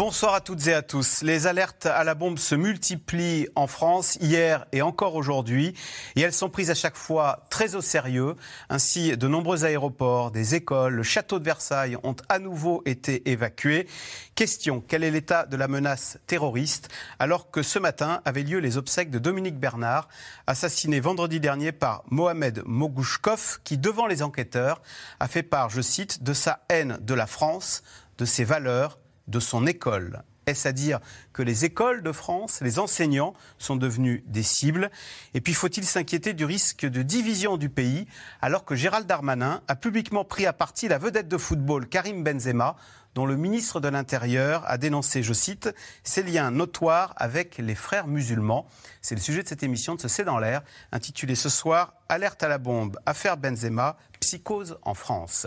Bonsoir 0.00 0.34
à 0.34 0.40
toutes 0.40 0.66
et 0.66 0.72
à 0.72 0.80
tous. 0.82 1.20
Les 1.20 1.46
alertes 1.46 1.84
à 1.86 2.04
la 2.04 2.14
bombe 2.14 2.38
se 2.38 2.54
multiplient 2.54 3.48
en 3.54 3.66
France 3.66 4.16
hier 4.20 4.64
et 4.72 4.82
encore 4.82 5.14
aujourd'hui 5.14 5.74
et 6.16 6.22
elles 6.22 6.32
sont 6.32 6.48
prises 6.48 6.70
à 6.70 6.74
chaque 6.74 6.96
fois 6.96 7.44
très 7.50 7.74
au 7.74 7.80
sérieux. 7.80 8.34
Ainsi, 8.68 9.16
de 9.16 9.28
nombreux 9.28 9.64
aéroports, 9.64 10.30
des 10.30 10.54
écoles, 10.54 10.94
le 10.94 11.02
château 11.02 11.38
de 11.38 11.44
Versailles 11.44 11.98
ont 12.02 12.16
à 12.28 12.38
nouveau 12.38 12.82
été 12.86 13.30
évacués. 13.30 13.86
Question, 14.34 14.80
quel 14.80 15.04
est 15.04 15.10
l'état 15.10 15.44
de 15.44 15.56
la 15.56 15.68
menace 15.68 16.18
terroriste 16.26 16.88
alors 17.18 17.50
que 17.50 17.62
ce 17.62 17.78
matin 17.78 18.22
avaient 18.24 18.42
lieu 18.42 18.58
les 18.58 18.76
obsèques 18.76 19.10
de 19.10 19.18
Dominique 19.18 19.60
Bernard, 19.60 20.08
assassiné 20.46 20.98
vendredi 20.98 21.40
dernier 21.40 21.72
par 21.72 22.04
Mohamed 22.10 22.62
Mogouchkov 22.64 23.60
qui, 23.64 23.76
devant 23.76 24.06
les 24.06 24.22
enquêteurs, 24.22 24.80
a 25.20 25.28
fait 25.28 25.42
part, 25.42 25.68
je 25.68 25.82
cite, 25.82 26.22
de 26.22 26.32
sa 26.32 26.64
haine 26.70 26.98
de 27.02 27.14
la 27.14 27.26
France, 27.26 27.82
de 28.16 28.24
ses 28.24 28.44
valeurs 28.44 28.98
de 29.30 29.40
son 29.40 29.66
école. 29.66 30.22
Est-ce 30.46 30.66
à 30.66 30.72
dire 30.72 30.98
que 31.32 31.42
les 31.42 31.64
écoles 31.64 32.02
de 32.02 32.12
France, 32.12 32.60
les 32.60 32.78
enseignants 32.78 33.34
sont 33.58 33.76
devenus 33.76 34.22
des 34.26 34.42
cibles? 34.42 34.90
Et 35.32 35.40
puis 35.40 35.54
faut-il 35.54 35.84
s'inquiéter 35.84 36.32
du 36.32 36.44
risque 36.44 36.86
de 36.86 37.02
division 37.02 37.56
du 37.56 37.68
pays 37.68 38.06
alors 38.42 38.64
que 38.64 38.74
Gérald 38.74 39.06
Darmanin 39.06 39.62
a 39.68 39.76
publiquement 39.76 40.24
pris 40.24 40.46
à 40.46 40.52
partie 40.52 40.88
la 40.88 40.98
vedette 40.98 41.28
de 41.28 41.36
football 41.36 41.86
Karim 41.86 42.24
Benzema 42.24 42.76
dont 43.14 43.26
le 43.26 43.36
ministre 43.36 43.80
de 43.80 43.88
l'Intérieur 43.88 44.62
a 44.66 44.78
dénoncé, 44.78 45.22
je 45.22 45.32
cite, 45.32 45.74
ses 46.04 46.22
liens 46.22 46.50
notoires 46.50 47.14
avec 47.16 47.58
les 47.58 47.74
frères 47.74 48.06
musulmans. 48.06 48.66
C'est 49.02 49.14
le 49.14 49.20
sujet 49.20 49.42
de 49.42 49.48
cette 49.48 49.62
émission 49.62 49.94
de 49.94 50.00
ce 50.00 50.08
C'est 50.08 50.24
dans 50.24 50.38
l'air, 50.38 50.62
intitulée 50.92 51.34
ce 51.34 51.48
soir 51.48 51.94
Alerte 52.10 52.42
à 52.42 52.48
la 52.48 52.58
bombe, 52.58 52.98
affaire 53.06 53.36
Benzema, 53.36 53.96
psychose 54.18 54.78
en 54.82 54.94
France. 54.94 55.46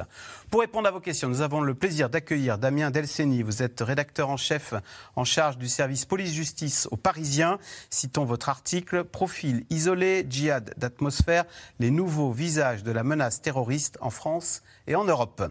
Pour 0.50 0.62
répondre 0.62 0.88
à 0.88 0.92
vos 0.92 1.02
questions, 1.02 1.28
nous 1.28 1.42
avons 1.42 1.60
le 1.60 1.74
plaisir 1.74 2.10
d'accueillir 2.10 2.58
Damien 2.58 2.90
Delceni. 2.90 3.44
Vous 3.44 3.62
êtes 3.62 3.82
rédacteur 3.82 4.30
en 4.30 4.38
chef 4.38 4.74
en 5.18 5.26
charge 5.26 5.58
du 5.58 5.68
service 5.68 6.06
police-justice 6.06 6.88
au 6.90 6.96
Parisien. 6.96 7.60
Citons 7.90 8.24
votre 8.24 8.48
article 8.48 9.04
Profil 9.04 9.66
isolé, 9.70 10.26
djihad 10.30 10.74
d'atmosphère, 10.78 11.44
les 11.80 11.92
nouveaux 11.92 12.32
visages 12.32 12.84
de 12.84 12.94
la 12.94 13.04
menace 13.04 13.42
terroriste 13.42 13.98
en 14.00 14.10
France 14.10 14.64
et 14.88 14.96
en 14.96 15.04
Europe. 15.04 15.44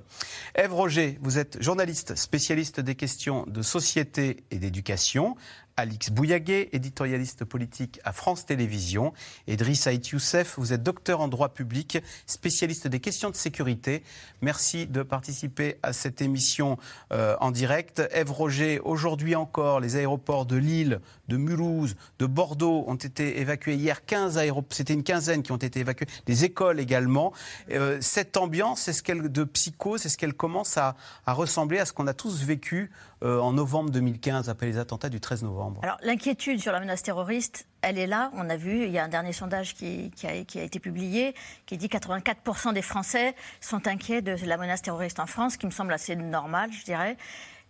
Ève 0.54 0.72
Roger, 0.72 1.18
vous 1.20 1.38
êtes 1.38 1.62
journaliste 1.62 2.01
spécialiste 2.16 2.80
des 2.80 2.94
questions 2.94 3.44
de 3.46 3.62
société 3.62 4.44
et 4.50 4.58
d'éducation. 4.58 5.36
Alix 5.76 6.10
Bouillaguet, 6.10 6.68
éditorialiste 6.72 7.44
politique 7.44 8.00
à 8.04 8.12
France 8.12 8.46
Télévisions. 8.46 9.12
Et 9.46 9.56
Driss 9.56 9.86
Haït 9.86 10.08
Youssef, 10.10 10.58
vous 10.58 10.72
êtes 10.72 10.82
docteur 10.82 11.20
en 11.20 11.28
droit 11.28 11.50
public, 11.50 11.98
spécialiste 12.26 12.88
des 12.88 13.00
questions 13.00 13.30
de 13.30 13.36
sécurité. 13.36 14.02
Merci 14.40 14.86
de 14.86 15.02
participer 15.02 15.78
à 15.82 15.92
cette 15.92 16.20
émission 16.20 16.78
euh, 17.12 17.36
en 17.40 17.50
direct. 17.50 18.02
Ève 18.12 18.30
Roger, 18.30 18.80
aujourd'hui 18.80 19.34
encore, 19.34 19.80
les 19.80 19.96
aéroports 19.96 20.46
de 20.46 20.56
Lille, 20.56 21.00
de 21.28 21.36
Mulhouse, 21.36 21.96
de 22.18 22.26
Bordeaux 22.26 22.84
ont 22.86 22.96
été 22.96 23.40
évacués 23.40 23.74
hier. 23.74 24.04
15 24.04 24.38
aéroports, 24.38 24.76
c'était 24.76 24.94
une 24.94 25.04
quinzaine 25.04 25.42
qui 25.42 25.52
ont 25.52 25.56
été 25.56 25.80
évacués. 25.80 26.06
Les 26.26 26.44
écoles 26.44 26.80
également. 26.80 27.32
Euh, 27.70 27.98
cette 28.00 28.36
ambiance, 28.36 28.88
est-ce 28.88 29.02
qu'elle 29.02 29.30
de 29.30 29.44
psychose, 29.44 30.04
est-ce 30.04 30.18
qu'elle 30.18 30.34
commence 30.34 30.76
à, 30.76 30.96
à 31.26 31.32
ressembler 31.32 31.78
à 31.78 31.86
ce 31.86 31.92
qu'on 31.92 32.06
a 32.06 32.14
tous 32.14 32.42
vécu 32.42 32.90
euh, 33.22 33.38
en 33.38 33.52
novembre 33.52 33.90
2015 33.90 34.48
après 34.48 34.66
les 34.66 34.78
attentats 34.78 35.08
du 35.08 35.20
13 35.20 35.44
novembre? 35.44 35.61
Alors 35.82 35.98
l'inquiétude 36.02 36.60
sur 36.60 36.72
la 36.72 36.80
menace 36.80 37.02
terroriste, 37.02 37.66
elle 37.82 37.98
est 37.98 38.06
là. 38.06 38.30
On 38.34 38.48
a 38.48 38.56
vu, 38.56 38.84
il 38.84 38.90
y 38.90 38.98
a 38.98 39.04
un 39.04 39.08
dernier 39.08 39.32
sondage 39.32 39.74
qui, 39.74 40.10
a, 40.24 40.32
été 40.34 40.80
publié 40.80 41.34
qui 41.66 41.76
dit 41.76 41.88
que 41.88 41.96
84% 41.96 42.72
des 42.72 42.82
Français 42.82 43.34
sont 43.60 43.86
inquiets 43.86 44.22
de 44.22 44.36
la 44.46 44.56
menace 44.56 44.82
terroriste 44.82 45.20
en 45.20 45.26
France, 45.26 45.56
qui 45.56 45.66
me 45.66 45.70
semble 45.70 45.92
assez 45.92 46.16
normal, 46.16 46.70
je 46.72 46.84
dirais. 46.84 47.16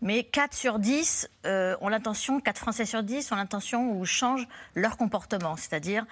Mais 0.03 0.25
4 0.25 0.53
sur 0.53 0.79
10 0.81 1.31
euh, 1.47 1.77
ont 1.81 1.89
l'intention, 1.89 2.41
4 2.41 2.59
Français 2.59 2.85
sur 2.85 3.05
10 3.05 3.31
ont 3.31 3.37
l'intention 3.37 3.93
ou 3.93 4.05
changent 4.05 4.49
leur 4.75 4.97
comportement. 4.97 5.57
C'est-à-dire, 5.57 6.05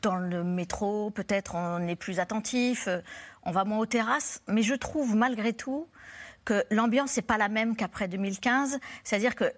dans 0.00 0.16
le 0.16 0.42
métro, 0.42 1.10
peut-être 1.10 1.54
on 1.54 1.86
est 1.86 1.94
plus 1.94 2.20
attentif, 2.20 2.88
euh, 2.88 3.00
on 3.42 3.50
va 3.50 3.64
moins 3.64 3.78
aux 3.78 3.86
terrasses. 3.86 4.40
Mais 4.48 4.62
je 4.62 4.74
trouve 4.74 5.14
malgré 5.14 5.52
tout 5.52 5.86
que 6.46 6.64
l'ambiance 6.70 7.16
n'est 7.16 7.22
pas 7.22 7.36
la 7.36 7.48
même 7.48 7.76
qu'après 7.76 8.08
2015. 8.08 8.78
C'est-à-dire 9.02 9.34
que 9.34 9.52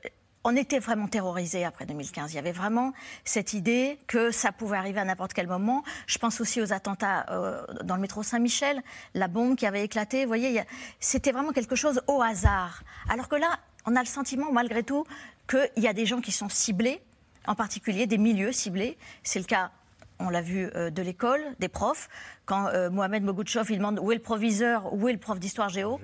on 0.47 0.55
était 0.55 0.79
vraiment 0.79 1.09
terrorisés 1.09 1.65
après 1.65 1.87
2015. 1.87 2.33
Il 2.33 2.37
y 2.37 2.39
avait 2.39 2.53
vraiment 2.53 2.93
cette 3.25 3.53
idée 3.53 3.99
que 4.07 4.31
ça 4.31 4.53
pouvait 4.53 4.77
arriver 4.77 5.01
à 5.01 5.05
n'importe 5.05 5.33
quel 5.33 5.49
moment. 5.49 5.83
Je 6.07 6.19
pense 6.19 6.41
aussi 6.41 6.63
aux 6.63 6.73
attentats 6.73 7.27
euh, 7.31 7.65
dans 7.83 7.97
le 7.97 8.01
métro 8.01 8.23
Saint-Michel, 8.23 8.81
la 9.15 9.27
bombe 9.27 9.57
qui 9.57 9.67
avait 9.67 9.83
éclaté. 9.83 10.25
Voyez, 10.25 10.63
c'était 11.01 11.33
vraiment 11.33 11.51
quelque 11.51 11.75
chose 11.75 12.01
au 12.07 12.23
hasard. 12.23 12.85
Alors 13.09 13.29
que 13.29 13.35
là, 13.35 13.59
on 13.87 13.97
a 13.97 14.01
le 14.01 14.07
sentiment, 14.07 14.53
malgré 14.53 14.85
tout, 14.85 15.05
qu'il 15.49 15.83
y 15.83 15.89
a 15.89 15.93
des 15.93 16.07
gens 16.07 16.21
qui 16.21 16.31
sont 16.31 16.49
ciblés, 16.49 17.03
en 17.49 17.57
particulier 17.57 18.07
des 18.07 18.19
milieux 18.19 18.53
ciblés. 18.53 18.97
C'est 19.25 19.41
le 19.41 19.47
cas 19.47 19.73
on 20.19 20.31
l'a 20.31 20.41
vu 20.41 20.71
euh, 20.75 20.91
de 20.91 21.03
l'école, 21.03 21.43
des 21.59 21.69
profs. 21.69 22.09
Quand 22.47 22.69
euh, 22.69 22.91
Mohamed 22.91 23.23
Mogouchov 23.23 23.71
il 23.71 23.79
demande 23.79 23.99
où 23.99 24.13
est 24.13 24.15
le 24.15 24.23
proviseur, 24.23 24.93
où 24.95 25.09
est 25.09 25.13
le 25.13 25.19
prof 25.19 25.39
d'histoire 25.39 25.69
géo, 25.69 26.01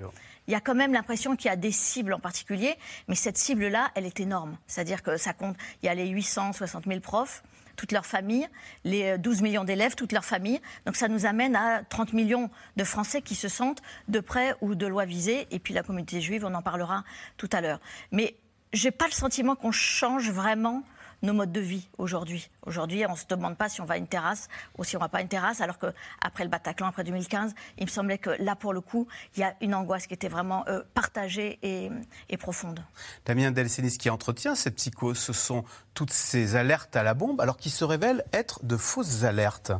il 0.47 0.51
y 0.51 0.55
a 0.55 0.59
quand 0.59 0.75
même 0.75 0.93
l'impression 0.93 1.35
qu'il 1.35 1.49
y 1.49 1.53
a 1.53 1.55
des 1.55 1.71
cibles 1.71 2.13
en 2.13 2.19
particulier, 2.19 2.75
mais 3.07 3.15
cette 3.15 3.37
cible-là, 3.37 3.91
elle 3.95 4.05
est 4.05 4.19
énorme. 4.19 4.57
C'est-à-dire 4.67 5.01
que 5.01 5.17
ça 5.17 5.33
compte, 5.33 5.55
il 5.81 5.85
y 5.85 5.89
a 5.89 5.95
les 5.95 6.07
860 6.07 6.85
000 6.85 6.99
profs, 6.99 7.43
toutes 7.75 7.91
leurs 7.91 8.05
familles, 8.05 8.47
les 8.83 9.17
12 9.17 9.39
euh, 9.39 9.43
millions 9.43 9.63
d'élèves, 9.63 9.95
toutes 9.95 10.11
leurs 10.11 10.25
familles. 10.25 10.61
Donc 10.85 10.95
ça 10.95 11.07
nous 11.07 11.25
amène 11.25 11.55
à 11.55 11.83
30 11.83 12.13
millions 12.13 12.49
de 12.77 12.83
Français 12.83 13.21
qui 13.21 13.35
se 13.35 13.47
sentent 13.47 13.81
de 14.07 14.19
près 14.19 14.55
ou 14.61 14.75
de 14.75 14.85
loin 14.85 15.05
visés. 15.05 15.47
Et 15.51 15.59
puis 15.59 15.73
la 15.73 15.83
communauté 15.83 16.21
juive, 16.21 16.45
on 16.45 16.53
en 16.53 16.61
parlera 16.61 17.03
tout 17.37 17.49
à 17.51 17.61
l'heure. 17.61 17.79
Mais 18.11 18.35
j'ai 18.73 18.91
pas 18.91 19.05
le 19.05 19.11
sentiment 19.11 19.55
qu'on 19.55 19.71
change 19.71 20.29
vraiment 20.29 20.83
nos 21.23 21.33
modes 21.33 21.51
de 21.51 21.61
vie 21.61 21.89
aujourd'hui. 21.97 22.49
Aujourd'hui, 22.65 23.05
on 23.07 23.13
ne 23.13 23.17
se 23.17 23.25
demande 23.27 23.57
pas 23.57 23.69
si 23.69 23.81
on 23.81 23.85
va 23.85 23.95
à 23.95 23.97
une 23.97 24.07
terrasse 24.07 24.49
ou 24.77 24.83
si 24.83 24.95
on 24.95 24.99
ne 24.99 25.05
va 25.05 25.09
pas 25.09 25.19
à 25.19 25.21
une 25.21 25.29
terrasse, 25.29 25.61
alors 25.61 25.79
qu'après 25.79 26.43
le 26.43 26.49
Bataclan, 26.49 26.87
après 26.87 27.03
2015, 27.03 27.55
il 27.77 27.85
me 27.85 27.89
semblait 27.89 28.17
que 28.17 28.31
là, 28.39 28.55
pour 28.55 28.73
le 28.73 28.81
coup, 28.81 29.07
il 29.35 29.39
y 29.39 29.43
a 29.43 29.55
une 29.61 29.73
angoisse 29.73 30.05
qui 30.05 30.13
était 30.13 30.27
vraiment 30.27 30.65
euh, 30.67 30.83
partagée 30.93 31.59
et, 31.63 31.89
profonde. 32.37 32.83
Damien 33.25 33.51
Delcenis 33.51 33.97
qui 33.97 34.09
entretient 34.09 34.53
cette 34.53 34.75
psychose, 34.75 35.17
ce 35.17 35.31
sont 35.31 35.63
toutes 35.93 36.11
ces 36.11 36.57
alertes 36.57 36.95
à 36.95 37.03
la 37.03 37.13
bombe, 37.13 37.39
alors 37.39 37.55
qui 37.55 37.69
se 37.69 37.85
révèlent 37.85 38.25
être 38.33 38.65
de 38.65 38.75
fausses 38.75 39.23
alertes. 39.23 39.71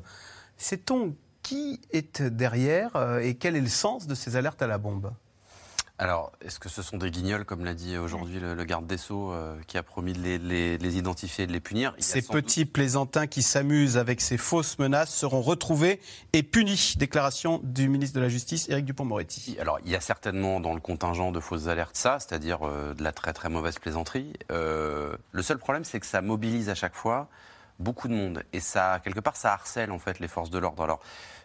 Sait-on 0.55 1.13
qui 1.41 1.81
est 1.91 2.21
derrière 2.21 2.95
euh, 2.95 3.19
et 3.19 3.35
quel 3.35 3.57
est 3.57 3.61
le 3.61 3.67
sens 3.67 4.07
de 4.07 4.15
ces 4.15 4.37
alertes 4.37 4.61
à 4.61 4.67
la 4.67 4.77
bombe? 4.77 5.11
Alors, 5.99 6.31
est-ce 6.41 6.59
que 6.59 6.69
ce 6.69 6.81
sont 6.81 6.97
des 6.97 7.11
guignols, 7.11 7.45
comme 7.45 7.63
l'a 7.63 7.75
dit 7.75 7.97
aujourd'hui 7.99 8.39
le, 8.39 8.63
garde 8.63 8.87
des 8.87 8.97
Sceaux, 8.97 9.31
euh, 9.31 9.55
qui 9.67 9.77
a 9.77 9.83
promis 9.83 10.13
de 10.13 10.19
les, 10.19 10.97
identifier 10.97 11.43
et 11.43 11.47
de 11.47 11.51
les 11.51 11.59
punir? 11.59 11.93
Ces 11.99 12.23
petits 12.23 12.65
plaisantins 12.65 13.27
qui 13.27 13.43
s'amusent 13.43 13.97
avec 13.97 14.19
ces 14.19 14.37
fausses 14.37 14.79
menaces 14.79 15.13
seront 15.13 15.41
retrouvés 15.41 16.01
et 16.33 16.41
punis. 16.41 16.95
Déclaration 16.97 17.61
du 17.63 17.89
ministre 17.89 18.15
de 18.15 18.21
la 18.21 18.29
Justice, 18.29 18.67
Éric 18.69 18.85
Dupont-Moretti. 18.85 19.57
Alors, 19.59 19.79
il 19.85 19.91
y 19.91 19.95
a 19.95 20.01
certainement 20.01 20.59
dans 20.59 20.73
le 20.73 20.81
contingent 20.81 21.31
de 21.31 21.39
fausses 21.39 21.67
alertes 21.67 21.95
ça, 21.95 22.17
c'est-à-dire 22.19 22.67
euh, 22.67 22.95
de 22.95 23.03
la 23.03 23.11
très 23.11 23.31
très 23.31 23.49
mauvaise 23.49 23.77
plaisanterie. 23.77 24.33
Euh, 24.51 25.15
le 25.31 25.43
seul 25.43 25.59
problème, 25.59 25.83
c'est 25.83 25.99
que 25.99 26.07
ça 26.07 26.23
mobilise 26.23 26.69
à 26.69 26.75
chaque 26.75 26.95
fois 26.95 27.29
beaucoup 27.79 28.07
de 28.07 28.13
monde. 28.13 28.43
Et 28.51 28.59
ça, 28.59 28.99
quelque 29.03 29.19
part, 29.19 29.35
ça 29.35 29.53
harcèle 29.53 29.91
en 29.91 29.99
fait 29.99 30.19
les 30.19 30.27
forces 30.27 30.49
de 30.49 30.57
l'ordre. 30.57 30.83
Alors, 30.83 31.01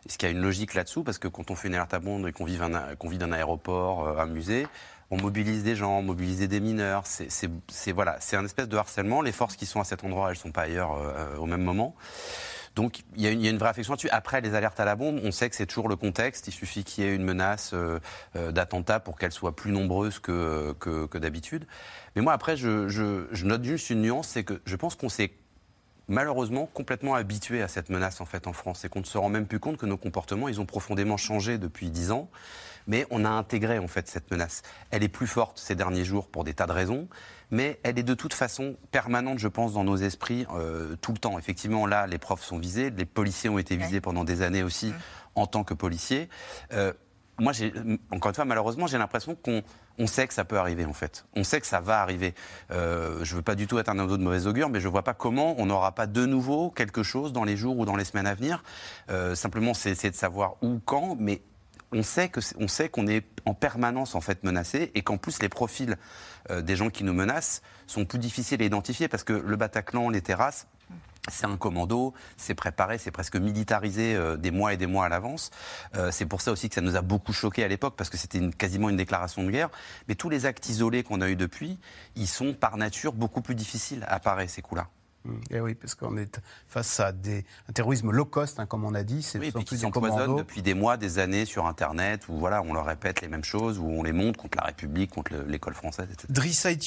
est-ce 0.06 0.18
qu'il 0.18 0.28
y 0.28 0.32
a 0.32 0.34
une 0.34 0.42
logique 0.42 0.74
là-dessous? 0.74 1.02
Parce 1.02 1.18
que 1.18 1.28
quand 1.28 1.50
on 1.50 1.54
fait 1.54 1.68
une 1.68 1.74
alerte 1.74 1.94
à 1.94 1.98
bombe 1.98 2.26
et 2.26 2.32
qu'on 2.32 2.44
vit, 2.44 2.58
un, 2.60 3.32
aéroport, 3.32 4.06
euh, 4.06 4.18
un 4.18 4.26
musée, 4.26 4.66
on 5.10 5.16
mobilise 5.16 5.64
des 5.64 5.76
gens, 5.76 5.98
on 5.98 6.02
mobilise 6.02 6.40
des 6.40 6.60
mineurs. 6.60 7.04
C'est 7.06 7.92
voilà, 7.92 8.18
un 8.32 8.44
espèce 8.44 8.68
de 8.68 8.76
harcèlement. 8.76 9.22
Les 9.22 9.32
forces 9.32 9.56
qui 9.56 9.66
sont 9.66 9.80
à 9.80 9.84
cet 9.84 10.04
endroit, 10.04 10.30
elles 10.30 10.36
sont 10.36 10.52
pas 10.52 10.62
ailleurs 10.62 10.92
euh, 10.94 11.36
au 11.36 11.46
même 11.46 11.62
moment. 11.62 11.94
Donc 12.74 13.00
il 13.16 13.22
y, 13.22 13.26
a 13.26 13.30
une, 13.30 13.58
vraie 13.58 13.70
réflexion 13.70 13.94
là-dessus. 13.94 14.10
Après 14.10 14.40
les 14.40 14.54
alertes 14.54 14.78
à 14.78 14.84
la 14.84 14.94
bombe, 14.94 15.18
on 15.24 15.32
sait 15.32 15.50
que 15.50 15.56
c'est 15.56 15.66
toujours 15.66 15.88
le 15.88 15.96
contexte. 15.96 16.46
Il 16.46 16.52
suffit 16.52 16.84
qu'il 16.84 17.02
y 17.02 17.06
ait 17.08 17.14
une 17.14 17.24
menace 17.24 17.72
euh, 17.74 17.98
d'attentat 18.52 19.00
pour 19.00 19.18
qu'elle 19.18 19.32
soit 19.32 19.56
plus 19.56 19.72
nombreuse 19.72 20.20
que, 20.20 20.74
que, 20.78 21.18
d'habitude. 21.18 21.66
Mais 22.14 22.22
moi 22.22 22.34
après, 22.34 22.56
je, 22.56 22.88
je 22.88 23.44
note 23.44 23.64
juste 23.64 23.90
une 23.90 24.02
nuance, 24.02 24.28
c'est 24.28 24.44
que 24.44 24.60
je 24.64 24.76
pense 24.76 24.94
qu'on 24.94 25.08
s'est 25.08 25.32
malheureusement 26.08 26.66
complètement 26.66 27.14
habitué 27.14 27.62
à 27.62 27.68
cette 27.68 27.90
menace 27.90 28.20
en 28.20 28.24
fait 28.24 28.46
en 28.46 28.52
France 28.52 28.84
et 28.84 28.88
qu'on 28.88 29.00
ne 29.00 29.04
se 29.04 29.18
rend 29.18 29.28
même 29.28 29.46
plus 29.46 29.60
compte 29.60 29.76
que 29.76 29.86
nos 29.86 29.96
comportements 29.96 30.48
ils 30.48 30.60
ont 30.60 30.66
profondément 30.66 31.16
changé 31.16 31.58
depuis 31.58 31.90
dix 31.90 32.10
ans. 32.10 32.28
Mais 32.86 33.06
on 33.10 33.26
a 33.26 33.28
intégré 33.28 33.78
en 33.78 33.86
fait 33.86 34.08
cette 34.08 34.30
menace. 34.30 34.62
Elle 34.90 35.02
est 35.02 35.08
plus 35.08 35.26
forte 35.26 35.58
ces 35.58 35.74
derniers 35.74 36.06
jours 36.06 36.26
pour 36.26 36.42
des 36.42 36.54
tas 36.54 36.66
de 36.66 36.72
raisons, 36.72 37.06
mais 37.50 37.78
elle 37.82 37.98
est 37.98 38.02
de 38.02 38.14
toute 38.14 38.32
façon 38.32 38.76
permanente, 38.90 39.38
je 39.38 39.48
pense, 39.48 39.74
dans 39.74 39.84
nos 39.84 39.96
esprits 39.96 40.46
euh, 40.54 40.96
tout 41.02 41.12
le 41.12 41.18
temps. 41.18 41.38
Effectivement, 41.38 41.86
là, 41.86 42.06
les 42.06 42.16
profs 42.16 42.42
sont 42.42 42.58
visés, 42.58 42.88
les 42.88 43.04
policiers 43.04 43.50
ont 43.50 43.58
été 43.58 43.76
visés 43.76 44.00
pendant 44.00 44.24
des 44.24 44.40
années 44.40 44.62
aussi 44.62 44.94
en 45.34 45.46
tant 45.46 45.64
que 45.64 45.74
policiers. 45.74 46.30
Euh, 46.72 46.94
moi, 47.38 47.52
encore 48.10 48.30
une 48.30 48.34
fois, 48.34 48.44
malheureusement, 48.44 48.86
j'ai 48.86 48.98
l'impression 48.98 49.34
qu'on 49.34 49.62
on 49.98 50.06
sait 50.06 50.26
que 50.26 50.34
ça 50.34 50.44
peut 50.44 50.58
arriver, 50.58 50.84
en 50.84 50.92
fait. 50.92 51.24
On 51.34 51.44
sait 51.44 51.60
que 51.60 51.66
ça 51.66 51.80
va 51.80 52.00
arriver. 52.00 52.34
Euh, 52.70 53.24
je 53.24 53.32
ne 53.32 53.36
veux 53.36 53.42
pas 53.42 53.54
du 53.54 53.66
tout 53.66 53.78
être 53.78 53.88
un 53.88 53.98
ado 53.98 54.16
de 54.16 54.22
mauvais 54.22 54.46
augure, 54.46 54.68
mais 54.68 54.80
je 54.80 54.86
ne 54.86 54.92
vois 54.92 55.02
pas 55.02 55.14
comment 55.14 55.54
on 55.58 55.66
n'aura 55.66 55.94
pas 55.94 56.06
de 56.06 56.26
nouveau 56.26 56.70
quelque 56.70 57.02
chose 57.02 57.32
dans 57.32 57.44
les 57.44 57.56
jours 57.56 57.78
ou 57.78 57.84
dans 57.84 57.96
les 57.96 58.04
semaines 58.04 58.26
à 58.26 58.34
venir. 58.34 58.62
Euh, 59.10 59.34
simplement, 59.34 59.74
c'est 59.74 60.10
de 60.10 60.16
savoir 60.16 60.56
où, 60.62 60.80
quand, 60.84 61.16
mais 61.18 61.42
on 61.92 62.02
sait 62.02 62.28
que 62.28 62.40
on 62.58 62.68
sait 62.68 62.88
qu'on 62.88 63.06
est 63.06 63.24
en 63.46 63.54
permanence 63.54 64.14
en 64.14 64.20
fait 64.20 64.44
menacé 64.44 64.90
et 64.94 65.02
qu'en 65.02 65.16
plus 65.16 65.40
les 65.40 65.48
profils 65.48 65.96
euh, 66.50 66.60
des 66.60 66.76
gens 66.76 66.90
qui 66.90 67.02
nous 67.02 67.14
menacent 67.14 67.62
sont 67.86 68.04
plus 68.04 68.18
difficiles 68.18 68.60
à 68.60 68.64
identifier 68.64 69.08
parce 69.08 69.24
que 69.24 69.32
le 69.32 69.56
Bataclan, 69.56 70.10
les 70.10 70.20
terrasses, 70.20 70.66
c'est 71.30 71.46
un 71.46 71.56
commando, 71.56 72.14
c'est 72.36 72.54
préparé, 72.54 72.98
c'est 72.98 73.10
presque 73.10 73.36
militarisé 73.36 74.14
euh, 74.14 74.36
des 74.36 74.50
mois 74.50 74.72
et 74.72 74.76
des 74.76 74.86
mois 74.86 75.06
à 75.06 75.08
l'avance. 75.08 75.50
Euh, 75.96 76.10
c'est 76.10 76.26
pour 76.26 76.40
ça 76.40 76.52
aussi 76.52 76.68
que 76.68 76.74
ça 76.74 76.80
nous 76.80 76.96
a 76.96 77.02
beaucoup 77.02 77.32
choqué 77.32 77.64
à 77.64 77.68
l'époque, 77.68 77.94
parce 77.96 78.10
que 78.10 78.16
c'était 78.16 78.40
quasiment 78.50 78.88
une 78.88 78.96
déclaration 78.96 79.42
de 79.44 79.50
guerre. 79.50 79.70
Mais 80.08 80.14
tous 80.14 80.28
les 80.28 80.46
actes 80.46 80.68
isolés 80.68 81.02
qu'on 81.02 81.20
a 81.20 81.28
eus 81.28 81.36
depuis, 81.36 81.78
ils 82.16 82.28
sont 82.28 82.54
par 82.54 82.76
nature 82.76 83.12
beaucoup 83.12 83.40
plus 83.40 83.54
difficiles 83.54 84.04
à 84.08 84.20
parer, 84.20 84.48
ces 84.48 84.62
coups-là. 84.62 84.88
Et 85.50 85.56
eh 85.56 85.60
oui, 85.60 85.74
parce 85.74 85.94
qu'on 85.94 86.16
est 86.16 86.40
face 86.66 87.00
à 87.00 87.12
des, 87.12 87.44
un 87.68 87.72
terrorisme 87.72 88.10
low 88.10 88.24
cost, 88.24 88.60
hein, 88.60 88.66
comme 88.66 88.84
on 88.84 88.94
a 88.94 89.02
dit. 89.02 89.22
C'est 89.22 89.38
oui, 89.38 89.52
qui 89.64 89.78
s'empoisonnent 89.78 90.36
depuis 90.36 90.62
des 90.62 90.74
mois, 90.74 90.96
des 90.96 91.18
années 91.18 91.44
sur 91.44 91.66
Internet, 91.66 92.28
où 92.28 92.38
voilà, 92.38 92.62
on 92.62 92.72
leur 92.72 92.86
répète 92.86 93.20
les 93.20 93.28
mêmes 93.28 93.44
choses, 93.44 93.78
où 93.78 93.86
on 93.86 94.02
les 94.02 94.12
montre 94.12 94.38
contre 94.38 94.58
la 94.58 94.64
République, 94.64 95.10
contre 95.10 95.32
l'école 95.46 95.74
française, 95.74 96.08
etc. 96.12 96.28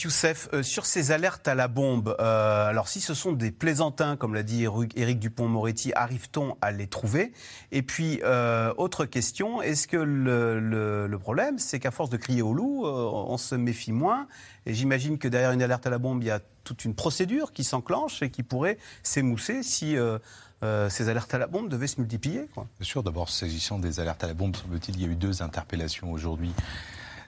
Youssef, 0.04 0.50
euh, 0.54 0.64
sur 0.64 0.86
ces 0.86 1.12
alertes 1.12 1.48
à 1.48 1.56
la 1.56 1.68
bombe, 1.68 2.16
euh, 2.20 2.68
alors 2.68 2.88
si 2.88 3.02
ce 3.02 3.14
sont 3.14 3.32
des 3.32 3.52
plaisantins, 3.52 4.16
comme 4.16 4.34
l'a 4.34 4.44
dit 4.44 4.66
Éric 4.96 5.20
Dupont-Moretti, 5.20 5.92
arrive-t-on 5.96 6.58
à 6.62 6.72
les 6.72 6.88
trouver? 6.88 7.34
Et 7.72 7.82
puis, 7.82 8.20
euh, 8.24 8.74
autre 8.78 9.06
question, 9.06 9.62
est-ce 9.62 9.88
que 9.88 9.98
le, 9.98 10.60
le, 10.60 11.08
le 11.08 11.20
problème, 11.20 11.60
c'est 11.60 11.80
qu'à 11.80 11.92
force 11.92 12.10
de 12.10 12.18
crier 12.18 12.42
au 12.42 12.54
loup, 12.54 12.86
on 12.86 13.38
se 13.38 13.56
méfie 13.56 13.92
moins? 13.92 14.28
Et 14.66 14.74
j'imagine 14.74 15.18
que 15.18 15.28
derrière 15.28 15.52
une 15.52 15.64
alerte 15.64 15.88
à 15.88 15.90
la 15.90 15.98
bombe, 15.98 16.24
il 16.24 16.28
y 16.28 16.32
a 16.32 16.40
toute 16.64 16.86
une 16.86 16.94
procédure 16.94 17.54
qui 17.54 17.64
s'enclenche 17.64 18.22
et 18.22 18.30
qui 18.30 18.44
pourrait 18.44 18.78
s'émousser 19.04 19.64
si 19.64 19.98
euh, 19.98 20.20
euh, 20.64 20.90
ces 20.90 21.10
alertes 21.10 21.34
à 21.34 21.40
la 21.40 21.48
bombe 21.48 21.70
devaient 21.70 21.88
se 21.88 22.00
multiplier. 22.00 22.48
Bien 22.56 22.66
sûr, 22.82 23.02
d'abord, 23.04 23.30
s'agissant 23.30 23.80
des 23.80 24.00
alertes 24.00 24.24
à 24.24 24.28
la 24.28 24.34
bombe, 24.34 24.56
semble-t-il, 24.56 24.96
il 24.98 25.02
y 25.02 25.06
a 25.06 25.08
eu 25.08 25.16
deux 25.16 25.42
interpellations 25.42 26.12
aujourd'hui 26.12 26.54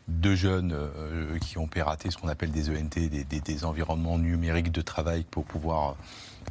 deux 0.10 0.36
jeunes 0.36 0.74
euh, 0.74 1.40
qui 1.40 1.58
ont 1.58 1.68
piraté 1.68 2.12
ce 2.12 2.18
qu'on 2.18 2.28
appelle 2.28 2.52
des 2.52 2.70
ENT, 2.70 3.08
des, 3.10 3.24
des, 3.24 3.66
environnements 3.66 4.18
numériques 4.18 4.72
de 4.72 4.82
travail 4.82 5.24
pour 5.24 5.46
pouvoir 5.46 5.96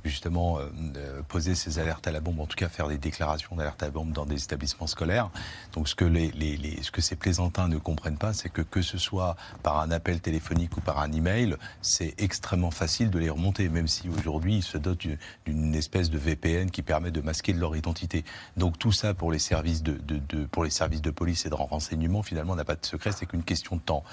justement 0.05 0.59
euh, 0.59 0.69
euh, 0.97 1.23
poser 1.23 1.55
ces 1.55 1.79
alertes 1.79 2.07
à 2.07 2.13
la 2.13 2.21
bombe, 2.21 2.41
en 2.41 2.47
tout 2.47 2.57
cas 2.57 2.69
faire 2.69 2.89
des 2.89 2.99
déclarations 2.99 3.57
d'alerte 3.57 3.83
à 3.83 3.87
la 3.87 3.93
bombe 3.93 4.13
dans 4.13 4.27
des 4.27 4.43
établissements 4.43 4.87
scolaires. 4.87 5.31
Donc 5.73 5.89
ce 5.89 5.95
que, 5.95 6.05
les, 6.05 6.31
les, 6.33 6.83
ce 6.83 6.91
que 6.91 7.01
ces 7.01 7.17
plaisantins 7.17 7.69
ne 7.69 7.79
comprennent 7.79 8.19
pas, 8.19 8.33
c'est 8.33 8.49
que 8.49 8.63
que 8.63 8.83
ce 8.83 8.99
soit 8.99 9.37
par 9.63 9.81
un 9.81 9.91
appel 9.91 10.21
téléphonique 10.21 10.77
ou 10.77 10.81
par 10.81 10.99
un 10.99 11.13
email, 11.13 11.57
c'est 11.81 12.15
extrêmement 12.19 12.71
facile 12.71 13.11
de 13.11 13.19
les 13.19 13.31
remonter, 13.31 13.69
même 13.69 13.89
si 13.89 14.09
aujourd'hui 14.09 14.57
ils 14.57 14.63
se 14.63 14.79
dotent 14.79 15.07
d'une 15.47 15.75
espèce 15.75 16.11
de 16.11 16.19
VPN 16.19 16.71
qui 16.71 16.83
permet 16.83 17.11
de 17.11 17.21
masquer 17.21 17.53
leur 17.53 17.77
identité. 17.77 18.25
Donc 18.57 18.79
tout 18.79 18.93
ça 18.93 19.15
pour 19.15 19.33
les 19.33 19.39
services 19.39 19.83
de, 19.83 19.95
de, 19.95 20.19
de 20.19 20.45
pour 20.45 20.65
les 20.65 20.71
services 20.71 21.03
de 21.03 21.11
police 21.11 21.47
et 21.47 21.51
de 21.51 21.55
renseignement, 21.55 22.23
finalement, 22.23 22.55
n'a 22.57 22.65
pas 22.65 22.77
de 22.77 22.85
secret, 22.85 23.13
c'est 23.13 23.27
qu'une 23.27 23.45
question 23.45 23.77
de 23.77 23.81
temps. 23.81 24.05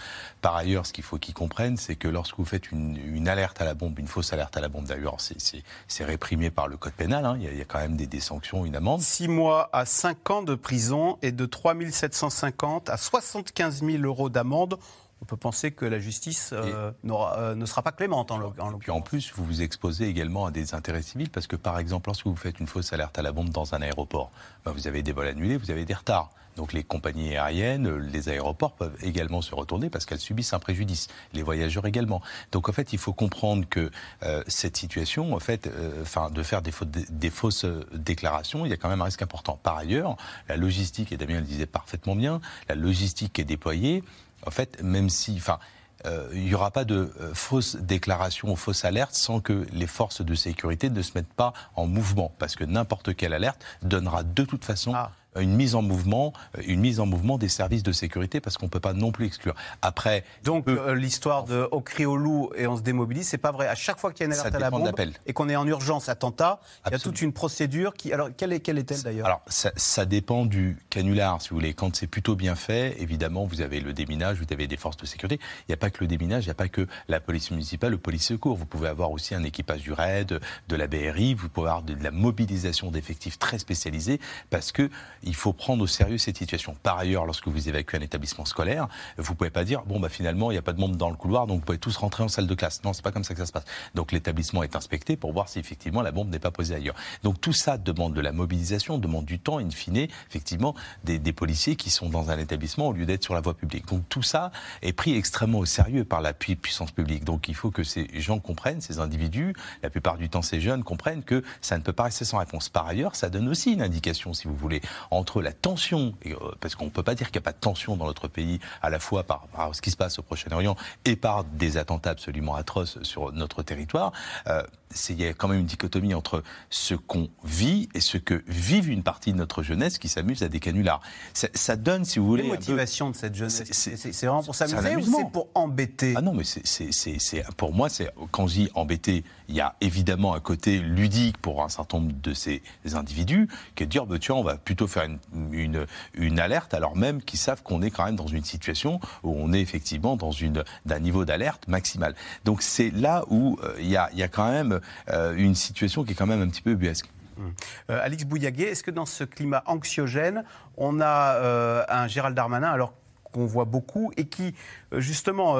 Par 0.41 0.55
ailleurs, 0.55 0.85
ce 0.85 0.93
qu'il 0.93 1.03
faut 1.03 1.17
qu'ils 1.17 1.33
comprennent, 1.33 1.77
c'est 1.77 1.95
que 1.95 2.07
lorsque 2.07 2.37
vous 2.37 2.45
faites 2.45 2.71
une, 2.71 2.97
une 2.97 3.27
alerte 3.27 3.61
à 3.61 3.65
la 3.65 3.73
bombe, 3.73 3.97
une 3.99 4.07
fausse 4.07 4.33
alerte 4.33 4.55
à 4.57 4.61
la 4.61 4.69
bombe 4.69 4.85
d'ailleurs, 4.85 5.19
c'est 5.19 5.63
c'est 5.87 6.05
réprimé 6.05 6.49
par 6.49 6.67
le 6.67 6.77
code 6.77 6.93
pénal. 6.93 7.25
Hein. 7.25 7.37
Il, 7.39 7.55
y 7.55 7.61
a, 7.61 7.65
quand 7.65 7.79
même 7.79 7.95
des, 7.95 8.19
sanctions, 8.19 8.65
une 8.65 8.75
amende. 8.75 9.01
6 9.01 9.27
mois 9.27 9.69
à 9.73 9.85
5 9.85 10.29
ans 10.29 10.43
de 10.43 10.55
prison 10.55 11.17
et 11.21 11.31
de 11.31 11.45
3 11.45 11.75
750 11.91 12.89
à 12.89 12.97
75 12.97 13.83
000 13.83 14.03
euros 14.03 14.29
d'amende 14.29 14.77
on 15.21 15.25
peut 15.25 15.37
penser 15.37 15.71
que 15.71 15.85
la 15.85 15.99
justice 15.99 16.51
euh, 16.53 16.91
euh, 17.05 17.55
ne 17.55 17.65
sera 17.65 17.81
pas 17.81 17.91
clémente 17.91 18.31
en 18.31 18.37
l'occurrence. 18.37 18.73
Puis 18.79 18.91
en 18.91 19.01
plus, 19.01 19.33
vous 19.35 19.45
vous 19.45 19.61
exposez 19.61 20.07
également 20.07 20.45
à 20.45 20.51
des 20.51 20.73
intérêts 20.73 21.01
civils 21.01 21.29
parce 21.29 21.47
que, 21.47 21.55
par 21.55 21.77
exemple, 21.77 22.09
lorsque 22.09 22.25
vous 22.25 22.35
faites 22.35 22.59
une 22.59 22.67
fausse 22.67 22.93
alerte 22.93 23.17
à 23.19 23.21
la 23.21 23.31
bombe 23.31 23.49
dans 23.49 23.75
un 23.75 23.81
aéroport, 23.81 24.31
ben, 24.65 24.71
vous 24.71 24.87
avez 24.87 25.03
des 25.03 25.11
vols 25.11 25.27
annulés, 25.27 25.57
vous 25.57 25.71
avez 25.71 25.85
des 25.85 25.93
retards. 25.93 26.31
Donc 26.55 26.73
les 26.73 26.83
compagnies 26.83 27.37
aériennes, 27.37 27.97
les 27.97 28.27
aéroports 28.27 28.73
peuvent 28.73 28.97
également 29.01 29.41
se 29.41 29.55
retourner 29.55 29.89
parce 29.89 30.05
qu'elles 30.05 30.19
subissent 30.19 30.51
un 30.51 30.59
préjudice. 30.59 31.07
Les 31.33 31.43
voyageurs 31.43 31.85
également. 31.85 32.21
Donc 32.51 32.67
en 32.67 32.73
fait, 32.73 32.91
il 32.91 32.99
faut 32.99 33.13
comprendre 33.13 33.65
que 33.69 33.91
euh, 34.23 34.43
cette 34.47 34.75
situation, 34.75 35.33
en 35.33 35.39
fait, 35.39 35.69
enfin, 36.01 36.29
de 36.29 36.43
faire 36.43 36.61
des, 36.61 36.73
des, 37.09 37.29
fausses 37.29 37.65
déclarations, 37.93 38.65
il 38.65 38.69
y 38.69 38.73
a 38.73 38.77
quand 38.77 38.89
même 38.89 38.99
un 38.99 39.05
risque 39.05 39.21
important. 39.21 39.57
Par 39.61 39.77
ailleurs, 39.77 40.17
la 40.49 40.57
logistique, 40.57 41.13
et 41.13 41.17
Damien 41.17 41.39
le 41.39 41.45
disait 41.45 41.65
parfaitement 41.65 42.15
bien, 42.15 42.41
la 42.67 42.75
logistique 42.75 43.33
qui 43.33 43.41
est 43.41 43.45
déployée, 43.45 44.03
en 44.45 44.51
fait, 44.51 44.81
même 44.81 45.09
si, 45.09 45.35
enfin, 45.37 45.59
euh, 46.05 46.29
il 46.33 46.43
n'y 46.43 46.53
aura 46.53 46.71
pas 46.71 46.85
de 46.85 47.11
fausses 47.33 47.75
déclarations 47.75 48.51
ou 48.51 48.55
fausses 48.55 48.85
alertes 48.85 49.15
sans 49.15 49.41
que 49.41 49.67
les 49.73 49.87
forces 49.87 50.21
de 50.21 50.35
sécurité 50.35 50.89
ne 50.89 51.01
se 51.01 51.11
mettent 51.15 51.33
pas 51.33 51.53
en 51.75 51.87
mouvement. 51.87 52.33
Parce 52.39 52.55
que 52.55 52.63
n'importe 52.63 53.15
quelle 53.15 53.33
alerte 53.33 53.61
donnera 53.81 54.23
de 54.23 54.43
toute 54.43 54.63
façon 54.63 54.93
ah 54.95 55.11
une 55.35 55.55
mise 55.55 55.75
en 55.75 55.81
mouvement, 55.81 56.33
une 56.65 56.79
mise 56.79 56.99
en 56.99 57.05
mouvement 57.05 57.37
des 57.37 57.49
services 57.49 57.83
de 57.83 57.91
sécurité 57.91 58.41
parce 58.41 58.57
qu'on 58.57 58.65
ne 58.65 58.71
peut 58.71 58.79
pas 58.79 58.93
non 58.93 59.11
plus 59.11 59.25
exclure. 59.25 59.55
Après, 59.81 60.23
donc 60.43 60.67
euh, 60.67 60.95
l'histoire 60.95 61.43
de 61.43 61.67
au 61.71 61.81
cri 61.81 62.05
au 62.05 62.17
loup 62.17 62.49
et 62.55 62.67
on 62.67 62.77
se 62.77 62.81
démobilise, 62.81 63.27
c'est 63.27 63.37
pas 63.37 63.51
vrai. 63.51 63.67
À 63.67 63.75
chaque 63.75 63.99
fois 63.99 64.11
qu'il 64.11 64.21
y 64.21 64.23
a 64.23 64.33
une 64.33 64.39
alerte 64.39 64.55
à 64.55 64.59
la 64.59 64.71
bombe 64.71 64.91
et 65.25 65.33
qu'on 65.33 65.49
est 65.49 65.55
en 65.55 65.67
urgence 65.67 66.09
attentat, 66.09 66.59
il 66.87 66.91
y 66.91 66.95
a 66.95 66.99
toute 66.99 67.21
une 67.21 67.33
procédure 67.33 67.93
qui. 67.93 68.11
Alors 68.11 68.29
quelle 68.35 68.53
est 68.53 68.59
quelle 68.59 68.79
est-elle 68.79 69.03
d'ailleurs? 69.03 69.25
Alors 69.25 69.41
ça, 69.47 69.71
ça, 69.75 70.05
dépend 70.05 70.45
du 70.45 70.77
canular, 70.89 71.41
si 71.41 71.49
vous 71.49 71.55
voulez. 71.57 71.73
Quand 71.73 71.95
c'est 71.95 72.07
plutôt 72.07 72.35
bien 72.35 72.55
fait, 72.55 72.99
évidemment, 72.99 73.45
vous 73.45 73.61
avez 73.61 73.79
le 73.79 73.93
déminage, 73.93 74.37
vous 74.37 74.51
avez 74.51 74.67
des 74.67 74.77
forces 74.77 74.97
de 74.97 75.05
sécurité. 75.05 75.39
Il 75.61 75.69
n'y 75.69 75.73
a 75.73 75.77
pas 75.77 75.91
que 75.91 75.99
le 76.01 76.07
déminage, 76.07 76.45
il 76.45 76.47
n'y 76.47 76.51
a 76.51 76.55
pas 76.55 76.69
que 76.69 76.87
la 77.07 77.19
police 77.19 77.51
municipale, 77.51 77.91
le 77.91 77.97
police 77.97 78.25
secours. 78.25 78.57
Vous 78.57 78.65
pouvez 78.65 78.87
avoir 78.87 79.11
aussi 79.11 79.35
un 79.35 79.43
équipage 79.43 79.81
du 79.81 79.93
RAID, 79.93 80.39
de 80.67 80.75
la 80.75 80.87
BRI. 80.87 81.35
Vous 81.35 81.49
pouvez 81.49 81.67
avoir 81.67 81.83
de 81.83 81.95
la 82.01 82.11
mobilisation 82.11 82.89
d'effectifs 82.89 83.37
très 83.37 83.59
spécialisés 83.59 84.19
parce 84.49 84.71
que 84.71 84.89
il 85.29 85.35
faut 85.35 85.53
prendre 85.53 85.83
au 85.83 85.87
sérieux 85.87 86.17
cette 86.17 86.37
situation. 86.37 86.75
Par 86.81 86.97
ailleurs, 86.97 87.25
lorsque 87.25 87.47
vous 87.47 87.69
évacuez 87.69 87.97
un 87.97 88.01
établissement 88.01 88.45
scolaire, 88.45 88.87
vous 89.17 89.35
pouvez 89.35 89.51
pas 89.51 89.63
dire 89.63 89.83
bon 89.83 89.99
bah 89.99 90.09
finalement 90.09 90.49
il 90.49 90.55
n'y 90.55 90.59
a 90.59 90.63
pas 90.63 90.73
de 90.73 90.79
monde 90.79 90.97
dans 90.97 91.09
le 91.09 91.15
couloir 91.15 91.45
donc 91.45 91.59
vous 91.59 91.65
pouvez 91.65 91.77
tous 91.77 91.95
rentrer 91.97 92.23
en 92.23 92.27
salle 92.27 92.47
de 92.47 92.55
classe. 92.55 92.83
Non, 92.83 92.93
c'est 92.93 93.03
pas 93.03 93.11
comme 93.11 93.23
ça 93.23 93.33
que 93.33 93.39
ça 93.39 93.45
se 93.45 93.51
passe. 93.51 93.65
Donc 93.93 94.11
l'établissement 94.11 94.63
est 94.63 94.75
inspecté 94.75 95.15
pour 95.17 95.31
voir 95.31 95.49
si 95.49 95.59
effectivement 95.59 96.01
la 96.01 96.11
bombe 96.11 96.29
n'est 96.29 96.39
pas 96.39 96.51
posée 96.51 96.75
ailleurs. 96.75 96.95
Donc 97.23 97.39
tout 97.39 97.53
ça 97.53 97.77
demande 97.77 98.13
de 98.13 98.21
la 98.21 98.31
mobilisation, 98.31 98.97
demande 98.97 99.25
du 99.25 99.39
temps, 99.39 99.59
in 99.59 99.69
fine, 99.69 100.07
effectivement 100.29 100.73
des, 101.03 101.19
des 101.19 101.33
policiers 101.33 101.75
qui 101.75 101.91
sont 101.91 102.09
dans 102.09 102.31
un 102.31 102.39
établissement 102.39 102.87
au 102.87 102.93
lieu 102.93 103.05
d'être 103.05 103.23
sur 103.23 103.35
la 103.35 103.41
voie 103.41 103.53
publique. 103.53 103.87
Donc 103.87 104.03
tout 104.09 104.23
ça 104.23 104.51
est 104.81 104.93
pris 104.93 105.15
extrêmement 105.15 105.59
au 105.59 105.65
sérieux 105.65 106.05
par 106.05 106.21
la 106.21 106.33
puissance 106.33 106.91
publique. 106.91 107.23
Donc 107.23 107.47
il 107.47 107.55
faut 107.55 107.71
que 107.71 107.83
ces 107.83 108.07
gens 108.19 108.39
comprennent, 108.39 108.81
ces 108.81 108.99
individus, 108.99 109.53
la 109.83 109.89
plupart 109.89 110.17
du 110.17 110.29
temps 110.29 110.41
ces 110.41 110.59
jeunes 110.59 110.83
comprennent 110.83 111.23
que 111.23 111.43
ça 111.61 111.77
ne 111.77 111.83
peut 111.83 111.93
pas 111.93 112.03
rester 112.03 112.25
sans 112.25 112.37
réponse. 112.37 112.69
Par 112.69 112.87
ailleurs, 112.87 113.15
ça 113.15 113.29
donne 113.29 113.47
aussi 113.47 113.73
une 113.73 113.81
indication, 113.81 114.33
si 114.33 114.47
vous 114.47 114.55
voulez, 114.55 114.81
entre 115.11 115.41
la 115.41 115.53
tension, 115.53 116.13
euh, 116.25 116.35
parce 116.59 116.75
qu'on 116.75 116.85
ne 116.85 116.89
peut 116.89 117.03
pas 117.03 117.15
dire 117.15 117.27
qu'il 117.31 117.39
n'y 117.39 117.43
a 117.43 117.49
pas 117.49 117.53
de 117.53 117.59
tension 117.59 117.97
dans 117.97 118.05
notre 118.05 118.27
pays, 118.27 118.59
à 118.81 118.89
la 118.89 118.99
fois 118.99 119.23
par, 119.23 119.47
ce 119.73 119.81
qui 119.81 119.91
se 119.91 119.97
passe 119.97 120.19
au 120.19 120.21
Proche-Orient 120.21 120.75
et 121.05 121.15
par 121.15 121.43
des 121.43 121.77
attentats 121.77 122.11
absolument 122.11 122.55
atroces 122.55 123.01
sur 123.03 123.31
notre 123.31 123.63
territoire, 123.63 124.11
euh, 124.47 124.63
il 125.09 125.21
y 125.21 125.27
a 125.27 125.33
quand 125.33 125.47
même 125.47 125.59
une 125.59 125.65
dichotomie 125.65 126.13
entre 126.13 126.43
ce 126.69 126.95
qu'on 126.95 127.29
vit 127.43 127.89
et 127.93 127.99
ce 127.99 128.17
que 128.17 128.43
vivent 128.47 128.89
une 128.89 129.03
partie 129.03 129.31
de 129.31 129.37
notre 129.37 129.63
jeunesse 129.63 129.97
qui 129.97 130.09
s'amuse 130.09 130.43
à 130.43 130.49
des 130.49 130.59
canulars. 130.59 131.01
Ça, 131.33 131.75
donne, 131.75 132.05
si 132.05 132.19
vous 132.19 132.25
voulez. 132.25 132.43
Les 132.43 132.49
motivations 132.49 133.09
de 133.09 133.15
cette 133.15 133.35
jeunesse, 133.35 133.63
c'est 133.71 134.25
vraiment 134.25 134.43
pour 134.43 134.55
s'amuser 134.55 134.95
ou 134.95 135.01
c'est 135.01 135.31
pour 135.31 135.47
embêter? 135.53 136.13
Ah 136.15 136.21
non, 136.21 136.33
mais 136.33 136.43
c'est 136.43 137.43
pour 137.57 137.73
moi, 137.73 137.89
c'est 137.89 138.09
quand 138.31 138.47
je 138.47 138.53
dis 138.53 138.69
embêter, 138.73 139.23
il 139.47 139.55
y 139.55 139.61
a 139.61 139.75
évidemment 139.81 140.33
un 140.33 140.39
côté 140.39 140.79
ludique 140.79 141.37
pour 141.37 141.63
un 141.63 141.69
certain 141.69 141.99
nombre 141.99 142.13
de 142.21 142.33
ces 142.33 142.61
individus 142.93 143.47
qui 143.75 143.83
est 143.83 143.85
de 143.85 143.91
dire, 143.91 144.05
bah, 144.05 144.19
tu 144.19 144.31
vois, 144.31 144.41
on 144.41 144.43
va 144.43 144.57
plutôt 144.57 144.87
faire 144.87 145.03
une, 145.03 145.19
une, 145.51 145.85
une 146.13 146.39
alerte 146.39 146.73
alors 146.73 146.95
même 146.95 147.21
qu'ils 147.21 147.39
savent 147.39 147.63
qu'on 147.63 147.81
est 147.81 147.91
quand 147.91 148.05
même 148.05 148.15
dans 148.15 148.27
une 148.27 148.43
situation 148.43 148.99
où 149.23 149.35
on 149.37 149.53
est 149.53 149.61
effectivement 149.61 150.15
dans 150.15 150.31
une 150.31 150.63
d'un 150.85 150.99
niveau 150.99 151.25
d'alerte 151.25 151.67
maximal. 151.67 152.15
Donc 152.45 152.61
c'est 152.61 152.91
là 152.91 153.23
où 153.29 153.59
euh, 153.63 153.75
il 153.79 153.87
y, 153.87 153.97
a, 153.97 154.09
y 154.13 154.23
a 154.23 154.27
quand 154.27 154.49
même 154.49 154.78
une 155.07 155.55
situation 155.55 156.03
qui 156.03 156.11
est 156.11 156.15
quand 156.15 156.27
même 156.27 156.41
un 156.41 156.47
petit 156.47 156.61
peu 156.61 156.75
buesque. 156.75 157.09
Hum. 157.39 157.53
Euh, 157.89 157.99
Alix 158.03 158.25
Bouillaguet, 158.25 158.71
est-ce 158.71 158.83
que 158.83 158.91
dans 158.91 159.05
ce 159.05 159.23
climat 159.23 159.63
anxiogène, 159.65 160.43
on 160.77 160.99
a 160.99 161.35
euh, 161.35 161.83
un 161.87 162.07
Gérald 162.07 162.35
Darmanin 162.35 162.69
alors 162.69 162.93
qu'on 163.31 163.45
voit 163.45 163.65
beaucoup 163.65 164.11
et 164.17 164.25
qui 164.25 164.55
justement 164.91 165.53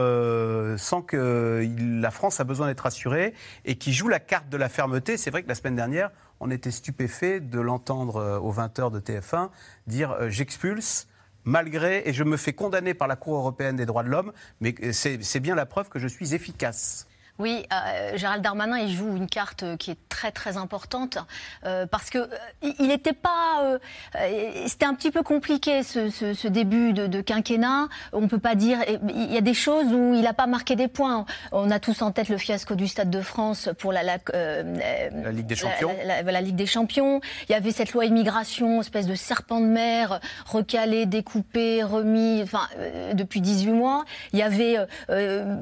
sent 0.78 1.04
que 1.06 1.70
la 2.02 2.10
France 2.10 2.40
a 2.40 2.44
besoin 2.44 2.66
d'être 2.66 2.80
rassurée 2.80 3.36
et 3.64 3.76
qui 3.76 3.94
joue 3.94 4.08
la 4.08 4.20
carte 4.20 4.50
de 4.50 4.58
la 4.58 4.70
fermeté? 4.70 5.18
C'est 5.18 5.30
vrai 5.30 5.44
que 5.44 5.48
la 5.48 5.54
semaine 5.54 5.76
dernière, 5.76 6.10
on 6.40 6.50
était 6.50 6.72
stupéfait 6.72 7.40
de 7.40 7.60
l'entendre 7.60 8.40
aux 8.42 8.52
20h 8.52 8.92
de 8.92 9.00
TF1 9.00 9.50
dire 9.86 10.16
j'expulse 10.30 11.08
malgré 11.44 12.08
et 12.08 12.14
je 12.14 12.24
me 12.24 12.38
fais 12.38 12.54
condamner 12.54 12.96
par 12.96 13.08
la 13.08 13.16
Cour 13.16 13.36
européenne 13.36 13.76
des 13.76 13.86
droits 13.86 14.04
de 14.04 14.10
l'homme, 14.10 14.32
mais 14.62 14.74
c'est 14.92 15.40
bien 15.40 15.54
la 15.54 15.68
preuve 15.68 15.90
que 15.90 16.00
je 16.00 16.08
suis 16.08 16.34
efficace. 16.34 17.09
Oui, 17.40 17.66
euh, 17.72 18.18
Gérald 18.18 18.44
Darmanin, 18.44 18.78
il 18.80 18.94
joue 18.94 19.16
une 19.16 19.28
carte 19.28 19.64
qui 19.78 19.92
est 19.92 19.98
très 20.10 20.32
très 20.32 20.58
importante 20.58 21.18
euh, 21.66 21.86
parce 21.86 22.10
que 22.10 22.18
euh, 22.18 22.28
il 22.80 22.88
n'était 22.88 23.14
pas, 23.14 23.62
euh, 23.64 23.80
euh, 24.16 24.52
c'était 24.68 24.86
un 24.86 24.94
petit 24.94 25.10
peu 25.10 25.24
compliqué 25.24 25.82
ce, 25.84 26.10
ce- 26.10 26.34
ce 26.34 26.48
début 26.50 26.92
de, 26.92 27.08
de 27.08 27.22
quinquennat. 27.22 27.88
On 28.12 28.28
peut 28.28 28.40
pas 28.40 28.56
dire, 28.56 28.80
il 29.08 29.32
y 29.34 29.38
a 29.38 29.42
des 29.42 29.54
choses 29.54 29.94
où 29.94 30.14
il 30.14 30.22
n'a 30.22 30.34
pas 30.34 30.48
marqué 30.48 30.76
des 30.76 30.90
points. 30.90 31.26
On 31.54 31.72
a 31.72 31.80
tous 31.80 32.02
en 32.02 32.12
tête 32.12 32.28
le 32.28 32.38
fiasco 32.38 32.76
du 32.76 32.88
Stade 32.88 33.10
de 33.10 33.22
France 33.22 33.70
pour 33.80 33.94
la, 33.94 34.04
la, 34.04 34.18
euh, 34.34 34.76
La 35.24 35.32
Ligue 35.32 35.46
des 35.48 35.56
Champions. 35.56 35.96
la, 36.06 36.42
Ligue 36.42 36.56
des 36.58 36.66
Champions. 36.66 37.22
Il 37.48 37.54
y 37.54 37.56
avait 37.56 37.72
cette 37.72 37.94
loi 37.94 38.04
immigration, 38.06 38.82
espèce 38.82 39.08
de 39.08 39.16
serpent 39.16 39.62
de 39.62 39.66
mer, 39.66 40.20
recalé, 40.46 41.06
découpé, 41.06 41.84
remis, 41.84 42.42
enfin, 42.44 42.68
euh, 42.78 43.14
depuis 43.14 43.40
18 43.40 43.72
mois. 43.72 44.04
Il 44.34 44.40
y 44.40 44.44
avait 44.44 44.78
euh, 44.78 44.86
euh, 45.10 45.56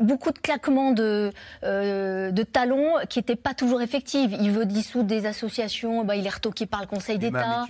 beaucoup 0.00 0.30
de 0.32 0.38
claquements 0.38 0.90
de, 0.92 1.21
euh, 1.64 2.30
de 2.30 2.42
talons 2.42 2.94
qui 3.08 3.18
n'étaient 3.18 3.36
pas 3.36 3.54
toujours 3.54 3.80
effectifs. 3.82 4.30
Il 4.40 4.50
veut 4.50 4.66
dissoudre 4.66 5.06
des 5.06 5.26
associations, 5.26 6.04
bah, 6.04 6.16
il 6.16 6.26
est 6.26 6.34
retoqué 6.34 6.66
par 6.66 6.80
le 6.80 6.86
Conseil 6.86 7.18
d'État. 7.18 7.66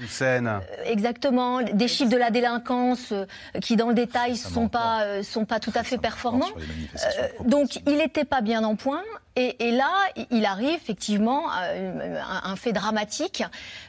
Euh, 0.60 0.84
Exactement, 0.84 1.60
des 1.62 1.88
chiffres 1.88 2.10
de 2.10 2.16
la 2.16 2.30
délinquance 2.30 3.12
euh, 3.12 3.26
qui, 3.60 3.76
dans 3.76 3.88
le 3.88 3.94
détail, 3.94 4.36
Ça 4.36 4.48
sont 4.50 4.68
pas 4.68 5.02
euh, 5.04 5.22
sont 5.22 5.44
pas 5.44 5.60
tout 5.60 5.72
à 5.74 5.82
fait 5.82 5.98
performants. 5.98 6.46
Euh, 6.56 7.28
donc 7.44 7.80
il 7.86 7.96
n'était 7.98 8.24
pas 8.24 8.40
bien 8.40 8.64
en 8.64 8.76
point. 8.76 9.02
Et, 9.34 9.68
et 9.68 9.72
là, 9.72 9.90
il 10.30 10.44
arrive 10.44 10.74
effectivement 10.74 11.48
à 11.48 11.62
un, 11.72 12.52
un 12.52 12.56
fait 12.56 12.72
dramatique. 12.72 13.42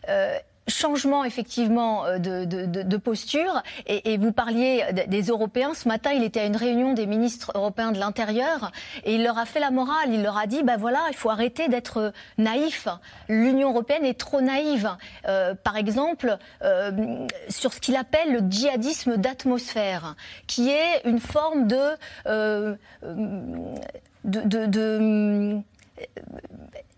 Euh, 0.07 0.37
Changement 0.67 1.25
effectivement 1.25 2.05
euh, 2.05 2.19
de, 2.19 2.97
posture 2.97 3.61
et, 3.85 4.17
vous 4.17 4.31
parliez 4.31 4.85
des 5.07 5.23
Européens. 5.23 5.73
Ce 5.73 5.87
matin, 5.87 6.11
il 6.11 6.23
était 6.23 6.39
à 6.39 6.45
une 6.45 6.55
réunion 6.55 6.93
des 6.93 7.05
ministres 7.05 7.51
européens 7.55 7.91
de 7.91 7.99
l'intérieur 7.99 8.71
et 9.03 9.15
il 9.15 9.23
leur 9.23 9.37
a 9.37 9.45
fait 9.45 9.59
la 9.59 9.71
morale. 9.71 10.13
Il 10.13 10.23
leur 10.23 10.37
a 10.37 10.47
dit, 10.47 10.63
ben 10.63 10.77
voilà, 10.77 11.01
il 11.09 11.15
faut 11.15 11.29
arrêter 11.29 11.67
d'être 11.67 12.13
naïf. 12.37 12.87
L'Union 13.27 13.71
européenne 13.71 14.05
est 14.05 14.17
trop 14.17 14.39
naïve. 14.39 14.89
Euh, 15.27 15.53
par 15.53 15.75
exemple, 15.75 16.37
euh, 16.63 17.27
sur 17.49 17.73
ce 17.73 17.81
qu'il 17.81 17.95
appelle 17.95 18.31
le 18.31 18.39
djihadisme 18.49 19.17
d'atmosphère, 19.17 20.15
qui 20.47 20.69
est 20.69 21.01
une 21.05 21.19
forme 21.19 21.67
de, 21.67 21.97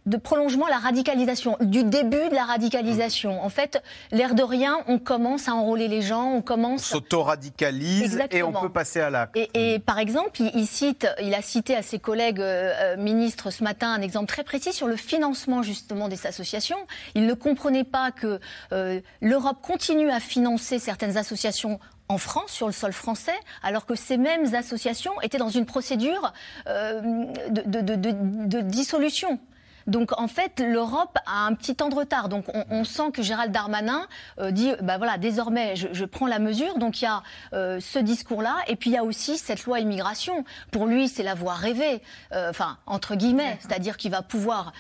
de, 0.06 0.18
prolongement 0.18 0.66
à 0.66 0.70
la 0.70 0.78
radicalisation, 0.78 1.58
du 1.62 1.84
début 1.84 2.30
de 2.30 2.36
la 2.36 2.46
radicalisation. 2.46 3.44
En 3.44 3.50
fait, 3.50 3.82
l'air 4.12 4.36
de 4.36 4.44
rien, 4.44 4.78
on 4.88 5.00
commence 5.00 5.48
à 5.48 5.54
enrôler 5.56 5.88
les 5.88 6.02
gens, 6.02 6.26
on 6.32 6.38
On 6.38 6.42
commence 6.42 6.84
s'auto-radicalise 6.84 8.20
et 8.32 8.44
on 8.44 8.52
peut 8.52 8.70
passer 8.70 9.00
à 9.02 9.10
l'acte. 9.10 9.36
et, 9.36 9.74
et 9.76 9.80
par 9.80 10.00
exemple, 10.00 10.42
il, 10.42 10.52
il 10.56 10.68
cite, 10.68 11.08
il 11.22 11.34
a 11.34 11.42
cité 11.42 11.76
à 11.76 11.82
ses 11.82 12.00
collègues 12.00 12.40
euh, 12.40 12.74
euh, 12.96 12.98
ministres 12.98 13.50
ce 13.52 13.64
matin 13.64 13.92
un 13.92 14.02
exemple 14.02 14.28
très 14.28 14.44
précis 14.44 14.74
sur 14.74 14.88
le 14.88 14.96
financement 14.96 15.64
justement 15.64 16.08
des 16.08 16.26
associations. 16.28 16.78
Il 17.16 17.26
ne 17.26 17.34
comprenait 17.34 17.84
pas 17.84 18.12
que 18.12 18.40
euh, 18.72 19.00
l'Europe 19.22 19.58
continue 19.62 20.10
à 20.12 20.20
financer 20.20 20.80
certaines 20.80 21.18
associations 21.18 21.80
en 22.08 22.20
France, 22.20 22.52
sur 22.52 22.68
le 22.68 22.74
sol 22.74 22.94
français, 22.94 23.34
alors 23.64 23.88
que 23.88 23.96
ces 23.96 24.18
mêmes 24.18 24.54
associations 24.54 25.20
étaient 25.24 25.40
dans 25.40 25.50
une 25.50 25.66
procédure 25.66 26.34
euh, 26.68 27.02
de- 27.50 27.82
de- 27.82 27.96
de- 27.96 28.46
de 28.46 28.62
dissolution. 28.62 29.40
Donc 29.88 30.20
en 30.20 30.28
fait, 30.28 30.60
l'Europe 30.60 31.18
a 31.26 31.46
un 31.46 31.54
petit 31.54 31.76
temps 31.76 31.90
de 31.90 31.96
retard. 31.96 32.30
Donc 32.30 32.46
on, 32.54 32.66
on 32.70 32.84
sent 32.84 33.12
que 33.14 33.22
Gérald 33.22 33.52
Darmanin 33.52 34.08
euh, 34.40 34.52
dit, 34.52 34.74
bah 34.82 34.98
voilà, 34.98 35.18
désormais 35.18 35.76
je, 35.76 35.88
je 35.92 36.06
prends 36.06 36.28
la 36.28 36.40
mesure. 36.40 36.78
Donc 36.78 37.02
il 37.02 37.06
y 37.06 37.08
a 37.08 37.22
euh, 37.54 37.80
ce 37.80 38.00
discours-là, 38.00 38.56
et 38.68 38.76
puis 38.76 38.90
il 38.90 38.94
y 38.94 38.98
a 38.98 39.04
aussi 39.04 39.38
cette 39.38 39.66
loi 39.66 39.80
immigration. 39.80 40.44
Pour 40.72 40.86
lui, 40.88 41.08
c'est 41.08 41.24
la 41.24 41.36
voie 41.36 41.54
rêvée, 41.54 42.02
euh, 42.32 42.50
enfin 42.50 42.78
entre 42.86 43.16
guillemets, 43.16 43.58
c'est-à-dire 43.60 43.98
qu'il 43.98 44.12
va 44.12 44.22
pouvoir 44.22 44.74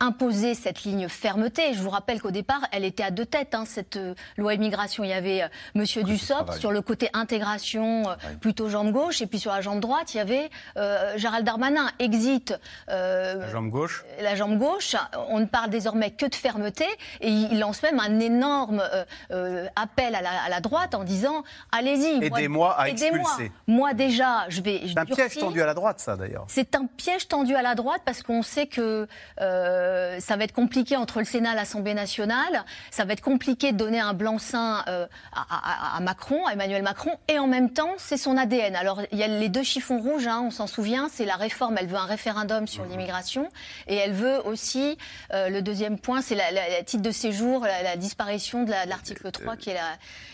imposer 0.00 0.54
cette 0.54 0.84
ligne 0.84 1.08
fermeté. 1.08 1.74
Je 1.74 1.80
vous 1.80 1.90
rappelle 1.90 2.20
qu'au 2.20 2.30
départ, 2.30 2.62
elle 2.72 2.84
était 2.84 3.02
à 3.02 3.10
deux 3.10 3.26
têtes. 3.26 3.54
Hein, 3.54 3.64
cette 3.66 3.98
loi 4.36 4.54
immigration, 4.54 5.04
il 5.04 5.10
y 5.10 5.12
avait 5.12 5.48
Monsieur 5.74 6.02
Dussopt 6.02 6.54
sur 6.54 6.72
le 6.72 6.82
côté 6.82 7.08
intégration, 7.12 8.08
euh, 8.08 8.14
plutôt 8.40 8.68
jambe 8.68 8.90
gauche, 8.90 9.22
et 9.22 9.26
puis 9.26 9.38
sur 9.38 9.52
la 9.52 9.60
jambe 9.60 9.80
droite, 9.80 10.14
il 10.14 10.18
y 10.18 10.20
avait 10.20 10.50
Gérald 11.16 11.46
Darmanin. 11.46 11.88
Exit. 11.98 12.58
La 12.88 13.48
jambe 13.50 13.70
gauche. 13.70 14.04
La 14.24 14.34
jambe 14.34 14.58
gauche, 14.58 14.96
on 15.28 15.38
ne 15.40 15.44
parle 15.46 15.70
désormais 15.70 16.10
que 16.10 16.26
de 16.26 16.34
fermeté, 16.34 16.86
et 17.20 17.30
il 17.30 17.58
lance 17.60 17.82
même 17.82 18.00
un 18.00 18.18
énorme 18.20 18.82
euh, 18.92 19.04
euh, 19.30 19.66
appel 19.76 20.14
à 20.14 20.22
la, 20.22 20.30
à 20.44 20.48
la 20.48 20.60
droite 20.60 20.94
en 20.94 21.04
disant 21.04 21.44
allez-y, 21.72 22.16
moi- 22.28 22.38
Aidez-moi 22.40 22.80
à 22.80 22.88
aidez-moi. 22.88 23.20
expulser. 23.20 23.52
Moi 23.66 23.94
déjà, 23.94 24.46
je 24.48 24.60
vais. 24.62 24.82
C'est 24.86 24.98
un 24.98 25.04
piège 25.04 25.38
tendu 25.38 25.60
à 25.62 25.66
la 25.66 25.74
droite, 25.74 26.00
ça 26.00 26.16
d'ailleurs. 26.16 26.44
C'est 26.48 26.74
un 26.74 26.86
piège 26.86 27.28
tendu 27.28 27.54
à 27.54 27.62
la 27.62 27.74
droite 27.74 28.02
parce 28.04 28.22
qu'on 28.22 28.42
sait 28.42 28.66
que 28.66 29.06
euh, 29.40 30.18
ça 30.20 30.36
va 30.36 30.44
être 30.44 30.52
compliqué 30.52 30.96
entre 30.96 31.18
le 31.18 31.24
Sénat 31.24 31.52
et 31.52 31.56
l'Assemblée 31.56 31.94
nationale. 31.94 32.64
Ça 32.90 33.04
va 33.04 33.12
être 33.12 33.20
compliqué 33.22 33.72
de 33.72 33.76
donner 33.76 34.00
un 34.00 34.14
blanc-seing 34.14 34.82
à, 34.86 35.06
à- 35.32 35.96
à 35.96 36.00
Macron, 36.00 36.46
à 36.46 36.52
Emmanuel 36.52 36.82
Macron, 36.82 37.12
et 37.28 37.38
en 37.38 37.46
même 37.46 37.70
temps, 37.70 37.92
c'est 37.98 38.16
son 38.16 38.36
ADN. 38.36 38.76
Alors, 38.76 39.02
il 39.12 39.18
y 39.18 39.22
a 39.22 39.28
les 39.28 39.48
deux 39.48 39.62
chiffons 39.62 39.98
rouges, 40.00 40.26
hein, 40.26 40.42
on 40.46 40.50
s'en 40.50 40.66
souvient, 40.66 41.08
c'est 41.12 41.24
la 41.24 41.36
réforme. 41.36 41.76
Elle 41.78 41.86
veut 41.86 41.96
un 41.98 42.06
référendum 42.06 42.66
sur 42.66 42.84
l'immigration 42.84 43.48
et 43.86 43.96
elle 43.96 44.12
veut 44.14 44.40
aussi, 44.46 44.96
euh, 45.32 45.48
le 45.50 45.60
deuxième 45.62 45.98
point, 45.98 46.22
c'est 46.22 46.34
la, 46.34 46.50
la- 46.50 46.68
la 46.68 46.82
titre 46.82 47.02
de 47.02 47.10
séjour, 47.10 47.60
la, 47.64 47.82
la 47.82 47.96
disparition 47.96 48.64
de 48.64 48.70
la- 48.70 48.84
de 48.86 48.90
l'article 48.90 49.30
3 49.30 49.56
qui 49.56 49.70
est 49.70 49.74
la 49.74 49.80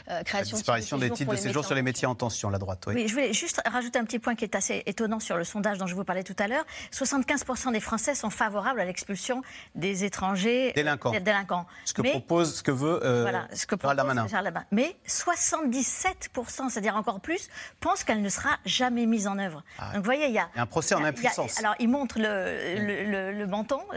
euh, 0.09 0.19
La 0.19 0.25
création 0.25 0.57
disparition 0.57 0.97
de 0.99 1.03
des 1.03 1.11
titres 1.11 1.31
de 1.31 1.37
séjour 1.37 1.65
sur 1.65 1.75
les 1.75 1.83
métiers 1.83 2.07
en 2.07 2.15
tension, 2.15 2.51
la 2.51 2.59
droite. 2.59 2.85
Oui. 2.89 2.95
Oui, 2.97 3.09
je 3.09 3.15
voulais 3.15 3.33
juste 3.33 3.61
rajouter 3.65 3.99
un 3.99 4.05
petit 4.05 4.19
point 4.19 4.35
qui 4.35 4.45
est 4.45 4.55
assez 4.57 4.83
étonnant 4.87 5.21
sur 5.21 5.37
le 5.37 5.45
sondage 5.45 5.79
dont 5.79 5.87
je 5.87 5.95
vous 5.95 6.05
parlais 6.05 6.25
tout 6.25 6.35
à 6.39 6.49
l'heure. 6.49 6.65
75% 6.93 7.73
des 7.73 7.81
Français 7.81 8.15
sont 8.15 8.31
favorables 8.31 8.81
à 8.81 8.85
l'expulsion 8.85 9.43
des 9.75 10.05
étrangers 10.05 10.73
Délinquants. 10.75 11.13
des 11.13 11.21
délinquants. 11.21 11.67
Ce 11.85 11.95
que 11.95 12.03
Mais- 12.03 12.11
propose, 12.11 12.57
ce 12.57 12.63
que 12.63 12.71
veut 12.73 13.01
euh, 13.05 13.23
voilà, 13.23 13.47
ce 13.55 13.67
que 13.67 13.75
propose. 13.77 14.29
Gérald. 14.29 14.55
Mais 14.73 14.97
77%, 15.07 16.69
c'est-à-dire 16.69 16.97
encore 16.97 17.21
plus, 17.21 17.49
pensent 17.81 18.05
qu'elle 18.05 18.23
ne 18.23 18.29
sera 18.29 18.51
jamais 18.65 19.07
mise 19.07 19.27
en 19.27 19.39
œuvre. 19.39 19.63
Donc 19.93 19.97
vous 19.97 20.03
voyez, 20.03 20.27
il 20.27 20.33
y 20.35 20.39
a, 20.39 20.49
Il 20.55 20.57
y 20.57 20.61
a 20.61 20.63
un 20.63 20.67
procès 20.67 20.95
en 20.95 21.05
a- 21.05 21.09
impuissance. 21.09 21.59
alors 21.59 21.75
il 21.79 21.89
montre 21.89 22.19
le, 22.19 22.77
le, 22.79 23.05
le- 23.11 23.33
le 23.33 23.47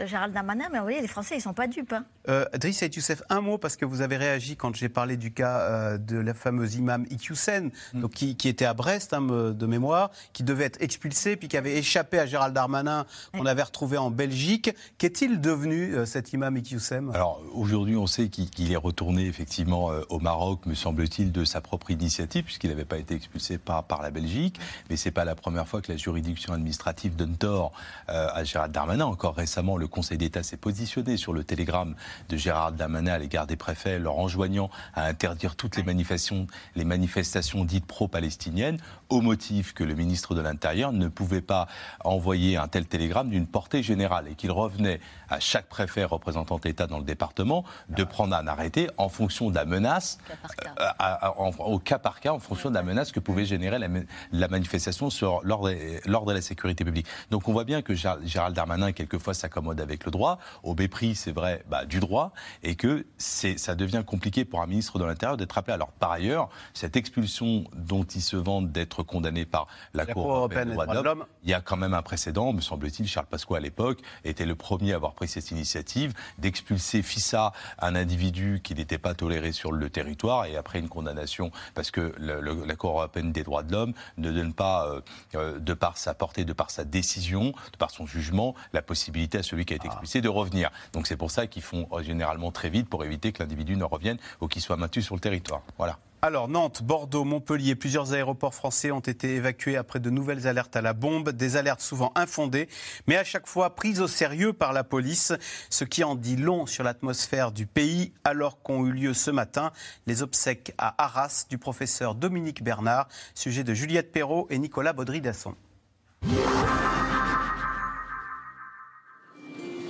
Gérald 0.06 0.32
Darmanin, 0.32 0.68
mais 0.70 0.78
vous 0.78 0.84
voyez, 0.84 1.00
les 1.00 1.08
Français, 1.08 1.36
ils 1.36 1.40
sont 1.40 1.54
pas 1.54 1.66
dupes. 1.66 1.92
hein. 1.92 2.04
Euh, 2.28 2.46
Driss 2.58 2.82
et 2.82 2.90
Youssef, 2.94 3.22
un 3.28 3.40
mot 3.40 3.58
parce 3.58 3.76
que 3.76 3.84
vous 3.84 4.00
avez 4.00 4.16
réagi 4.16 4.56
quand 4.56 4.74
j'ai 4.74 4.88
parlé 4.88 5.16
du 5.16 5.32
cas 5.32 5.58
euh, 5.60 5.98
de 5.98 6.16
la 6.16 6.32
fameuse 6.34 6.76
imam 6.76 7.04
Iqiyoussen, 7.10 7.70
donc 7.92 8.12
qui, 8.12 8.36
qui 8.36 8.48
était 8.48 8.64
à 8.64 8.74
Brest 8.74 9.12
hein, 9.12 9.20
de 9.20 9.66
mémoire, 9.66 10.10
qui 10.32 10.42
devait 10.42 10.64
être 10.64 10.80
expulsé 10.82 11.36
puis 11.36 11.48
qui 11.48 11.56
avait 11.56 11.76
échappé 11.76 12.18
à 12.18 12.26
Gérald 12.26 12.54
Darmanin 12.54 13.04
qu'on 13.32 13.46
avait 13.46 13.62
retrouvé 13.62 13.98
en 13.98 14.10
Belgique. 14.10 14.74
Qu'est-il 14.98 15.40
devenu 15.40 15.94
euh, 15.94 16.06
cet 16.06 16.32
imam 16.32 16.56
Iqiyoussen? 16.56 17.10
Alors 17.14 17.42
aujourd'hui, 17.52 17.96
on 17.96 18.06
sait 18.06 18.28
qu'il 18.28 18.72
est 18.72 18.76
retourné 18.76 19.26
effectivement 19.26 19.90
euh, 19.90 20.02
au 20.08 20.20
Maroc, 20.20 20.66
me 20.66 20.74
semble-t-il, 20.74 21.32
de 21.32 21.44
sa 21.44 21.60
propre 21.60 21.90
initiative, 21.90 22.44
puisqu'il 22.44 22.70
n'avait 22.70 22.84
pas 22.84 22.98
été 22.98 23.14
expulsé 23.14 23.58
par, 23.58 23.84
par 23.84 24.02
la 24.02 24.10
Belgique. 24.10 24.58
Mais 24.88 24.96
c'est 24.96 25.10
pas 25.10 25.24
la 25.24 25.34
première 25.34 25.66
fois 25.68 25.82
que 25.82 25.90
la 25.92 25.98
juridiction 25.98 26.52
administrative 26.54 27.16
donne 27.16 27.36
tort 27.36 27.72
euh, 28.08 28.28
à 28.32 28.44
Gérald 28.44 28.72
Darmanin. 28.72 29.04
Encore 29.04 29.34
récemment, 29.34 29.63
le 29.78 29.86
Conseil 29.86 30.18
d'État 30.18 30.42
s'est 30.42 30.58
positionné 30.58 31.16
sur 31.16 31.32
le 31.32 31.42
télégramme 31.42 31.94
de 32.28 32.36
Gérald 32.36 32.76
Darmanin 32.76 33.14
à 33.14 33.18
l'égard 33.18 33.46
des 33.46 33.56
préfets, 33.56 33.98
leur 33.98 34.18
enjoignant 34.18 34.70
à 34.94 35.06
interdire 35.06 35.56
toutes 35.56 35.76
les 35.76 35.82
manifestations, 35.82 36.46
les 36.76 36.84
manifestations 36.84 37.64
dites 37.64 37.86
pro-palestiniennes, 37.86 38.78
au 39.14 39.20
motif 39.20 39.72
que 39.74 39.84
le 39.84 39.94
ministre 39.94 40.34
de 40.34 40.40
l'Intérieur 40.40 40.92
ne 40.92 41.06
pouvait 41.06 41.40
pas 41.40 41.68
envoyer 42.04 42.56
un 42.56 42.66
tel 42.66 42.84
télégramme 42.86 43.30
d'une 43.30 43.46
portée 43.46 43.82
générale 43.82 44.26
et 44.28 44.34
qu'il 44.34 44.50
revenait 44.50 44.98
à 45.28 45.38
chaque 45.38 45.66
préfet 45.66 46.02
représentant 46.04 46.58
l'État 46.64 46.86
dans 46.88 46.98
le 46.98 47.04
département 47.04 47.64
de 47.88 48.02
prendre 48.02 48.34
un 48.34 48.46
arrêté 48.48 48.88
en 48.96 49.08
fonction 49.08 49.50
de 49.50 49.54
la 49.54 49.64
menace, 49.64 50.18
Cas 50.26 50.34
par 50.42 50.56
cas. 50.56 50.70
euh, 50.80 50.88
à- 50.98 51.26
à- 51.26 51.38
en- 51.40 51.50
au 51.50 51.78
cas 51.78 51.98
par 51.98 52.18
cas, 52.18 52.32
en 52.32 52.40
fonction 52.40 52.70
de 52.70 52.74
la 52.74 52.82
menace 52.82 53.12
que 53.12 53.20
pouvait 53.20 53.44
générer 53.44 53.78
la, 53.78 53.86
ma- 53.88 54.00
la 54.32 54.48
manifestation 54.48 55.10
sur 55.10 55.40
l'ordre 55.44 55.70
de 55.70 56.32
la 56.32 56.42
sécurité 56.42 56.84
publique. 56.84 57.06
Donc 57.30 57.46
on 57.48 57.52
voit 57.52 57.64
bien 57.64 57.82
que 57.82 57.94
Gérald 57.94 58.54
Darmanin, 58.56 58.90
quelquefois, 58.90 59.32
s'accommode 59.34 59.80
avec 59.80 60.04
le 60.04 60.10
droit, 60.10 60.38
au 60.64 60.74
mépris, 60.74 61.14
c'est 61.14 61.32
vrai, 61.32 61.62
bah, 61.68 61.84
du 61.84 62.00
droit, 62.00 62.32
et 62.64 62.74
que 62.74 63.06
ça 63.18 63.76
devient 63.76 64.02
compliqué 64.04 64.44
pour 64.44 64.60
un 64.60 64.66
ministre 64.66 64.98
de 64.98 65.04
l'Intérieur 65.04 65.36
d'être 65.36 65.56
appelé. 65.56 65.74
Alors 65.74 65.92
par 65.92 66.10
ailleurs, 66.10 66.48
cette 66.72 66.96
expulsion 66.96 67.64
dont 67.76 68.02
il 68.04 68.22
se 68.22 68.36
vante 68.36 68.72
d'être 68.72 69.03
condamné 69.04 69.44
par 69.44 69.66
la, 69.92 70.04
La 70.04 70.12
Cour 70.12 70.24
Cour 70.24 70.34
européenne 70.36 70.68
des 70.68 70.74
droits 70.74 70.86
de 70.86 71.00
l'homme, 71.04 71.24
il 71.44 71.50
y 71.50 71.54
a 71.54 71.60
quand 71.60 71.76
même 71.76 71.94
un 71.94 72.02
précédent, 72.02 72.52
me 72.52 72.60
semble-t-il, 72.60 73.06
Charles 73.08 73.26
Pasqua 73.26 73.56
à 73.58 73.60
l'époque 73.60 74.00
était 74.24 74.46
le 74.46 74.54
premier 74.54 74.92
à 74.92 74.96
avoir 74.96 75.12
pris 75.12 75.28
cette 75.28 75.50
initiative 75.50 76.12
d'expulser 76.38 77.02
FISA, 77.02 77.52
un 77.78 77.94
individu 77.96 78.60
qui 78.62 78.74
n'était 78.74 78.98
pas 78.98 79.14
toléré 79.14 79.52
sur 79.52 79.72
le 79.72 79.90
territoire, 79.90 80.46
et 80.46 80.56
après 80.56 80.78
une 80.78 80.88
condamnation, 80.88 81.50
parce 81.74 81.90
que 81.90 82.14
le- 82.18 82.40
le- 82.40 82.64
la 82.64 82.76
Cour 82.76 82.90
européenne 82.98 83.32
des 83.32 83.42
droits 83.44 83.62
de 83.62 83.72
l'homme 83.72 83.92
ne 84.18 84.30
donne 84.32 84.52
pas, 84.52 84.86
euh, 84.88 85.00
euh, 85.34 85.58
de 85.58 85.74
par 85.74 85.96
sa 85.98 86.14
portée, 86.14 86.44
de 86.44 86.52
par 86.52 86.70
sa 86.70 86.84
décision, 86.84 87.52
de 87.72 87.76
par 87.78 87.90
son 87.90 88.06
jugement, 88.06 88.54
la 88.72 88.82
possibilité 88.82 89.38
à 89.38 89.42
celui 89.42 89.64
qui 89.64 89.72
a 89.72 89.76
été 89.76 89.86
expulsé 89.86 90.20
de 90.20 90.28
revenir. 90.28 90.70
Donc 90.92 91.06
c'est 91.06 91.16
pour 91.16 91.30
ça 91.30 91.46
qu'ils 91.46 91.62
font 91.62 91.88
euh, 91.92 92.02
généralement 92.02 92.50
très 92.52 92.70
vite 92.70 92.88
pour 92.88 93.04
éviter 93.04 93.32
que 93.32 93.42
l'individu 93.42 93.76
ne 93.76 93.84
revienne 93.84 94.18
ou 94.40 94.48
qu'il 94.48 94.62
soit 94.62 94.76
maintenu 94.76 95.02
sur 95.02 95.14
le 95.14 95.20
territoire. 95.20 95.62
Voilà. 95.78 95.98
Alors 96.26 96.48
Nantes, 96.48 96.82
Bordeaux, 96.82 97.24
Montpellier, 97.24 97.74
plusieurs 97.74 98.14
aéroports 98.14 98.54
français 98.54 98.90
ont 98.90 99.00
été 99.00 99.34
évacués 99.34 99.76
après 99.76 100.00
de 100.00 100.08
nouvelles 100.08 100.46
alertes 100.46 100.74
à 100.74 100.80
la 100.80 100.94
bombe, 100.94 101.28
des 101.28 101.56
alertes 101.56 101.82
souvent 101.82 102.12
infondées, 102.14 102.66
mais 103.06 103.18
à 103.18 103.24
chaque 103.24 103.46
fois 103.46 103.74
prises 103.74 104.00
au 104.00 104.08
sérieux 104.08 104.54
par 104.54 104.72
la 104.72 104.84
police, 104.84 105.34
ce 105.68 105.84
qui 105.84 106.02
en 106.02 106.14
dit 106.14 106.36
long 106.36 106.64
sur 106.64 106.82
l'atmosphère 106.82 107.52
du 107.52 107.66
pays, 107.66 108.14
alors 108.24 108.62
qu'ont 108.62 108.86
eu 108.86 108.92
lieu 108.92 109.12
ce 109.12 109.30
matin 109.30 109.70
les 110.06 110.22
obsèques 110.22 110.72
à 110.78 110.94
Arras 110.96 111.44
du 111.50 111.58
professeur 111.58 112.14
Dominique 112.14 112.64
Bernard, 112.64 113.06
sujet 113.34 113.62
de 113.62 113.74
Juliette 113.74 114.10
Perrault 114.10 114.46
et 114.48 114.58
Nicolas 114.58 114.94
Baudry-Dasson. 114.94 115.54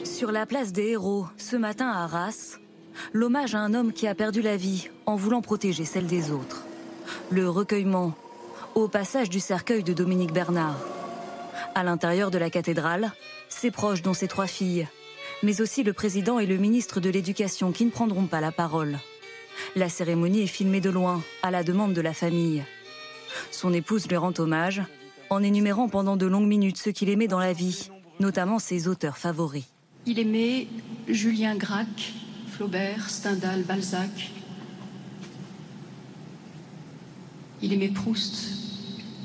Sur 0.02 0.32
la 0.32 0.46
place 0.46 0.72
des 0.72 0.88
héros, 0.88 1.28
ce 1.36 1.54
matin 1.54 1.88
à 1.88 2.02
Arras, 2.02 2.58
l'hommage 3.12 3.54
à 3.54 3.60
un 3.60 3.74
homme 3.74 3.92
qui 3.92 4.06
a 4.06 4.14
perdu 4.14 4.42
la 4.42 4.56
vie 4.56 4.88
en 5.06 5.16
voulant 5.16 5.42
protéger 5.42 5.84
celle 5.84 6.06
des 6.06 6.30
autres. 6.30 6.64
Le 7.30 7.48
recueillement 7.48 8.14
au 8.74 8.88
passage 8.88 9.30
du 9.30 9.40
cercueil 9.40 9.84
de 9.84 9.92
Dominique 9.92 10.32
Bernard. 10.32 10.78
À 11.74 11.84
l'intérieur 11.84 12.30
de 12.30 12.38
la 12.38 12.50
cathédrale, 12.50 13.12
ses 13.48 13.70
proches 13.70 14.02
dont 14.02 14.14
ses 14.14 14.28
trois 14.28 14.46
filles, 14.46 14.88
mais 15.42 15.60
aussi 15.60 15.82
le 15.82 15.92
président 15.92 16.38
et 16.38 16.46
le 16.46 16.56
ministre 16.56 17.00
de 17.00 17.10
l'Éducation 17.10 17.72
qui 17.72 17.84
ne 17.84 17.90
prendront 17.90 18.26
pas 18.26 18.40
la 18.40 18.52
parole. 18.52 18.98
La 19.76 19.88
cérémonie 19.88 20.42
est 20.42 20.48
filmée 20.48 20.80
de 20.80 20.90
loin, 20.90 21.22
à 21.42 21.50
la 21.50 21.62
demande 21.62 21.92
de 21.92 22.00
la 22.00 22.14
famille. 22.14 22.64
Son 23.50 23.72
épouse 23.72 24.08
lui 24.08 24.16
rend 24.16 24.32
hommage 24.38 24.82
en 25.30 25.42
énumérant 25.42 25.88
pendant 25.88 26.16
de 26.16 26.26
longues 26.26 26.48
minutes 26.48 26.78
ce 26.78 26.90
qu'il 26.90 27.08
aimait 27.08 27.28
dans 27.28 27.38
la 27.38 27.52
vie, 27.52 27.90
notamment 28.20 28.58
ses 28.58 28.88
auteurs 28.88 29.18
favoris. 29.18 29.64
Il 30.06 30.18
aimait 30.18 30.68
Julien 31.08 31.56
Gracq, 31.56 32.12
Flaubert, 32.56 33.10
Stendhal, 33.10 33.64
Balzac. 33.64 34.30
Il 37.60 37.72
aimait 37.72 37.88
Proust, 37.88 38.46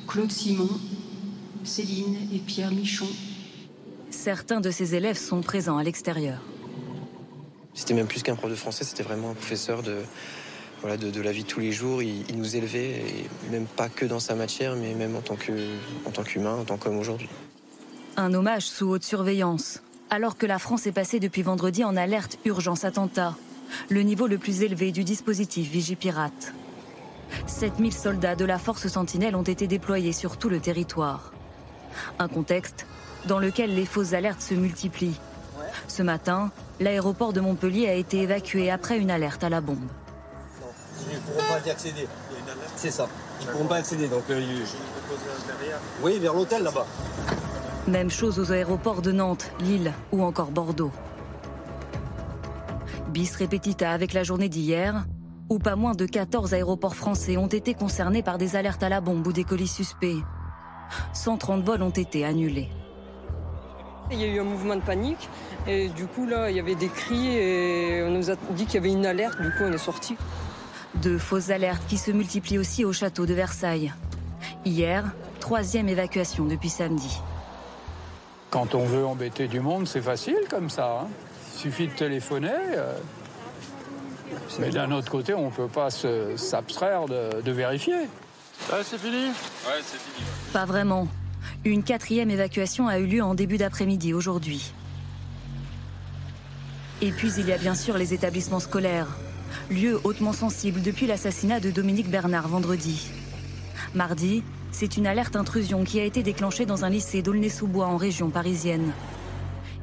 Claude 0.07 0.31
Simon, 0.31 0.69
Céline 1.63 2.17
et 2.33 2.39
Pierre 2.39 2.71
Michon. 2.71 3.05
Certains 4.09 4.61
de 4.61 4.71
ses 4.71 4.95
élèves 4.95 5.17
sont 5.17 5.41
présents 5.41 5.77
à 5.77 5.83
l'extérieur. 5.83 6.41
C'était 7.75 7.93
même 7.93 8.07
plus 8.07 8.23
qu'un 8.23 8.35
prof 8.35 8.49
de 8.49 8.55
français, 8.55 8.83
c'était 8.83 9.03
vraiment 9.03 9.29
un 9.29 9.35
professeur 9.35 9.83
de, 9.83 9.97
voilà, 10.81 10.97
de, 10.97 11.21
la 11.21 11.31
vie 11.31 11.43
de 11.43 11.47
tous 11.47 11.59
les 11.59 11.71
jours. 11.71 12.01
Il, 12.01 12.35
nous 12.35 12.55
élevait, 12.55 13.03
et 13.45 13.51
même 13.51 13.67
pas 13.67 13.89
que 13.89 14.05
dans 14.05 14.19
sa 14.19 14.33
matière, 14.33 14.75
mais 14.75 14.95
même 14.95 15.15
en 15.15 15.21
tant 15.21 15.35
qu'humain, 15.35 16.55
en 16.55 16.63
tant 16.63 16.77
qu'homme 16.77 16.97
aujourd'hui. 16.97 17.29
Un 18.17 18.33
hommage 18.33 18.65
sous 18.65 18.87
haute 18.87 19.03
surveillance, 19.03 19.83
alors 20.09 20.37
que 20.37 20.45
la 20.45 20.59
France 20.59 20.87
est 20.87 20.91
passée 20.91 21.19
depuis 21.19 21.41
vendredi 21.41 21.83
en 21.83 21.95
alerte 21.95 22.37
urgence 22.45 22.83
attentat, 22.83 23.35
le 23.89 24.01
niveau 24.01 24.27
le 24.27 24.37
plus 24.37 24.63
élevé 24.63 24.91
du 24.91 25.03
dispositif 25.03 25.69
Vigipirate. 25.69 26.53
7000 27.47 27.93
soldats 27.93 28.35
de 28.35 28.45
la 28.45 28.57
force 28.57 28.87
Sentinelle 28.87 29.35
ont 29.35 29.43
été 29.43 29.67
déployés 29.67 30.13
sur 30.13 30.37
tout 30.37 30.49
le 30.49 30.59
territoire. 30.59 31.31
Un 32.17 32.27
contexte 32.27 32.87
dans 33.27 33.39
lequel 33.39 33.75
les 33.75 33.85
fausses 33.85 34.13
alertes 34.13 34.41
se 34.41 34.55
multiplient. 34.55 35.19
Ce 35.87 36.01
matin, 36.01 36.51
l'aéroport 36.79 37.33
de 37.33 37.41
Montpellier 37.41 37.87
a 37.87 37.93
été 37.93 38.21
évacué 38.21 38.71
après 38.71 38.97
une 38.97 39.11
alerte 39.11 39.43
à 39.43 39.49
la 39.49 39.61
bombe. 39.61 39.77
Ils 41.11 41.15
ne 41.15 41.21
pourront 41.21 41.47
pas 41.47 41.67
y 41.67 41.69
accéder. 41.69 42.07
C'est 42.75 42.91
ça. 42.91 43.07
Ils 43.41 43.47
ne 43.47 43.51
pourront 43.51 43.65
pas 43.65 43.75
accéder. 43.75 44.07
Donc, 44.07 44.23
euh, 44.29 44.41
Oui, 46.01 46.17
vers 46.19 46.33
l'hôtel 46.33 46.63
là-bas. 46.63 46.87
Même 47.89 48.11
chose 48.11 48.37
aux 48.39 48.51
aéroports 48.51 49.01
de 49.01 49.11
Nantes, 49.11 49.51
Lille 49.61 49.91
ou 50.11 50.21
encore 50.21 50.51
Bordeaux. 50.51 50.91
Bis 53.07 53.35
repetita 53.35 53.89
avec 53.89 54.13
la 54.13 54.21
journée 54.23 54.47
d'hier, 54.47 55.05
où 55.49 55.57
pas 55.57 55.75
moins 55.75 55.95
de 55.95 56.05
14 56.05 56.53
aéroports 56.53 56.95
français 56.95 57.35
ont 57.37 57.47
été 57.47 57.73
concernés 57.73 58.21
par 58.21 58.37
des 58.37 58.55
alertes 58.55 58.83
à 58.83 58.89
la 58.89 59.01
bombe 59.01 59.25
ou 59.25 59.33
des 59.33 59.43
colis 59.43 59.67
suspects. 59.67 60.21
130 61.13 61.63
vols 61.63 61.81
ont 61.81 61.89
été 61.89 62.25
annulés. 62.25 62.69
Il 64.11 64.19
y 64.19 64.23
a 64.23 64.27
eu 64.27 64.39
un 64.39 64.43
mouvement 64.43 64.75
de 64.75 64.81
panique 64.81 65.27
et 65.67 65.89
du 65.89 66.05
coup 66.05 66.27
là 66.27 66.51
il 66.51 66.57
y 66.57 66.59
avait 66.59 66.75
des 66.75 66.89
cris 66.89 67.35
et 67.35 68.03
on 68.03 68.11
nous 68.11 68.29
a 68.29 68.35
dit 68.51 68.65
qu'il 68.65 68.75
y 68.75 68.77
avait 68.77 68.91
une 68.91 69.05
alerte, 69.07 69.41
du 69.41 69.49
coup 69.49 69.63
on 69.63 69.73
est 69.73 69.79
sorti. 69.79 70.15
De 71.01 71.17
fausses 71.17 71.49
alertes 71.49 71.83
qui 71.87 71.97
se 71.97 72.11
multiplient 72.11 72.59
aussi 72.59 72.85
au 72.85 72.93
château 72.93 73.25
de 73.25 73.33
Versailles. 73.33 73.91
Hier, 74.63 75.05
troisième 75.39 75.89
évacuation 75.89 76.45
depuis 76.45 76.69
samedi. 76.69 77.19
Quand 78.49 78.73
on 78.73 78.85
veut 78.85 79.05
embêter 79.05 79.47
du 79.47 79.59
monde, 79.59 79.87
c'est 79.87 80.01
facile 80.01 80.39
comme 80.49 80.69
ça. 80.69 81.01
Hein. 81.01 81.07
Il 81.55 81.59
suffit 81.59 81.87
de 81.87 81.93
téléphoner. 81.93 82.49
Euh. 82.49 82.93
Mais 84.59 84.69
d'un 84.69 84.91
autre 84.91 85.11
côté, 85.11 85.33
on 85.33 85.45
ne 85.45 85.51
peut 85.51 85.67
pas 85.67 85.89
s'abstraire 85.91 87.05
de, 87.05 87.51
vérifier. 87.51 88.07
c'est 88.83 88.97
fini? 88.97 89.27
Ouais, 89.27 89.81
c'est 89.83 89.99
fini. 89.99 90.25
Pas 90.51 90.65
vraiment. 90.65 91.07
Une 91.65 91.83
quatrième 91.83 92.31
évacuation 92.31 92.87
a 92.87 92.99
eu 92.99 93.05
lieu 93.05 93.23
en 93.23 93.35
début 93.35 93.57
d'après-midi 93.57 94.13
aujourd'hui. 94.13 94.73
Et 97.01 97.11
puis 97.11 97.31
il 97.37 97.47
y 97.47 97.53
a 97.53 97.57
bien 97.57 97.75
sûr 97.75 97.97
les 97.97 98.13
établissements 98.13 98.59
scolaires, 98.59 99.07
lieu 99.69 99.99
hautement 100.03 100.33
sensible 100.33 100.81
depuis 100.81 101.07
l'assassinat 101.07 101.59
de 101.59 101.71
Dominique 101.71 102.09
Bernard 102.09 102.47
vendredi. 102.47 103.09
Mardi, 103.93 104.43
c'est 104.71 104.97
une 104.97 105.07
alerte 105.07 105.35
intrusion 105.35 105.83
qui 105.83 105.99
a 105.99 106.03
été 106.03 106.23
déclenchée 106.23 106.65
dans 106.65 106.85
un 106.85 106.89
lycée 106.89 107.21
d'Aulnay-sous-Bois 107.21 107.87
en 107.87 107.97
région 107.97 108.29
parisienne. 108.29 108.93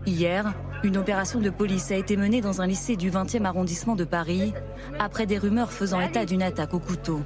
Hier, 0.06 0.54
une 0.84 0.96
opération 0.96 1.40
de 1.40 1.50
police 1.50 1.90
a 1.90 1.96
été 1.96 2.16
menée 2.16 2.40
dans 2.40 2.60
un 2.60 2.66
lycée 2.66 2.96
du 2.96 3.10
20e 3.10 3.44
arrondissement 3.44 3.96
de 3.96 4.04
Paris, 4.04 4.52
après 4.98 5.26
des 5.26 5.38
rumeurs 5.38 5.72
faisant 5.72 6.00
état 6.00 6.24
d'une 6.24 6.42
attaque 6.42 6.74
au 6.74 6.78
couteau. 6.78 7.20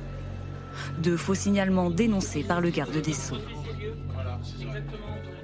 De 1.03 1.16
faux 1.16 1.35
signalements 1.35 1.90
dénoncés 1.90 2.42
par 2.42 2.61
le 2.61 2.70
garde 2.70 2.96
des 2.96 3.12
Sceaux. 3.12 3.37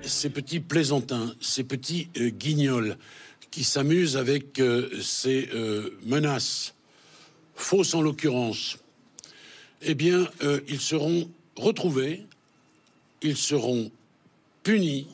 Ces 0.03 0.31
petits 0.31 0.61
plaisantins, 0.61 1.35
ces 1.41 1.65
petits 1.65 2.09
euh, 2.19 2.31
guignols 2.31 2.97
qui 3.51 3.65
s'amusent 3.65 4.17
avec 4.17 4.61
euh, 4.61 4.89
ces 5.03 5.49
euh, 5.53 5.99
menaces, 6.05 6.75
fausses 7.55 7.95
en 7.95 8.03
l'occurrence, 8.03 8.79
eh 9.83 9.95
bien, 9.95 10.27
ils 10.69 10.81
seront 10.81 11.29
retrouvés, 11.57 12.27
ils 13.23 13.37
seront 13.37 13.91
punis. 14.63 15.09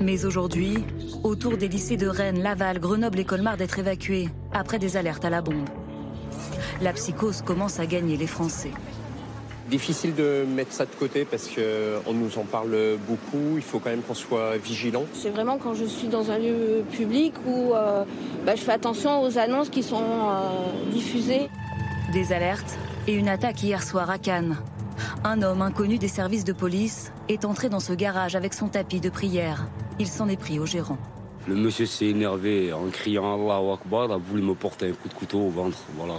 Mais 0.00 0.24
aujourd'hui, 0.24 0.78
autour 1.24 1.56
des 1.56 1.68
lycées 1.68 1.96
de 1.96 2.06
Rennes, 2.06 2.42
Laval, 2.42 2.78
Grenoble 2.78 3.18
et 3.18 3.24
Colmar 3.24 3.56
d'être 3.56 3.78
évacués 3.78 4.28
après 4.52 4.78
des 4.78 4.96
alertes 4.96 5.24
à 5.24 5.30
la 5.30 5.42
bombe. 5.42 5.68
La 6.80 6.92
psychose 6.92 7.42
commence 7.42 7.80
à 7.80 7.86
gagner 7.86 8.16
les 8.16 8.26
Français. 8.26 8.70
Difficile 9.68 10.14
de 10.14 10.44
mettre 10.54 10.72
ça 10.72 10.86
de 10.86 10.94
côté 10.94 11.24
parce 11.24 11.48
qu'on 11.48 12.12
nous 12.12 12.38
en 12.38 12.44
parle 12.44 12.96
beaucoup, 13.08 13.56
il 13.56 13.62
faut 13.62 13.80
quand 13.80 13.90
même 13.90 14.02
qu'on 14.02 14.14
soit 14.14 14.56
vigilant. 14.58 15.04
C'est 15.12 15.30
vraiment 15.30 15.58
quand 15.58 15.74
je 15.74 15.84
suis 15.84 16.06
dans 16.06 16.30
un 16.30 16.38
lieu 16.38 16.84
public 16.92 17.34
où 17.44 17.74
euh, 17.74 18.04
bah, 18.44 18.54
je 18.54 18.60
fais 18.60 18.72
attention 18.72 19.22
aux 19.22 19.38
annonces 19.38 19.68
qui 19.68 19.82
sont 19.82 19.96
euh, 20.00 20.90
diffusées. 20.92 21.48
Des 22.12 22.32
alertes 22.32 22.78
et 23.08 23.14
une 23.14 23.28
attaque 23.28 23.60
hier 23.64 23.82
soir 23.82 24.08
à 24.08 24.18
Cannes. 24.18 24.56
Un 25.24 25.42
homme 25.42 25.62
inconnu 25.62 25.98
des 25.98 26.08
services 26.08 26.44
de 26.44 26.52
police 26.52 27.12
est 27.28 27.44
entré 27.44 27.68
dans 27.68 27.80
ce 27.80 27.92
garage 27.92 28.36
avec 28.36 28.54
son 28.54 28.68
tapis 28.68 29.00
de 29.00 29.10
prière. 29.10 29.66
Il 29.98 30.08
s'en 30.08 30.28
est 30.28 30.36
pris 30.36 30.58
au 30.58 30.66
gérant. 30.66 30.98
Le 31.48 31.54
monsieur 31.54 31.86
s'est 31.86 32.06
énervé 32.06 32.72
en 32.72 32.88
criant 32.88 33.34
Allah 33.34 33.74
Akbar, 33.74 34.10
a 34.10 34.16
voulu 34.16 34.42
me 34.42 34.54
porter 34.54 34.90
un 34.90 34.92
coup 34.94 35.08
de 35.08 35.14
couteau 35.14 35.40
au 35.40 35.50
ventre. 35.50 35.78
Voilà. 35.96 36.14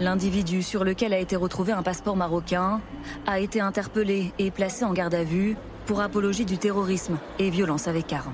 L'individu 0.00 0.62
sur 0.62 0.84
lequel 0.84 1.12
a 1.12 1.18
été 1.18 1.36
retrouvé 1.36 1.72
un 1.72 1.82
passeport 1.82 2.16
marocain 2.16 2.80
a 3.26 3.38
été 3.38 3.60
interpellé 3.60 4.32
et 4.38 4.50
placé 4.50 4.84
en 4.84 4.92
garde 4.92 5.14
à 5.14 5.22
vue 5.22 5.56
pour 5.86 6.00
apologie 6.00 6.44
du 6.44 6.58
terrorisme 6.58 7.18
et 7.38 7.50
violence 7.50 7.88
avec 7.88 8.12
armes. 8.12 8.32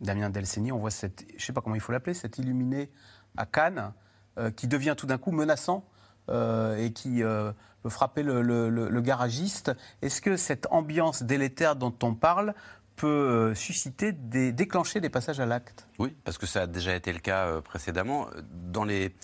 Damien 0.00 0.30
Delceni, 0.30 0.70
on 0.70 0.78
voit 0.78 0.90
cette, 0.90 1.24
je 1.30 1.34
ne 1.34 1.40
sais 1.40 1.52
pas 1.52 1.60
comment 1.60 1.74
il 1.74 1.80
faut 1.80 1.92
l'appeler, 1.92 2.14
cet 2.14 2.38
illuminé 2.38 2.90
à 3.36 3.46
Cannes 3.46 3.92
euh, 4.38 4.50
qui 4.50 4.68
devient 4.68 4.94
tout 4.96 5.06
d'un 5.06 5.18
coup 5.18 5.32
menaçant 5.32 5.84
et 6.30 6.92
qui 6.92 7.22
euh, 7.22 7.52
peut 7.82 7.88
frapper 7.88 8.22
le, 8.22 9.00
garagiste. 9.00 9.72
Est-ce 10.02 10.20
que 10.20 10.36
cette 10.36 10.66
ambiance 10.70 11.22
délétère 11.22 11.76
dont 11.76 11.94
on 12.02 12.14
parle 12.14 12.54
peut 12.96 13.06
euh, 13.06 13.54
susciter, 13.54 14.12
déclencher 14.12 15.00
des 15.00 15.08
passages 15.08 15.40
à 15.40 15.46
l'acte? 15.46 15.86
Oui, 15.98 16.14
parce 16.24 16.38
que 16.38 16.46
ça 16.46 16.62
a 16.62 16.66
déjà 16.66 16.94
été 16.94 17.12
le 17.12 17.18
cas 17.18 17.60
précédemment. 17.62 18.28
Dans 18.52 18.84
les, 18.84 19.14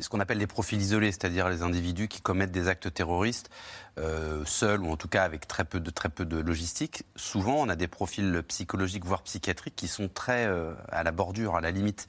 ce 0.00 0.08
qu'on 0.08 0.20
appelle 0.20 0.38
les 0.38 0.46
profils 0.46 0.80
isolés, 0.80 1.10
c'est-à-dire 1.10 1.48
les 1.48 1.62
individus 1.62 2.06
qui 2.08 2.20
commettent 2.20 2.52
des 2.52 2.68
actes 2.68 2.92
terroristes 2.92 3.50
seuls 4.44 4.82
ou 4.82 4.90
en 4.90 4.96
tout 4.96 5.08
cas 5.08 5.22
avec 5.22 5.46
très 5.46 5.64
peu 5.64 5.80
de, 5.80 5.90
très 5.90 6.08
peu 6.08 6.24
de 6.24 6.38
logistique, 6.38 7.04
souvent 7.16 7.56
on 7.56 7.68
a 7.68 7.76
des 7.76 7.88
profils 7.88 8.42
psychologiques, 8.48 9.04
voire 9.04 9.22
psychiatriques, 9.22 9.76
qui 9.76 9.88
sont 9.88 10.08
très 10.08 10.48
à 10.88 11.02
la 11.02 11.12
bordure, 11.12 11.56
à 11.56 11.60
la 11.60 11.70
limite. 11.70 12.08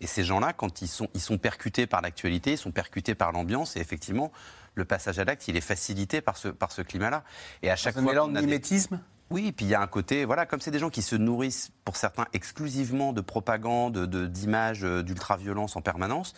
Et 0.00 0.06
ces 0.06 0.24
gens-là, 0.24 0.52
quand 0.52 0.82
ils 0.82 0.88
sont, 0.88 1.08
ils 1.14 1.20
sont 1.20 1.38
percutés 1.38 1.86
par 1.86 2.00
l'actualité, 2.00 2.52
ils 2.52 2.58
sont 2.58 2.72
percutés 2.72 3.14
par 3.14 3.32
l'ambiance, 3.32 3.76
et 3.76 3.80
effectivement, 3.80 4.32
le 4.74 4.84
passage 4.84 5.18
à 5.18 5.24
l'acte, 5.24 5.46
il 5.48 5.56
est 5.56 5.60
facilité 5.60 6.20
par 6.20 6.36
ce, 6.36 6.48
par 6.48 6.72
ce 6.72 6.82
climat-là. 6.82 7.24
Et 7.62 7.70
à 7.70 7.76
chaque 7.76 7.94
fois, 7.94 8.02
mélange 8.02 8.30
mimétisme 8.32 9.00
Oui, 9.30 9.46
et 9.46 9.52
puis 9.52 9.64
il 9.64 9.68
y 9.68 9.76
a 9.76 9.80
un 9.80 9.86
côté, 9.86 10.24
voilà, 10.24 10.44
comme 10.44 10.60
c'est 10.60 10.72
des 10.72 10.80
gens 10.80 10.90
qui 10.90 11.02
se 11.02 11.14
nourrissent 11.14 11.70
pour 11.84 11.96
certains 11.96 12.26
exclusivement 12.32 13.12
de 13.12 13.20
propagande, 13.20 13.92
de- 14.06 14.26
d'images 14.26 14.82
euh, 14.82 15.04
d'ultra-violence 15.04 15.76
en 15.76 15.82
permanence, 15.82 16.34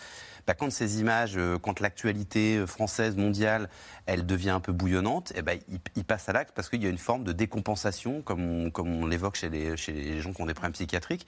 bah, 0.47 0.53
quand 0.53 0.71
ces 0.71 1.01
images, 1.01 1.39
euh, 1.39 1.59
quand 1.59 1.81
l'actualité 1.81 2.59
euh, 2.59 2.67
française, 2.67 3.17
mondiale, 3.17 3.71
elle 4.05 4.27
devient 4.27 4.51
un 4.51 4.61
peu 4.61 4.73
bouillonnante, 4.73 5.33
eh 5.35 5.41
ben, 5.41 5.59
ils, 5.71 5.81
ils 5.97 6.05
passent 6.05 6.29
à 6.29 6.35
l'acte 6.35 6.53
parce 6.55 6.69
qu'il 6.69 6.83
y 6.83 6.87
a 6.87 6.91
une 6.91 6.99
forme 6.99 7.25
de 7.25 7.33
décompensation, 7.33 8.21
comme 8.21 8.45
on, 8.45 8.71
comme 8.71 8.89
on 8.95 9.07
l'évoque 9.07 9.37
chez 9.37 9.49
les, 9.49 9.75
chez 9.79 9.93
les 9.93 10.21
gens 10.21 10.35
qui 10.35 10.43
ont 10.43 10.47
des 10.47 10.53
problèmes 10.53 10.73
psychiatriques. 10.73 11.27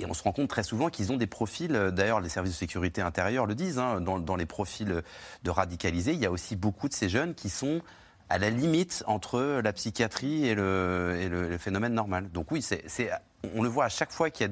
Et 0.00 0.06
on 0.06 0.12
se 0.14 0.24
rend 0.24 0.32
compte 0.32 0.48
très 0.48 0.64
souvent 0.64 0.90
qu'ils 0.90 1.12
ont 1.12 1.16
des 1.18 1.28
profils, 1.28 1.72
d'ailleurs 1.94 2.20
les 2.20 2.28
services 2.28 2.52
de 2.52 2.58
sécurité 2.58 3.00
intérieure 3.00 3.46
le 3.46 3.54
disent, 3.54 3.78
hein, 3.78 4.00
dans 4.00 4.36
les 4.36 4.44
profils 4.44 5.02
de 5.44 5.50
radicalisés, 5.50 6.12
il 6.12 6.18
y 6.20 6.26
a 6.26 6.30
aussi 6.32 6.56
beaucoup 6.56 6.88
de 6.88 6.92
ces 6.94 7.08
jeunes 7.08 7.34
qui 7.34 7.48
sont 7.48 7.80
à 8.28 8.38
la 8.38 8.50
limite 8.50 9.04
entre 9.06 9.60
la 9.62 9.72
psychiatrie 9.72 10.46
et 10.46 10.54
le, 10.54 11.56
phénomène 11.58 11.94
normal. 11.94 12.30
Donc 12.32 12.50
oui, 12.50 12.66
on 13.54 13.62
le 13.62 13.68
voit 13.68 13.84
à 13.84 13.88
chaque 13.88 14.12
fois 14.12 14.30
qu'il 14.30 14.50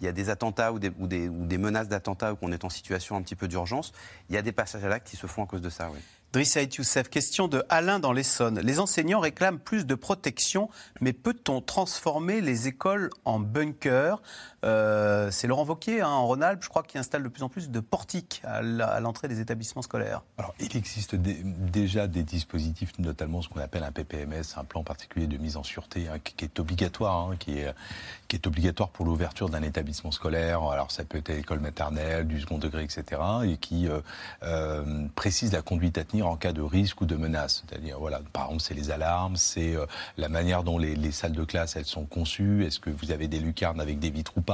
y 0.00 0.08
a 0.08 0.12
des, 0.12 0.30
attentats 0.30 0.72
ou 0.72 0.78
des, 0.78 1.58
menaces 1.58 1.88
d'attentats 1.88 2.32
ou 2.32 2.36
qu'on 2.36 2.52
est 2.52 2.64
en 2.64 2.70
situation 2.70 3.16
un 3.16 3.22
petit 3.22 3.36
peu 3.36 3.48
d'urgence, 3.48 3.92
il 4.28 4.34
y 4.34 4.38
a 4.38 4.42
des 4.42 4.52
passages 4.52 4.84
à 4.84 4.88
l'acte 4.88 5.08
qui 5.08 5.16
se 5.16 5.26
font 5.26 5.44
à 5.44 5.46
cause 5.46 5.60
de 5.60 5.70
ça. 5.70 5.90
Oui. 5.92 5.98
Driss 6.32 6.52
Saïd 6.52 6.72
Youssef, 6.72 7.08
question 7.08 7.48
de 7.48 7.64
Alain 7.68 7.98
dans 7.98 8.12
l'Essonne. 8.12 8.60
Les 8.60 8.78
enseignants 8.78 9.18
réclament 9.18 9.58
plus 9.58 9.84
de 9.84 9.96
protection, 9.96 10.70
mais 11.00 11.12
peut-on 11.12 11.60
transformer 11.60 12.40
les 12.40 12.68
écoles 12.68 13.10
en 13.24 13.40
bunkers 13.40 14.22
Euh, 14.64 15.30
C'est 15.30 15.46
Laurent 15.46 15.64
Vauquier, 15.64 16.02
hein, 16.02 16.08
en 16.08 16.26
Rhône-Alpes, 16.26 16.62
je 16.62 16.68
crois, 16.68 16.82
qui 16.82 16.98
installe 16.98 17.22
de 17.22 17.28
plus 17.28 17.42
en 17.42 17.48
plus 17.48 17.70
de 17.70 17.80
portiques 17.80 18.42
à 18.44 18.60
l'entrée 19.00 19.28
des 19.28 19.40
établissements 19.40 19.82
scolaires. 19.82 20.22
Alors, 20.38 20.54
il 20.60 20.76
existe 20.76 21.14
dé- 21.14 21.42
déjà 21.44 22.06
des 22.06 22.22
dispositifs, 22.22 22.98
notamment 22.98 23.42
ce 23.42 23.48
qu'on 23.48 23.60
appelle 23.60 23.84
un 23.84 23.92
PPMS, 23.92 24.42
un 24.56 24.64
plan 24.64 24.82
particulier 24.82 25.26
de 25.26 25.36
mise 25.38 25.56
en 25.56 25.62
sûreté, 25.62 26.08
hein, 26.08 26.18
qui, 26.22 26.44
est 26.44 26.60
obligatoire, 26.60 27.30
hein, 27.30 27.36
qui, 27.38 27.58
est, 27.58 28.46
obligatoire 28.46 28.90
pour 28.90 29.04
l'ouverture 29.06 29.48
d'un 29.48 29.62
établissement 29.62 30.10
scolaire. 30.10 30.62
Alors, 30.62 30.90
ça 30.90 31.04
peut 31.04 31.18
être 31.18 31.28
l'école 31.28 31.60
maternelle, 31.60 32.26
du 32.26 32.40
second 32.40 32.58
degré, 32.58 32.84
etc., 32.84 33.20
et 33.44 33.56
qui 33.56 33.88
euh, 33.88 34.00
euh, 34.42 35.06
précise 35.14 35.52
la 35.52 35.62
conduite 35.62 35.98
à 35.98 36.04
tenir 36.04 36.26
en 36.26 36.36
cas 36.36 36.52
de 36.52 36.62
risque 36.62 37.00
ou 37.00 37.06
de 37.06 37.16
menace. 37.16 37.64
C'est-à-dire, 37.66 37.98
voilà, 37.98 38.20
par 38.32 38.44
exemple, 38.46 38.62
c'est 38.62 38.74
les 38.74 38.90
alarmes, 38.90 39.36
c'est 39.36 39.74
la 40.16 40.28
manière 40.28 40.64
dont 40.64 40.78
les, 40.78 40.94
les 40.96 41.12
salles 41.12 41.32
de 41.32 41.44
classe 41.44 41.76
elles 41.76 41.84
sont 41.84 42.04
conçues. 42.04 42.64
Est-ce 42.64 42.78
que 42.78 42.90
vous 42.90 43.10
avez 43.10 43.28
des 43.28 43.38
lucarnes 43.38 43.80
avec 43.80 43.98
des 43.98 44.10
vitres 44.10 44.32
ou 44.36 44.40
pas, 44.42 44.49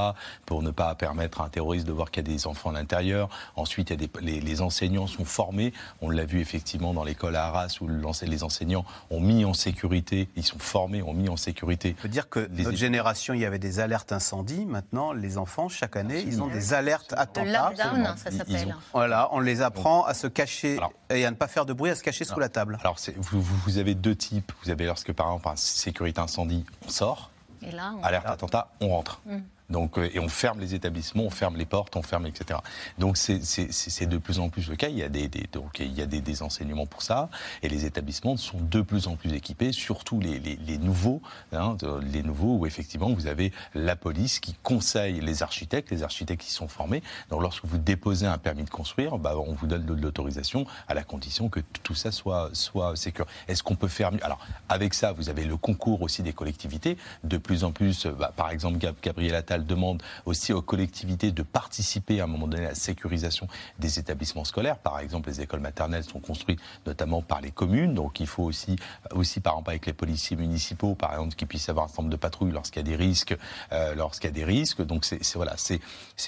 pour 0.46 0.62
ne 0.62 0.70
pas 0.70 0.94
permettre 0.94 1.40
à 1.40 1.44
un 1.44 1.48
terroriste 1.48 1.86
de 1.86 1.92
voir 1.92 2.10
qu'il 2.10 2.26
y 2.26 2.30
a 2.30 2.34
des 2.34 2.46
enfants 2.46 2.70
à 2.70 2.72
l'intérieur. 2.74 3.28
Ensuite, 3.56 3.90
il 3.90 4.00
y 4.00 4.04
a 4.04 4.06
des, 4.06 4.10
les, 4.20 4.40
les 4.40 4.60
enseignants 4.62 5.06
sont 5.06 5.24
formés. 5.24 5.72
On 6.00 6.10
l'a 6.10 6.24
vu 6.24 6.40
effectivement 6.40 6.94
dans 6.94 7.04
l'école 7.04 7.36
à 7.36 7.46
Arras 7.46 7.76
où 7.80 7.88
les 7.88 8.42
enseignants 8.44 8.84
ont 9.10 9.20
mis 9.20 9.44
en 9.44 9.54
sécurité, 9.54 10.28
ils 10.36 10.44
sont 10.44 10.58
formés, 10.58 11.02
ont 11.02 11.12
mis 11.14 11.28
en 11.28 11.36
sécurité. 11.36 11.94
On 11.98 12.02
peut 12.02 12.08
dire 12.08 12.28
que 12.28 12.48
Les 12.52 12.64
notre 12.64 12.76
génération, 12.76 13.34
il 13.34 13.40
y 13.40 13.44
avait 13.44 13.58
des 13.58 13.80
alertes 13.80 14.12
incendies. 14.12 14.64
Maintenant, 14.66 15.12
les 15.12 15.38
enfants, 15.38 15.68
chaque 15.68 15.96
année, 15.96 16.20
ils 16.26 16.42
ont 16.42 16.48
des 16.48 16.74
alertes 16.74 17.14
attentats. 17.16 17.70
lockdown, 17.70 18.16
ça 18.16 18.30
s'appelle. 18.30 18.68
ont- 18.68 18.80
Voilà, 18.92 19.28
on 19.32 19.40
les 19.40 19.62
apprend 19.62 20.04
à 20.04 20.14
se 20.14 20.26
cacher 20.26 20.78
et 21.10 21.24
à 21.24 21.30
ne 21.30 21.36
pas 21.36 21.48
faire 21.48 21.66
de 21.66 21.72
bruit, 21.72 21.90
à 21.90 21.94
se 21.94 22.02
cacher 22.02 22.24
sous 22.24 22.38
la 22.40 22.48
table. 22.48 22.78
Alors, 22.80 22.96
vous, 23.16 23.40
vous- 23.40 23.56
vous 23.64 23.78
avez 23.78 23.94
deux 23.94 24.14
types. 24.16 24.52
Vous 24.64 24.70
avez 24.70 24.86
lorsque, 24.86 25.12
par 25.12 25.26
exemple, 25.26 25.48
un 25.48 25.56
sécurité 25.56 26.20
incendie, 26.20 26.64
on 26.84 26.88
sort. 26.88 27.30
Et 27.62 27.70
là, 27.70 27.94
on- 27.98 28.02
Alerte 28.04 28.26
attentat, 28.26 28.68
on 28.80 28.88
rentre. 28.88 29.20
Mm. 29.26 29.38
Donc, 29.70 29.98
euh, 29.98 30.08
et 30.14 30.18
on 30.20 30.28
ferme 30.28 30.60
les 30.60 30.74
établissements, 30.74 31.24
on 31.24 31.30
ferme 31.30 31.56
les 31.56 31.66
portes, 31.66 31.96
on 31.96 32.02
ferme, 32.02 32.26
etc. 32.26 32.60
Donc 32.98 33.16
c'est- 33.16 34.06
de 34.06 34.18
plus 34.18 34.38
en 34.38 34.48
plus 34.48 34.68
le 34.68 34.76
cas. 34.76 34.88
Il 34.88 34.96
y 34.98 35.02
a, 35.02 35.08
des, 35.08 35.26
des- 35.28 35.48
donc, 35.52 35.78
il 35.80 35.92
y 35.92 36.02
a 36.02 36.06
des, 36.06 36.20
des 36.20 36.42
enseignements 36.42 36.86
pour 36.86 37.02
ça. 37.02 37.28
Et 37.62 37.68
les 37.68 37.84
établissements 37.84 38.36
sont 38.36 38.58
de 38.60 38.80
plus 38.80 39.08
en 39.08 39.16
plus 39.16 39.32
équipés, 39.32 39.72
surtout 39.72 40.20
les, 40.20 40.38
les- 40.38 40.56
les 40.56 40.78
nouveaux, 40.78 41.20
hein, 41.52 41.76
les 42.02 42.22
nouveaux 42.22 42.58
où 42.58 42.66
effectivement 42.66 43.12
vous 43.12 43.26
avez 43.26 43.52
la 43.74 43.96
police 43.96 44.38
qui 44.40 44.54
conseille 44.62 45.20
les 45.20 45.42
architectes, 45.42 45.90
les 45.90 46.02
architectes 46.02 46.42
qui 46.42 46.52
sont 46.52 46.68
formés. 46.68 47.02
Donc 47.30 47.42
lorsque 47.42 47.64
vous 47.64 47.78
déposez 47.78 48.26
un 48.26 48.38
permis 48.38 48.64
de 48.64 48.70
construire, 48.70 49.18
bah, 49.18 49.34
on 49.36 49.52
vous 49.52 49.66
donne 49.66 49.84
de 49.84 49.94
l'autorisation 49.94 50.66
à 50.88 50.94
la 50.94 51.02
condition 51.02 51.48
que 51.48 51.60
tout 51.82 51.94
ça 51.94 52.12
soit, 52.12 52.50
soit 52.52 52.94
sécur. 52.96 53.26
Est-ce 53.48 53.62
qu'on 53.62 53.76
peut 53.76 53.88
faire 53.88 54.12
mieux? 54.12 54.24
Alors 54.24 54.38
avec 54.68 54.94
ça, 54.94 55.12
vous 55.12 55.28
avez 55.28 55.44
le 55.44 55.56
concours 55.56 56.02
aussi 56.02 56.22
des 56.22 56.32
collectivités. 56.32 56.96
De 57.24 57.36
plus 57.38 57.64
en 57.64 57.72
plus, 57.72 58.06
bah, 58.06 58.32
par 58.36 58.50
exemple, 58.50 58.78
Gab- 58.78 58.94
Gabriel 59.02 59.34
Attal 59.34 59.55
demande 59.64 60.02
aussi 60.24 60.52
aux 60.52 60.62
collectivités 60.62 61.32
de 61.32 61.42
participer 61.42 62.20
à 62.20 62.24
un 62.24 62.26
moment 62.26 62.46
donné 62.46 62.66
à 62.66 62.68
la 62.70 62.74
sécurisation 62.74 63.48
des 63.78 63.98
établissements 63.98 64.44
scolaires. 64.44 64.78
Par 64.78 65.00
exemple, 65.00 65.28
les 65.28 65.40
écoles 65.40 65.60
maternelles 65.60 66.04
sont 66.04 66.20
construites 66.20 66.60
notamment 66.86 67.22
par 67.22 67.40
les 67.40 67.50
communes, 67.50 67.94
donc 67.94 68.20
il 68.20 68.26
faut 68.26 68.44
aussi, 68.44 68.76
aussi 69.12 69.40
par 69.40 69.54
exemple 69.54 69.70
avec 69.70 69.86
les 69.86 69.92
policiers 69.92 70.36
municipaux, 70.36 70.94
par 70.94 71.12
exemple, 71.12 71.34
qu'ils 71.34 71.48
puissent 71.48 71.68
avoir 71.68 71.86
un 71.86 71.88
certain 71.88 72.02
nombre 72.02 72.12
de 72.12 72.20
patrouilles 72.20 72.52
lorsqu'il 72.52 72.80
y 72.80 72.86
a 72.86 72.88
des 72.88 72.96
risques, 72.96 73.36
euh, 73.72 73.94
lorsqu'il 73.94 74.28
y 74.28 74.32
a 74.32 74.34
des 74.34 74.44
risques. 74.44 74.82
Donc 74.82 75.04
c'est 75.04 75.20
voilà, 75.34 75.54
c'est 75.56 75.80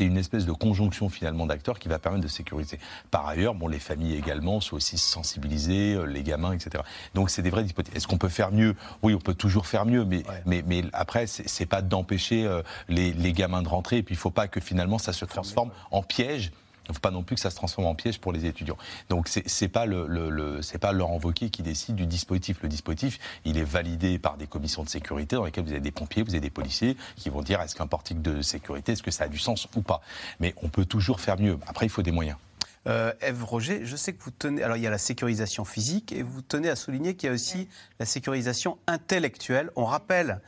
une 0.05 0.17
espèce 0.17 0.47
de 0.47 0.53
conjonction 0.53 1.09
finalement 1.09 1.47
d'acteurs 1.47 1.79
qui 1.79 1.89
va 1.89 1.99
permettre 1.99 2.25
de 2.25 2.29
sécuriser. 2.29 2.79
Par 3.11 3.27
ailleurs, 3.27 3.55
bon, 3.55 3.69
les 3.69 3.79
familles 3.79 4.17
également 4.17 4.61
sont 4.61 4.77
aussi 4.77 4.99
sensibilisées, 4.99 5.95
euh, 5.95 6.05
les 6.05 6.23
gamins, 6.23 6.53
etc. 6.53 6.85
Donc 7.15 7.31
c'est 7.31 7.43
des 7.43 7.51
vrais 7.51 7.63
dispositifs. 7.63 7.97
Est-ce 7.97 8.07
qu'on 8.07 8.19
peut 8.19 8.29
faire 8.29 8.53
mieux? 8.53 8.75
Oui, 9.03 9.15
on 9.15 9.21
peut 9.21 9.35
toujours 9.35 9.67
faire 9.67 9.87
mieux, 9.87 10.05
mais 10.05 10.23
mais, 10.47 10.63
mais 10.67 10.85
après 10.93 11.27
c'est 11.27 11.49
c'est 11.59 11.67
pas 11.67 11.83
d'empêcher 11.83 12.47
euh, 12.47 12.63
les, 12.89 13.13
les 13.19 13.33
gamins 13.33 13.63
de 13.63 13.69
rentrer. 13.69 13.99
Et 13.99 14.03
puis 14.03 14.15
il 14.15 14.19
faut 14.19 14.31
pas 14.31 14.49
que 14.49 14.61
finalement 14.61 14.99
ça 14.99 15.13
se 15.13 15.25
transforme 15.25 15.71
en 15.91 16.03
piège. 16.03 16.53
Il 16.87 16.93
ne 16.93 16.95
faut 16.95 17.01
pas 17.01 17.11
non 17.11 17.23
plus 17.23 17.35
que 17.35 17.43
ça 17.43 17.51
se 17.51 17.57
transforme 17.57 17.87
en 17.87 17.95
piège 17.95 18.19
pour 18.19 18.33
les 18.33 18.47
étudiants. 18.47 18.79
Donc 19.11 19.29
c'est 19.29 19.47
c'est 19.47 19.69
pas 19.69 19.85
le, 19.85 20.07
le- 20.07 20.61
pas 20.81 20.93
Laurent 20.93 21.21
Wauquiez 21.23 21.51
qui 21.51 21.63
décide 21.63 21.97
du 21.97 22.07
dispositif. 22.07 22.63
Le 22.63 22.69
dispositif, 22.71 23.19
il 23.45 23.59
est 23.59 23.63
validé 23.65 24.19
par 24.19 24.39
des 24.39 24.47
commissions 24.47 24.85
de 24.85 24.89
sécurité 24.89 25.37
dans 25.37 25.45
lesquelles 25.45 25.65
vous 25.65 25.73
avez 25.73 25.81
des 25.83 25.91
pompiers, 25.91 26.23
vous 26.23 26.31
avez 26.31 26.41
des 26.41 26.49
policiers 26.49 26.97
qui 27.17 27.29
vont 27.29 27.43
dire 27.43 27.61
est-ce 27.61 27.75
qu'un 27.77 27.87
portique 27.87 28.23
de 28.23 28.41
sécurité, 28.41 28.93
est-ce 28.93 29.03
que 29.03 29.11
ça 29.11 29.25
a 29.25 29.29
du 29.29 29.39
sens 29.39 29.69
ou 29.77 29.83
pas? 29.83 30.01
Mais 30.41 30.55
on 30.63 30.69
peut 30.71 30.87
toujours 30.87 31.21
faire 31.21 31.39
mieux. 31.39 31.59
Après, 31.67 31.85
il 31.85 31.91
faut 31.91 32.01
des 32.01 32.11
moyens. 32.13 32.39
Euh, 32.87 33.13
Ève 33.21 33.45
Roger, 33.45 33.83
je 33.85 33.97
sais 33.97 34.15
que 34.15 34.23
vous 34.23 34.31
tenez. 34.31 34.63
Alors, 34.63 34.79
il 34.79 34.83
y 34.83 34.87
a 34.87 34.91
la 34.91 34.97
sécurisation 34.97 35.67
physique 35.67 36.11
et 36.13 36.23
vous 36.23 36.41
tenez 36.41 36.71
à 36.71 36.77
souligner 36.77 37.17
qu'il 37.17 37.27
y 37.27 37.31
a 37.31 37.35
aussi 37.35 37.69
la 38.01 38.07
sécurisation 38.07 38.79
intellectuelle. 38.87 39.71
On 39.77 39.85
rappelle 39.85 40.41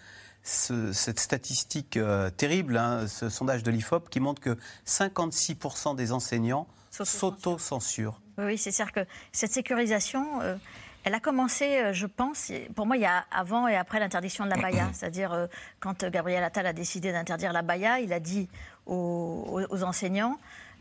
ce- 0.42 0.92
cette 0.92 1.20
statistique 1.20 1.96
euh, 1.96 2.31
terrible, 2.31 2.76
hein, 2.76 3.07
ce 3.09 3.29
sondage 3.29 3.62
de 3.62 3.70
l'IFOP 3.70 4.09
qui 4.11 4.20
montre 4.20 4.40
que 4.40 4.57
56% 4.87 5.94
des 5.94 6.12
enseignants 6.12 6.66
s'auto-censurent. 6.90 8.20
Oui, 8.38 8.44
Oui, 8.46 8.59
c'est-à-dire 8.59 8.92
que 8.92 9.00
cette 9.33 9.53
sécurisation, 9.53 10.40
euh, 10.42 10.57
elle 11.05 11.14
a 11.14 11.20
commencé, 11.20 11.79
euh, 11.79 11.92
je 11.92 12.07
pense, 12.07 12.50
pour 12.74 12.87
moi, 12.87 12.96
il 12.96 13.03
y 13.03 13.07
a 13.07 13.24
avant 13.31 13.68
et 13.68 13.76
après 13.76 14.00
l'interdiction 14.00 14.44
de 14.44 14.50
la 14.50 14.57
baya. 14.57 14.88
C'est-à-dire, 14.94 15.33
euh, 15.33 15.46
quand 15.79 16.05
Gabriel 16.07 16.42
Attal 16.42 16.66
a 16.66 16.72
décidé 16.72 17.12
d'interdire 17.12 17.53
la 17.53 17.62
baya, 17.62 18.00
il 18.00 18.12
a 18.12 18.20
dit 18.20 18.48
aux 18.87 19.83
enseignants 19.85 20.38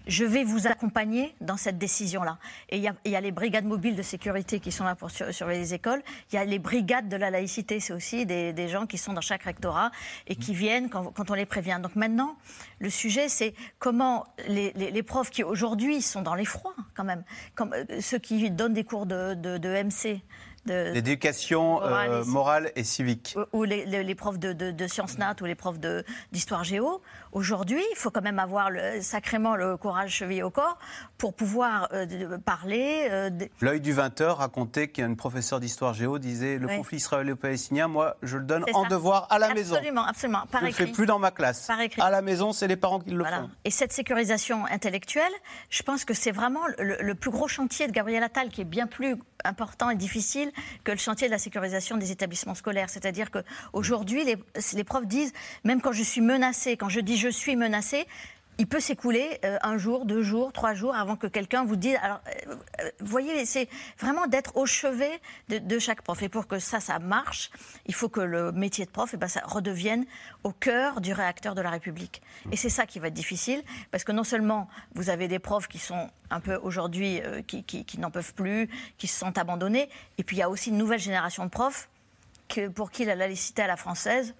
je 0.08 0.26
vais 0.26 0.44
vous 0.44 0.68
accompagner 0.68 1.36
dans 1.42 1.58
cette 1.58 1.78
décision-là. 1.78 2.38
Et 2.70 2.78
il 2.78 2.84
y, 2.84 3.16
a, 3.16 3.22
les 3.22 3.32
brigades 3.32 3.66
mobiles 3.66 3.96
de 3.96 4.02
sécurité 4.02 4.60
qui 4.60 4.72
sont 4.72 4.84
là 4.84 4.96
pour 4.96 5.12
sur- 5.12 5.34
surveiller 5.34 5.62
les 5.62 5.74
écoles. 5.74 6.02
Il 6.32 6.36
y 6.36 6.38
a 6.38 6.46
les 6.46 6.60
brigades 6.60 7.10
de 7.10 7.16
la 7.16 7.30
laïcité, 7.30 7.80
c'est 7.80 7.94
aussi 7.94 8.26
des, 8.26 8.68
gens 8.68 8.86
qui 8.86 8.98
sont 8.98 9.14
dans 9.14 9.22
chaque 9.22 9.44
rectorat 9.44 9.92
et 10.28 10.36
qui 10.36 10.54
viennent 10.54 10.90
quand, 10.90 11.30
on 11.30 11.34
les 11.34 11.46
prévient. 11.46 11.80
Donc 11.82 11.96
maintenant, 11.96 12.38
le 12.80 12.90
sujet, 12.90 13.30
c'est 13.30 13.54
comment 13.80 14.26
les, 14.48 15.04
profs 15.04 15.30
qui 15.30 15.44
aujourd'hui 15.44 16.02
sont 16.02 16.22
dans 16.22 16.36
l'effroi, 16.36 16.76
quand 16.96 17.04
même, 17.04 17.24
euh, 17.62 18.02
ceux 18.02 18.20
qui 18.20 18.52
donnent 18.52 18.74
des 18.74 18.84
cours 18.84 19.06
de 19.06 19.84
MC. 19.84 20.22
L'éducation 20.70 21.82
euh, 21.84 21.90
Morale 21.90 22.12
et 22.12 22.14
civique. 22.24 22.34
morale 22.34 22.72
et 22.76 22.84
civique. 22.84 23.36
ou 23.54 23.64
les, 23.64 23.86
les- 23.86 24.04
les 24.04 24.16
profs 24.16 24.40
de, 24.40 24.54
de- 24.54 24.72
de 24.72 24.88
sciences 24.88 25.18
nat 25.18 25.36
ou 25.42 25.46
les 25.46 25.56
profs 25.56 25.80
d'histoire 26.32 26.64
géo, 26.64 27.02
aujourd'hui, 27.32 27.84
il 27.92 27.96
faut 27.98 28.12
quand 28.12 28.22
même 28.22 28.40
avoir 28.40 28.70
le- 28.70 29.02
sacrément 29.02 29.56
le 29.56 29.78
courage 29.78 30.12
chevillé 30.12 30.44
au 30.44 30.50
corps 30.50 30.78
pour 31.18 31.34
pouvoir 31.34 31.90
euh, 31.94 32.38
parler. 32.40 33.08
euh, 33.10 33.30
de- 33.30 33.50
L'œil 33.62 33.82
du 33.82 33.94
20h 33.94 34.24
racontait 34.36 34.88
qu'un 34.88 35.14
professeur 35.16 35.60
d'histoire 35.60 35.94
géo 35.94 36.20
disait 36.20 36.58
le 36.58 36.68
Oui. 36.68 36.78
conflit 36.78 36.98
israélo-palestinien, 36.98 37.88
moi, 37.88 38.16
je 38.24 38.38
le 38.38 38.44
donne 38.44 38.66
en 38.74 38.84
ça. 38.84 38.90
devoir 38.90 39.28
à 39.30 39.40
la 39.40 39.54
maison. 39.54 39.76
Absolument, 39.76 40.06
absolument. 40.06 40.44
Par 40.52 40.62
je 40.62 40.66
ne 40.66 40.72
le 40.72 40.76
fais 40.76 40.88
plus 40.88 41.06
dans 41.06 41.20
ma 41.20 41.32
classe. 41.32 41.68
Par 41.68 41.82
écrit. 41.82 42.02
À 42.02 42.10
la 42.10 42.22
maison, 42.22 42.52
c'est 42.54 42.68
les 42.68 42.78
parents 42.78 43.00
qui 43.00 43.12
le 43.12 43.20
Voilà. 43.20 43.42
font. 43.42 43.50
Et 43.66 43.72
cette 43.72 43.92
sécurisation 43.94 44.66
intellectuelle, 44.68 45.32
je 45.70 45.84
pense 45.84 46.06
que 46.06 46.14
c'est 46.14 46.32
vraiment 46.32 46.62
le, 46.78 46.98
le 47.02 47.16
plus 47.16 47.32
gros 47.32 47.48
chantier 47.48 47.88
de 47.88 47.92
Gabriel 47.92 48.24
Attal, 48.24 48.50
qui 48.50 48.62
est 48.62 48.66
bien 48.66 48.88
plus 48.88 49.16
important 49.46 49.90
et 49.90 49.96
difficile 49.96 50.52
que 50.84 50.92
le 50.92 50.98
chantier 50.98 51.28
de 51.28 51.32
la 51.32 51.38
sécurisation 51.38 51.98
des 51.98 52.12
établissements 52.12 52.56
scolaires. 52.56 52.90
C'est-à-dire 52.90 53.30
qu'aujourd'hui, 53.32 54.24
les, 54.24 54.38
les 54.74 54.84
profs 54.84 55.08
disent, 55.08 55.34
même 55.64 55.82
quand 55.82 55.92
je 55.92 56.04
suis 56.04 56.22
menacée, 56.22 56.78
quand 56.78 56.90
je 56.90 57.00
dis 57.00 57.18
je 57.18 57.30
suis 57.30 57.56
menacée, 57.56 58.06
il 58.60 58.68
peut 58.68 58.82
s'écouler 58.82 59.40
euh, 59.46 59.58
un 59.62 59.78
jour, 59.78 60.06
deux 60.06 60.22
jours, 60.22 60.52
trois 60.52 60.74
jours 60.74 60.94
avant 60.94 61.16
que 61.16 61.28
quelqu'un 61.28 61.64
vous 61.64 61.78
dise. 61.78 61.98
Alors, 62.04 62.20
euh, 62.28 62.56
euh, 62.82 62.92
vous 63.00 63.08
voyez, 63.08 63.46
c'est 63.46 63.70
vraiment 63.98 64.28
d'être 64.28 64.58
au 64.58 64.66
chevet 64.66 65.22
de, 65.48 65.80
chaque 65.80 66.02
prof. 66.02 66.22
Et 66.22 66.28
pour 66.28 66.46
que 66.46 66.60
ça, 66.60 66.82
ça 66.82 67.00
marche, 67.00 67.52
il 67.86 67.96
faut 67.96 68.10
que 68.10 68.20
le 68.20 68.52
métier 68.52 68.86
de 68.86 68.92
prof, 68.92 69.12
eh 69.14 69.18
ben, 69.18 69.30
ça 69.30 69.42
redevienne 69.46 70.06
au 70.44 70.52
cœur 70.52 71.00
du 71.00 71.14
réacteur 71.14 71.56
de 71.56 71.62
la 71.62 71.70
République. 71.70 72.22
Et 72.52 72.58
c'est 72.58 72.70
ça 72.70 72.86
qui 72.86 73.00
va 73.00 73.08
être 73.08 73.14
difficile, 73.14 73.64
parce 73.92 74.04
que 74.04 74.12
non 74.12 74.26
seulement 74.26 74.68
vous 74.94 75.10
avez 75.10 75.30
des 75.30 75.40
profs 75.40 75.70
qui 75.70 75.80
sont 75.80 76.10
un 76.30 76.42
peu 76.42 76.56
aujourd'hui, 76.62 77.22
qui, 77.48 77.98
n'en 77.98 78.12
peuvent 78.12 78.34
plus, 78.34 78.70
qui 78.98 79.08
se 79.08 79.18
sentent 79.18 79.38
abandonnés, 79.38 79.90
et 80.18 80.24
puis 80.24 80.36
il 80.36 80.40
y 80.40 80.44
a 80.44 80.50
aussi 80.50 80.70
une 80.70 80.78
nouvelle 80.78 81.00
génération 81.00 81.46
de 81.46 81.50
profs 81.50 81.90
pour 82.76 82.92
qui 82.92 83.06
la 83.06 83.16
laïcité 83.16 83.62
à 83.62 83.68
la 83.68 83.78
française, 83.78 84.36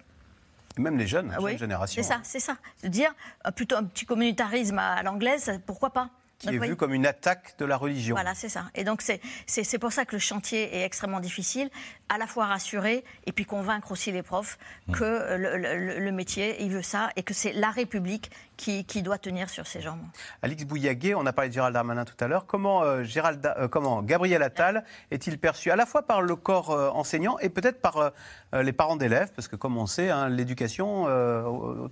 Même 0.78 0.96
les 0.98 1.06
jeunes, 1.06 1.34
oui, 1.40 1.50
jeunes 1.52 1.58
générations. 1.58 2.02
c'est 2.02 2.08
ça, 2.08 2.20
c'est 2.22 2.40
ça. 2.40 2.56
De 2.82 2.88
dire 2.88 3.12
euh, 3.46 3.50
plutôt 3.50 3.76
un 3.76 3.84
petit 3.84 4.06
communautarisme 4.06 4.78
à, 4.78 4.94
à 4.94 5.02
l'anglaise, 5.02 5.60
pourquoi 5.66 5.90
pas? 5.90 6.10
Qui 6.40 6.48
est 6.48 6.52
Donc, 6.58 6.62
oui. 6.70 6.76
comme 6.76 6.94
une 6.94 7.04
attaque 7.06 7.54
de 7.58 7.66
la 7.66 7.76
religion. 7.76 8.14
Voilà, 8.14 8.34
c'est 8.34 8.48
ça. 8.48 8.64
Et 8.74 8.82
donc, 8.82 9.02
c'est- 9.02 9.20
c'est 9.46 9.62
c'est 9.62 9.78
pour 9.78 9.92
ça 9.92 10.06
que 10.06 10.16
le 10.16 10.18
chantier 10.18 10.74
est 10.74 10.84
extrêmement 10.86 11.20
difficile, 11.20 11.68
à 12.08 12.16
la 12.16 12.26
fois 12.26 12.46
rassurer 12.46 13.04
et 13.26 13.32
puis 13.32 13.44
convaincre 13.44 13.92
aussi 13.92 14.10
les 14.10 14.22
profs 14.22 14.58
que 14.90 15.04
euh, 15.04 15.36
le, 15.36 15.56
le- 15.58 15.98
le 16.00 16.12
métier, 16.12 16.62
il 16.62 16.70
veut 16.70 16.80
ça 16.82 17.10
et 17.16 17.22
que 17.22 17.34
c'est 17.34 17.52
la 17.52 17.68
République 17.70 18.30
qui, 18.56 18.86
qui 18.86 19.02
doit 19.02 19.18
tenir 19.18 19.50
sur 19.50 19.66
ses 19.66 19.82
jambes. 19.82 20.00
Alix 20.42 20.64
Bouillaguet, 20.64 21.14
on 21.14 21.26
a 21.26 21.32
parlé 21.34 21.50
de 21.50 21.54
Gérald 21.54 21.74
Darmanin 21.74 22.06
tout 22.06 22.16
à 22.24 22.26
l'heure. 22.26 22.46
Comment, 22.46 22.82
euh, 22.82 23.04
Gérald, 23.04 23.44
euh, 23.58 23.68
comment 23.68 24.02
Gabriel 24.02 24.42
Attal 24.42 24.84
est-il 25.10 25.38
perçu 25.38 25.70
à 25.70 25.76
la 25.76 25.84
fois 25.84 26.02
par 26.06 26.22
le 26.22 26.36
corps 26.36 26.70
euh, 26.70 26.88
enseignant 26.90 27.38
et 27.40 27.50
peut-être 27.50 27.80
par 27.82 28.12
les 28.54 28.72
parents 28.72 28.96
d'élèves? 28.96 29.30
Parce 29.36 29.46
que 29.46 29.56
comme 29.56 29.76
on 29.76 29.86
sait, 29.86 30.08
hein, 30.10 30.28
l'éducation, 30.30 31.04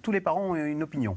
tous 0.02 0.11
les 0.12 0.20
parents 0.22 0.40
ont 0.50 0.54
une 0.54 0.82
opinion. 0.82 1.14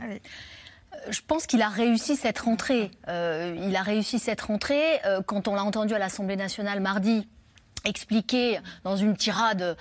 Je 1.09 1.21
pense 1.25 1.47
qu'il 1.47 1.61
a 1.61 1.69
réussi 1.69 2.15
cette 2.15 2.39
rentrée. 2.39 2.91
Euh, 3.07 3.55
il 3.61 3.75
a 3.75 3.81
réussi 3.81 4.19
cette 4.19 4.41
rentrée. 4.41 4.99
Euh, 5.05 5.21
quand 5.25 5.47
on 5.47 5.55
l'a 5.55 5.63
entendu 5.63 5.93
à 5.93 5.99
l'Assemblée 5.99 6.35
nationale 6.35 6.79
mardi 6.79 7.27
expliquer 7.85 8.59
dans 8.83 8.95
une 8.95 9.15
tirade 9.15 9.61
euh, 9.61 9.75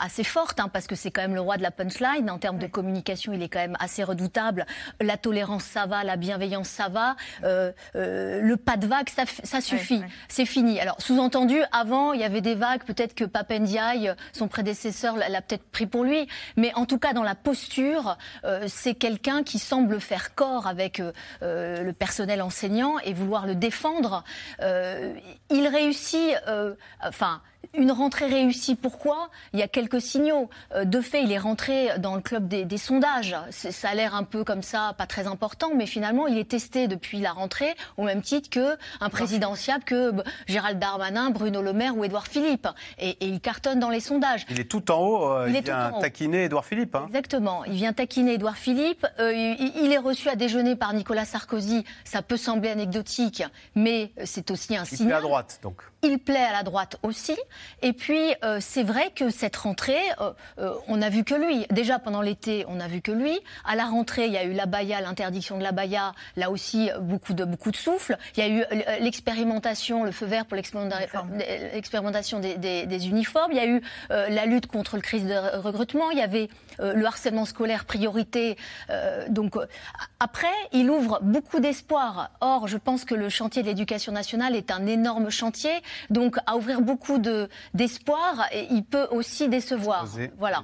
assez 0.00 0.24
forte, 0.24 0.60
hein, 0.60 0.68
parce 0.72 0.86
que 0.86 0.94
c'est 0.94 1.10
quand 1.10 1.22
même 1.22 1.34
le 1.34 1.40
roi 1.40 1.56
de 1.56 1.62
la 1.62 1.70
punchline, 1.70 2.30
en 2.30 2.38
termes 2.38 2.58
de 2.58 2.66
communication, 2.66 3.32
il 3.32 3.42
est 3.42 3.48
quand 3.48 3.60
même 3.60 3.76
assez 3.80 4.04
redoutable. 4.04 4.66
La 5.00 5.16
tolérance, 5.16 5.64
ça 5.64 5.86
va, 5.86 6.04
la 6.04 6.16
bienveillance, 6.16 6.68
ça 6.68 6.88
va. 6.88 7.16
Euh, 7.44 7.72
euh, 7.94 8.40
le 8.40 8.56
pas 8.56 8.76
de 8.76 8.86
vague, 8.86 9.08
ça, 9.08 9.24
ça 9.42 9.60
suffit. 9.60 10.02
C'est 10.28 10.46
fini. 10.46 10.80
Alors, 10.80 10.96
sous-entendu, 11.00 11.60
avant, 11.72 12.12
il 12.12 12.20
y 12.20 12.24
avait 12.24 12.40
des 12.40 12.54
vagues, 12.54 12.84
peut-être 12.84 13.14
que 13.14 13.24
Papendiaï, 13.24 14.12
son 14.32 14.48
prédécesseur, 14.48 15.16
l'a 15.16 15.42
peut-être 15.42 15.64
pris 15.70 15.86
pour 15.86 16.04
lui, 16.04 16.28
mais 16.56 16.72
en 16.74 16.86
tout 16.86 16.98
cas, 16.98 17.12
dans 17.12 17.22
la 17.22 17.34
posture, 17.34 18.18
euh, 18.44 18.64
c'est 18.68 18.94
quelqu'un 18.94 19.42
qui 19.42 19.58
semble 19.58 20.00
faire 20.00 20.34
corps 20.34 20.66
avec 20.66 21.00
euh, 21.00 21.12
euh, 21.42 21.82
le 21.82 21.92
personnel 21.92 22.42
enseignant 22.42 22.98
et 23.00 23.12
vouloir 23.12 23.46
le 23.46 23.54
défendre. 23.54 24.24
Euh, 24.60 25.14
il 25.50 25.66
réussit, 25.68 26.36
euh, 26.48 26.74
enfin, 27.02 27.40
une 27.74 27.92
rentrée 27.92 28.26
réussie. 28.26 28.74
Pourquoi? 28.74 29.28
Il 29.52 29.58
y 29.58 29.62
a 29.62 29.68
quelques 29.68 30.00
signaux. 30.00 30.48
Euh, 30.74 30.84
De 30.84 31.00
fait, 31.00 31.22
il 31.22 31.32
est 31.32 31.38
rentré 31.38 31.98
dans 31.98 32.14
le 32.14 32.20
club 32.20 32.48
des, 32.48 32.64
des 32.64 32.78
sondages. 32.78 33.36
Ça 33.50 33.88
a 33.90 33.94
l'air 33.94 34.14
un 34.14 34.24
peu 34.24 34.44
comme 34.44 34.62
ça, 34.62 34.94
pas 34.98 35.06
très 35.06 35.26
important, 35.26 35.70
mais 35.74 35.86
finalement, 35.86 36.26
il 36.26 36.38
est 36.38 36.48
testé 36.48 36.88
depuis 36.88 37.20
la 37.20 37.32
rentrée 37.32 37.74
au 37.96 38.02
même 38.04 38.22
titre 38.22 38.50
que 38.50 38.76
un 39.00 39.08
présidentiable, 39.08 39.84
que 39.84 40.10
b- 40.12 40.22
Gérald 40.46 40.78
Darmanin, 40.78 41.30
Bruno 41.30 41.62
Le 41.62 41.72
Maire 41.72 41.96
ou 41.96 42.04
Édouard 42.04 42.26
Philippe. 42.26 42.68
Et, 42.98 43.10
et 43.10 43.26
il 43.26 43.40
cartonne 43.40 43.78
dans 43.80 43.90
les 43.90 44.00
sondages. 44.00 44.46
Il 44.50 44.60
est 44.60 44.70
tout 44.70 44.90
en 44.90 44.98
haut, 44.98 45.32
euh, 45.32 45.46
Il 45.48 45.56
il, 45.56 45.62
vient 45.62 45.92
taquiner 46.00 46.44
Édouard 46.44 46.64
Philippe. 46.64 46.94
hein. 46.94 47.04
Exactement. 47.08 47.64
Il 47.64 47.72
vient 47.74 47.92
taquiner 47.92 48.34
Édouard 48.34 48.56
Philippe. 48.56 49.06
Euh, 49.20 49.32
il, 49.32 49.72
il 49.84 49.92
est 49.92 49.98
reçu 49.98 50.28
à 50.28 50.36
déjeuner 50.36 50.76
par 50.76 50.92
Nicolas 50.92 51.24
Sarkozy. 51.24 51.84
Ça 52.04 52.22
peut 52.22 52.36
sembler 52.36 52.70
anecdotique, 52.70 53.42
mais 53.74 54.12
c'est 54.24 54.50
aussi 54.50 54.76
un 54.76 54.84
Il 54.84 54.96
signal. 54.96 55.18
à 55.18 55.20
droite, 55.20 55.60
donc. 55.62 55.82
Il 56.08 56.18
plaît 56.20 56.44
à 56.44 56.52
la 56.52 56.62
droite 56.62 56.98
aussi. 57.02 57.36
Et 57.82 57.92
puis, 57.92 58.20
euh, 58.44 58.58
c'est 58.60 58.84
vrai 58.84 59.10
que 59.14 59.28
cette 59.30 59.56
rentrée, 59.56 59.98
euh, 60.20 60.30
euh, 60.60 60.72
on 60.86 60.98
n'a 60.98 61.08
vu 61.08 61.24
que 61.24 61.34
lui. 61.34 61.66
Déjà, 61.70 61.98
pendant 61.98 62.20
l'été, 62.22 62.64
on 62.68 62.76
n'a 62.76 62.86
vu 62.86 63.00
que 63.00 63.10
lui. 63.10 63.36
À 63.64 63.74
la 63.74 63.86
rentrée, 63.86 64.26
il 64.26 64.32
y 64.32 64.36
a 64.36 64.44
eu 64.44 64.52
l'abaya, 64.52 65.00
l'interdiction 65.00 65.58
de 65.58 65.64
l'abaya. 65.64 66.12
Là 66.36 66.50
aussi, 66.50 66.90
beaucoup 67.00 67.34
de, 67.34 67.44
beaucoup 67.44 67.72
de 67.72 67.76
souffle. 67.76 68.16
Il 68.36 68.40
y 68.40 68.46
a 68.46 68.48
eu 68.48 68.64
l'expérimentation, 69.00 70.04
le 70.04 70.12
feu 70.12 70.26
vert 70.26 70.46
pour 70.46 70.56
l'expérimenta- 70.56 71.00
l'expérimentation 71.74 72.38
des, 72.38 72.56
des- 72.56 72.86
des 72.86 73.08
uniformes. 73.08 73.50
Il 73.52 73.56
y 73.56 73.60
a 73.60 73.66
eu 73.66 73.80
la 74.10 74.46
lutte 74.46 74.66
contre 74.68 74.96
le 74.96 75.02
crise 75.02 75.24
de 75.26 75.32
re- 75.34 75.58
recrutement. 75.60 76.10
Il 76.12 76.18
y 76.18 76.22
avait 76.22 76.48
le 76.78 77.04
harcèlement 77.04 77.46
scolaire 77.46 77.84
priorité. 77.84 78.56
Donc, 79.28 79.54
après, 80.20 80.46
il 80.72 80.90
ouvre 80.90 81.18
beaucoup 81.22 81.58
d'espoir. 81.60 82.30
Or, 82.40 82.68
je 82.68 82.76
pense 82.76 83.04
que 83.04 83.14
le 83.14 83.28
chantier 83.28 83.62
de 83.62 83.68
l'éducation 83.68 84.12
nationale 84.12 84.54
est 84.54 84.70
un 84.70 84.86
énorme 84.86 85.30
chantier. 85.30 85.72
Donc, 86.10 86.36
à 86.46 86.56
ouvrir 86.56 86.80
beaucoup 86.80 87.18
de- 87.18 87.48
d'espoir, 87.74 88.46
et 88.52 88.66
il 88.70 88.84
peut 88.84 89.06
aussi 89.10 89.48
décevoir. 89.48 90.06
Voilà. 90.38 90.62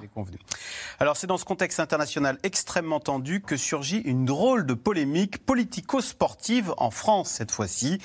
Alors 0.99 1.17
c'est 1.17 1.27
dans 1.27 1.39
ce 1.39 1.45
contexte 1.45 1.81
international 1.81 2.39
extrêmement 2.43 3.01
tendu 3.01 3.41
que 3.41 3.57
surgit 3.57 3.99
une 3.99 4.25
drôle 4.25 4.67
de 4.67 4.75
polémique 4.75 5.45
politico-sportive 5.45 6.73
en 6.77 6.91
France 6.91 7.31
cette 7.31 7.51
fois-ci. 7.51 7.99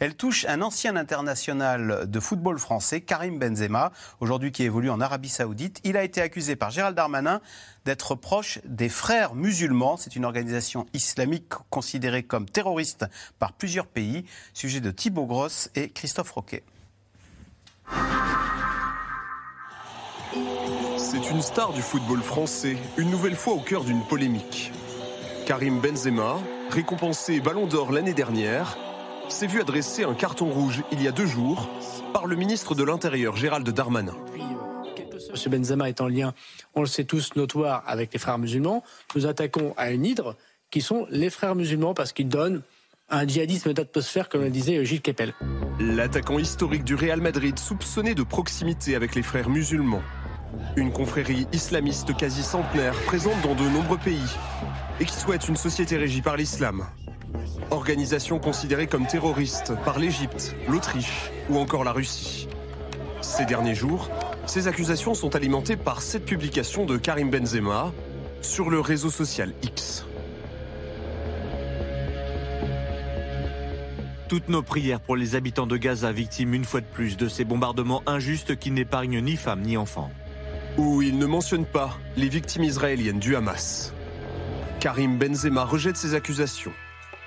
Elle 0.00 0.14
touche 0.14 0.44
un 0.46 0.62
ancien 0.62 0.96
international 0.96 2.08
de 2.10 2.20
football 2.20 2.58
français, 2.58 3.00
Karim 3.00 3.38
Benzema, 3.38 3.92
aujourd'hui 4.20 4.52
qui 4.52 4.62
évolue 4.62 4.90
en 4.90 5.00
Arabie 5.00 5.28
Saoudite. 5.28 5.80
Il 5.84 5.96
a 5.96 6.04
été 6.04 6.20
accusé 6.20 6.56
par 6.56 6.70
Gérald 6.70 6.96
Darmanin 6.96 7.40
d'être 7.84 8.14
proche 8.14 8.60
des 8.64 8.88
frères 8.88 9.34
musulmans. 9.34 9.96
C'est 9.96 10.16
une 10.16 10.24
organisation 10.24 10.86
islamique 10.94 11.52
considérée 11.70 12.22
comme 12.22 12.48
terroriste 12.48 13.04
par 13.38 13.52
plusieurs 13.52 13.86
pays. 13.86 14.24
Sujet 14.54 14.80
de 14.80 14.90
Thibaut 14.90 15.26
Grosse 15.26 15.70
et 15.74 15.90
Christophe 15.90 16.30
Roquet. 16.30 16.62
C'est 21.14 21.30
une 21.30 21.42
star 21.42 21.72
du 21.72 21.82
football 21.82 22.20
français, 22.22 22.76
une 22.96 23.10
nouvelle 23.10 23.36
fois 23.36 23.54
au 23.54 23.60
cœur 23.60 23.84
d'une 23.84 24.02
polémique. 24.04 24.72
Karim 25.46 25.80
Benzema, 25.80 26.38
récompensé 26.70 27.40
Ballon 27.40 27.66
d'Or 27.66 27.92
l'année 27.92 28.14
dernière, 28.14 28.76
s'est 29.28 29.46
vu 29.46 29.60
adresser 29.60 30.04
un 30.04 30.14
carton 30.14 30.50
rouge 30.50 30.82
il 30.90 31.02
y 31.02 31.08
a 31.08 31.12
deux 31.12 31.26
jours 31.26 31.68
par 32.12 32.26
le 32.26 32.36
ministre 32.36 32.74
de 32.74 32.82
l'Intérieur 32.82 33.36
Gérald 33.36 33.68
Darmanin. 33.68 34.16
M. 34.96 35.52
Benzema 35.52 35.88
est 35.88 36.00
en 36.00 36.08
lien, 36.08 36.34
on 36.74 36.80
le 36.80 36.86
sait 36.86 37.04
tous, 37.04 37.36
notoire 37.36 37.82
avec 37.86 38.12
les 38.12 38.18
frères 38.18 38.38
musulmans. 38.38 38.82
Nous 39.14 39.26
attaquons 39.26 39.74
à 39.76 39.90
une 39.90 40.04
hydre 40.04 40.36
qui 40.70 40.80
sont 40.80 41.06
les 41.10 41.30
frères 41.30 41.54
musulmans 41.54 41.94
parce 41.94 42.12
qu'ils 42.12 42.28
donnent 42.28 42.62
un 43.10 43.26
djihadisme 43.26 43.72
d'atmosphère, 43.72 44.28
comme 44.28 44.42
le 44.42 44.50
disait 44.50 44.84
Gilles 44.84 45.02
Kepel. 45.02 45.34
L'attaquant 45.80 46.38
historique 46.38 46.84
du 46.84 46.94
Real 46.94 47.20
Madrid 47.20 47.58
soupçonné 47.58 48.14
de 48.14 48.22
proximité 48.22 48.94
avec 48.94 49.14
les 49.14 49.22
frères 49.22 49.48
musulmans. 49.48 50.02
Une 50.76 50.92
confrérie 50.92 51.46
islamiste 51.52 52.16
quasi 52.16 52.42
centenaire 52.42 52.94
présente 53.06 53.40
dans 53.42 53.54
de 53.54 53.68
nombreux 53.68 53.98
pays 53.98 54.18
et 55.00 55.04
qui 55.04 55.14
souhaite 55.14 55.48
une 55.48 55.56
société 55.56 55.96
régie 55.96 56.22
par 56.22 56.36
l'islam. 56.36 56.86
Organisation 57.70 58.38
considérée 58.38 58.86
comme 58.86 59.06
terroriste 59.06 59.72
par 59.84 59.98
l'Égypte, 59.98 60.54
l'Autriche 60.68 61.30
ou 61.50 61.58
encore 61.58 61.84
la 61.84 61.92
Russie. 61.92 62.48
Ces 63.20 63.44
derniers 63.44 63.74
jours, 63.74 64.10
ces 64.46 64.68
accusations 64.68 65.14
sont 65.14 65.34
alimentées 65.34 65.76
par 65.76 66.02
cette 66.02 66.24
publication 66.24 66.84
de 66.84 66.96
Karim 66.96 67.30
Benzema 67.30 67.92
sur 68.42 68.70
le 68.70 68.80
réseau 68.80 69.10
social 69.10 69.52
X. 69.62 70.04
Toutes 74.28 74.48
nos 74.48 74.62
prières 74.62 75.00
pour 75.00 75.16
les 75.16 75.34
habitants 75.34 75.66
de 75.66 75.76
Gaza, 75.76 76.10
victimes 76.10 76.54
une 76.54 76.64
fois 76.64 76.80
de 76.80 76.86
plus 76.86 77.18
de 77.18 77.28
ces 77.28 77.44
bombardements 77.44 78.02
injustes 78.06 78.56
qui 78.56 78.70
n'épargnent 78.70 79.20
ni 79.20 79.36
femmes 79.36 79.60
ni 79.60 79.76
enfants. 79.76 80.10
Où 80.78 81.02
il 81.02 81.18
ne 81.18 81.26
mentionne 81.26 81.66
pas 81.66 81.98
les 82.16 82.28
victimes 82.28 82.64
israéliennes 82.64 83.18
du 83.18 83.36
Hamas. 83.36 83.92
Karim 84.80 85.18
Benzema 85.18 85.64
rejette 85.64 85.96
ces 85.96 86.14
accusations. 86.14 86.72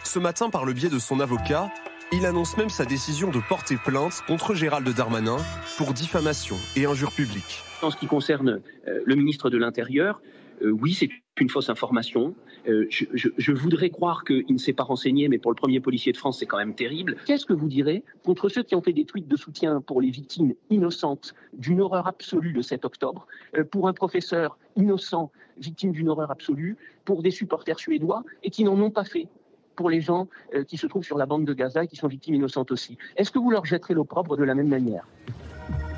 Ce 0.04 0.18
matin, 0.18 0.50
par 0.50 0.66
le 0.66 0.74
biais 0.74 0.90
de 0.90 0.98
son 0.98 1.20
avocat, 1.20 1.70
il 2.12 2.26
annonce 2.26 2.58
même 2.58 2.70
sa 2.70 2.86
décision 2.86 3.30
de 3.30 3.40
porter 3.48 3.78
plainte 3.78 4.24
contre 4.26 4.56
Gérald 4.56 4.88
Darmanin 4.90 5.38
pour 5.78 5.94
diffamation 5.94 6.56
et 6.76 6.88
injure 6.88 7.12
publique. 7.12 7.64
En 7.84 7.92
ce 7.92 7.98
qui 7.98 8.08
concerne 8.08 8.62
euh, 8.88 9.02
le 9.06 9.16
ministre 9.16 9.52
de 9.52 9.58
l'Intérieur, 9.58 10.20
euh, 10.64 10.72
oui, 10.72 10.94
c'est 10.94 11.10
une 11.40 11.50
fausse 11.50 11.70
information. 11.70 12.36
Euh, 12.68 12.88
je, 12.90 13.52
voudrais 13.52 13.90
croire 13.90 14.24
qu'il 14.26 14.46
ne 14.50 14.58
s'est 14.58 14.74
pas 14.74 14.84
renseigné, 14.84 15.30
mais 15.30 15.38
pour 15.38 15.52
le 15.52 15.56
premier 15.56 15.80
policier 15.80 16.12
de 16.12 16.18
France, 16.18 16.40
c'est 16.40 16.46
quand 16.46 16.58
même 16.58 16.76
terrible. 16.76 17.16
Qu'est-ce 17.26 17.46
que 17.46 17.54
vous 17.54 17.68
direz 17.68 18.04
contre 18.24 18.50
ceux 18.50 18.64
qui 18.64 18.76
ont 18.76 18.82
fait 18.82 18.94
des 18.94 19.06
tweets 19.06 19.28
de 19.28 19.38
soutien 19.38 19.82
pour 19.82 20.02
les 20.02 20.10
victimes 20.10 20.54
innocentes 20.70 21.34
d'une 21.54 21.82
horreur 21.82 22.08
absolue 22.08 22.52
le 22.52 22.62
7 22.62 22.86
octobre, 22.86 23.28
euh, 23.56 23.64
pour 23.64 23.88
un 23.88 23.94
professeur 23.94 24.58
innocent, 24.76 25.32
victime 25.58 25.92
d'une 25.92 26.10
horreur 26.10 26.30
absolue, 26.30 26.78
pour 27.06 27.24
des 27.24 27.32
supporters 27.32 27.80
suédois 27.80 28.24
et 28.44 28.50
qui 28.50 28.64
n'en 28.64 28.80
ont 28.80 28.92
pas 28.92 29.06
fait 29.06 29.28
pour 29.76 29.90
les 29.90 30.02
gens 30.02 30.28
euh, 30.54 30.64
qui 30.64 30.76
se 30.76 30.88
trouvent 30.88 31.04
sur 31.04 31.18
la 31.18 31.26
bande 31.26 31.46
de 31.46 31.54
Gaza 31.54 31.84
et 31.84 31.88
qui 31.88 31.96
sont 31.96 32.08
victimes 32.08 32.36
innocentes 32.36 32.72
aussi? 32.72 32.98
Est-ce 33.16 33.32
que 33.32 33.40
vous 33.40 33.52
leur 33.52 33.66
jetterez 33.66 33.94
l'opprobre 33.94 34.36
de 34.36 34.44
la 34.44 34.56
même 34.56 34.68
manière? 34.68 35.08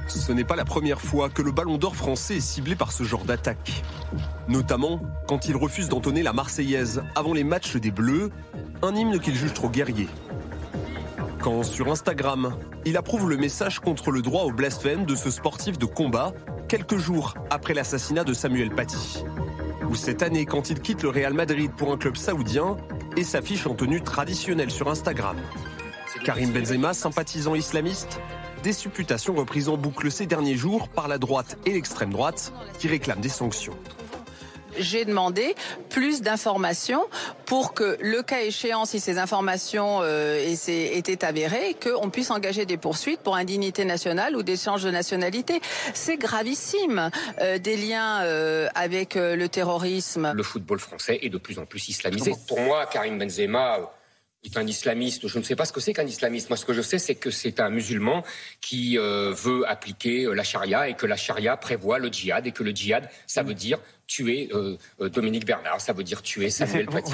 Ce 0.09 0.31
n'est 0.31 0.43
pas 0.43 0.55
la 0.55 0.65
première 0.65 0.99
fois 0.99 1.29
que 1.29 1.43
le 1.43 1.51
ballon 1.51 1.77
d'or 1.77 1.95
français 1.95 2.37
est 2.37 2.41
ciblé 2.41 2.75
par 2.75 2.91
ce 2.91 3.03
genre 3.03 3.25
d'attaque. 3.25 3.83
Notamment 4.47 5.01
quand 5.27 5.47
il 5.47 5.55
refuse 5.55 5.87
d'entonner 5.87 6.23
la 6.23 6.33
Marseillaise 6.33 7.03
avant 7.15 7.33
les 7.33 7.43
matchs 7.43 7.75
des 7.75 7.91
Bleus, 7.91 8.31
un 8.81 8.95
hymne 8.95 9.19
qu'il 9.19 9.35
juge 9.35 9.53
trop 9.53 9.69
guerrier. 9.69 10.07
Quand 11.41 11.63
sur 11.63 11.91
Instagram, 11.91 12.55
il 12.85 12.97
approuve 12.97 13.29
le 13.29 13.37
message 13.37 13.79
contre 13.79 14.09
le 14.09 14.21
droit 14.21 14.43
au 14.43 14.51
blasphème 14.51 15.05
de 15.05 15.15
ce 15.15 15.29
sportif 15.29 15.77
de 15.77 15.85
combat 15.85 16.33
quelques 16.67 16.97
jours 16.97 17.35
après 17.51 17.75
l'assassinat 17.75 18.23
de 18.23 18.33
Samuel 18.33 18.71
Paty. 18.71 19.23
Ou 19.89 19.95
cette 19.95 20.23
année 20.23 20.45
quand 20.45 20.71
il 20.71 20.79
quitte 20.79 21.03
le 21.03 21.09
Real 21.09 21.33
Madrid 21.33 21.71
pour 21.77 21.91
un 21.91 21.97
club 21.97 22.17
saoudien 22.17 22.77
et 23.15 23.23
s'affiche 23.23 23.67
en 23.67 23.75
tenue 23.75 24.01
traditionnelle 24.01 24.71
sur 24.71 24.89
Instagram. 24.89 25.37
Karim 26.25 26.51
Benzema, 26.51 26.93
sympathisant 26.93 27.55
islamiste 27.55 28.19
Des 28.63 28.73
supputations 28.73 29.33
reprises 29.35 29.69
en 29.69 29.77
boucle 29.77 30.11
ces 30.11 30.25
derniers 30.25 30.55
jours 30.55 30.89
par 30.89 31.07
la 31.07 31.17
droite 31.17 31.57
et 31.65 31.71
l'extrême 31.71 32.11
droite 32.11 32.51
qui 32.77 32.87
réclament 32.87 33.21
des 33.21 33.29
sanctions 33.29 33.75
j'ai 34.77 35.05
demandé 35.05 35.55
plus 35.89 36.21
d'informations 36.21 37.05
pour 37.45 37.73
que, 37.73 37.97
le 38.01 38.21
cas 38.21 38.41
échéant, 38.41 38.85
si 38.85 38.99
ces 38.99 39.17
informations 39.17 39.99
euh, 40.01 40.55
étaient 40.67 41.25
avérées, 41.25 41.75
qu'on 41.81 42.09
puisse 42.09 42.31
engager 42.31 42.65
des 42.65 42.77
poursuites 42.77 43.19
pour 43.21 43.35
indignité 43.35 43.85
nationale 43.85 44.35
ou 44.35 44.43
d'échange 44.43 44.83
de 44.83 44.91
nationalité. 44.91 45.59
C'est 45.93 46.17
gravissime, 46.17 47.09
euh, 47.41 47.57
des 47.57 47.75
liens 47.75 48.21
euh, 48.21 48.67
avec 48.75 49.15
euh, 49.15 49.35
le 49.35 49.49
terrorisme. 49.49 50.31
Le 50.33 50.43
football 50.43 50.79
français 50.79 51.19
est 51.21 51.29
de 51.29 51.37
plus 51.37 51.59
en 51.59 51.65
plus 51.65 51.89
islamisé. 51.89 52.33
Pour 52.47 52.59
moi, 52.61 52.85
Karim 52.85 53.17
Benzema 53.17 53.91
un 54.55 54.67
islamiste. 54.67 55.27
Je 55.27 55.37
ne 55.37 55.43
sais 55.43 55.55
pas 55.55 55.65
ce 55.65 55.73
que 55.73 55.79
c'est 55.79 55.93
qu'un 55.93 56.05
islamiste. 56.05 56.49
Moi, 56.49 56.57
ce 56.57 56.65
que 56.65 56.73
je 56.73 56.81
sais, 56.81 56.97
c'est 56.97 57.15
que 57.15 57.31
c'est 57.31 57.59
un 57.59 57.69
musulman 57.69 58.23
qui 58.61 58.97
euh, 58.97 59.33
veut 59.33 59.67
appliquer 59.69 60.25
euh, 60.25 60.33
la 60.33 60.43
charia 60.43 60.89
et 60.89 60.95
que 60.95 61.05
la 61.05 61.17
charia 61.17 61.57
prévoit 61.57 61.99
le 61.99 62.09
djihad 62.09 62.47
et 62.47 62.51
que 62.51 62.63
le 62.63 62.71
djihad, 62.71 63.09
ça 63.27 63.43
veut 63.43 63.53
dire 63.53 63.79
tuer 64.07 64.49
euh, 64.53 64.77
euh, 65.01 65.09
Dominique 65.09 65.45
Bernard, 65.45 65.81
ça 65.81 65.93
veut 65.93 66.03
dire 66.03 66.21
tuer 66.21 66.49
Samuel 66.49 66.87
Paty. 66.87 67.13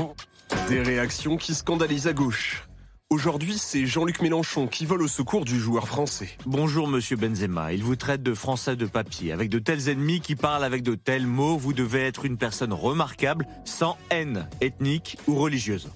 Des 0.69 0.81
réactions 0.81 1.37
qui 1.37 1.53
scandalisent 1.55 2.07
à 2.07 2.13
gauche. 2.13 2.63
Aujourd'hui, 3.11 3.57
c'est 3.57 3.85
Jean-Luc 3.85 4.21
Mélenchon 4.21 4.67
qui 4.67 4.85
vole 4.85 5.03
au 5.03 5.07
secours 5.07 5.45
du 5.45 5.59
joueur 5.59 5.87
français. 5.87 6.29
Bonjour 6.45 6.87
Monsieur 6.87 7.17
Benzema, 7.17 7.71
il 7.71 7.83
vous 7.83 7.95
traite 7.95 8.23
de 8.23 8.33
français 8.33 8.75
de 8.75 8.85
papier. 8.87 9.31
Avec 9.31 9.49
de 9.49 9.59
tels 9.59 9.89
ennemis 9.89 10.21
qui 10.21 10.35
parlent 10.35 10.63
avec 10.63 10.81
de 10.81 10.95
tels 10.95 11.27
mots, 11.27 11.57
vous 11.57 11.73
devez 11.73 12.01
être 12.01 12.25
une 12.25 12.37
personne 12.37 12.73
remarquable, 12.73 13.45
sans 13.63 13.97
haine 14.09 14.47
ethnique 14.59 15.17
ou 15.27 15.35
religieuse. 15.35 15.89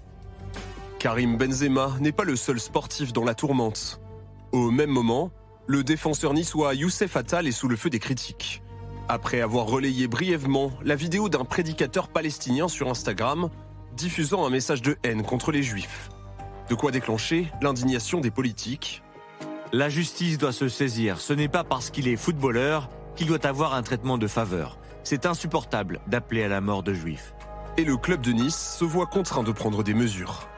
Karim 1.00 1.38
Benzema 1.38 1.96
n'est 2.02 2.12
pas 2.12 2.26
le 2.26 2.36
seul 2.36 2.60
sportif 2.60 3.14
dans 3.14 3.24
la 3.24 3.34
tourmente. 3.34 4.02
Au 4.52 4.70
même 4.70 4.90
moment, 4.90 5.32
le 5.66 5.82
défenseur 5.82 6.34
niçois 6.34 6.74
Youssef 6.74 7.16
Attal 7.16 7.48
est 7.48 7.54
sous 7.54 7.70
le 7.70 7.78
feu 7.78 7.90
des 7.90 8.00
critiques. 8.00 8.62
Après 9.08 9.40
avoir 9.40 9.68
relayé 9.68 10.10
brièvement 10.10 10.72
la 10.84 10.96
vidéo 10.96 11.30
d'un 11.30 11.46
prédicateur 11.46 12.10
palestinien 12.10 12.68
sur 12.68 12.90
Instagram, 12.90 13.50
diffusant 13.96 14.46
un 14.46 14.50
message 14.50 14.82
de 14.82 14.98
haine 15.04 15.24
contre 15.24 15.54
les 15.54 15.64
juifs. 15.64 16.10
De 16.70 16.76
quoi 16.76 16.92
déclencher 16.92 17.50
l'indignation 17.62 18.20
des 18.20 18.30
politiques. 18.30 19.02
La 19.72 19.88
justice 19.88 20.38
doit 20.38 20.52
se 20.52 20.68
saisir. 20.68 21.22
Ce 21.22 21.32
n'est 21.32 21.48
pas 21.48 21.64
parce 21.64 21.92
qu'il 21.92 22.10
est 22.10 22.18
footballeur 22.18 22.90
qu'il 23.16 23.28
doit 23.28 23.48
avoir 23.48 23.74
un 23.74 23.84
traitement 23.84 24.18
de 24.18 24.28
faveur. 24.28 24.78
C'est 25.04 25.26
insupportable 25.26 26.02
d'appeler 26.08 26.44
à 26.44 26.50
la 26.50 26.60
mort 26.60 26.84
de 26.84 26.94
juifs. 26.94 27.34
Et 27.78 27.86
le 27.86 27.96
club 27.96 28.20
de 28.20 28.34
Nice 28.34 28.76
se 28.78 28.84
voit 28.84 29.06
contraint 29.06 29.44
de 29.44 29.54
prendre 29.54 29.82
des 29.82 29.94
mesures. 29.94 30.50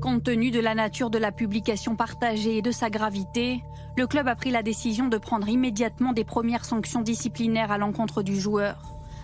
Compte 0.00 0.24
tenu 0.24 0.50
de 0.50 0.60
la 0.60 0.74
nature 0.74 1.08
de 1.08 1.18
la 1.18 1.32
publication 1.32 1.96
partagée 1.96 2.58
et 2.58 2.62
de 2.62 2.70
sa 2.70 2.90
gravité, 2.90 3.62
le 3.96 4.06
club 4.06 4.28
a 4.28 4.36
pris 4.36 4.50
la 4.50 4.62
décision 4.62 5.08
de 5.08 5.16
prendre 5.16 5.48
immédiatement 5.48 6.12
des 6.12 6.24
premières 6.24 6.66
sanctions 6.66 7.00
disciplinaires 7.00 7.72
à 7.72 7.78
l'encontre 7.78 8.22
du 8.22 8.38
joueur. 8.38 8.76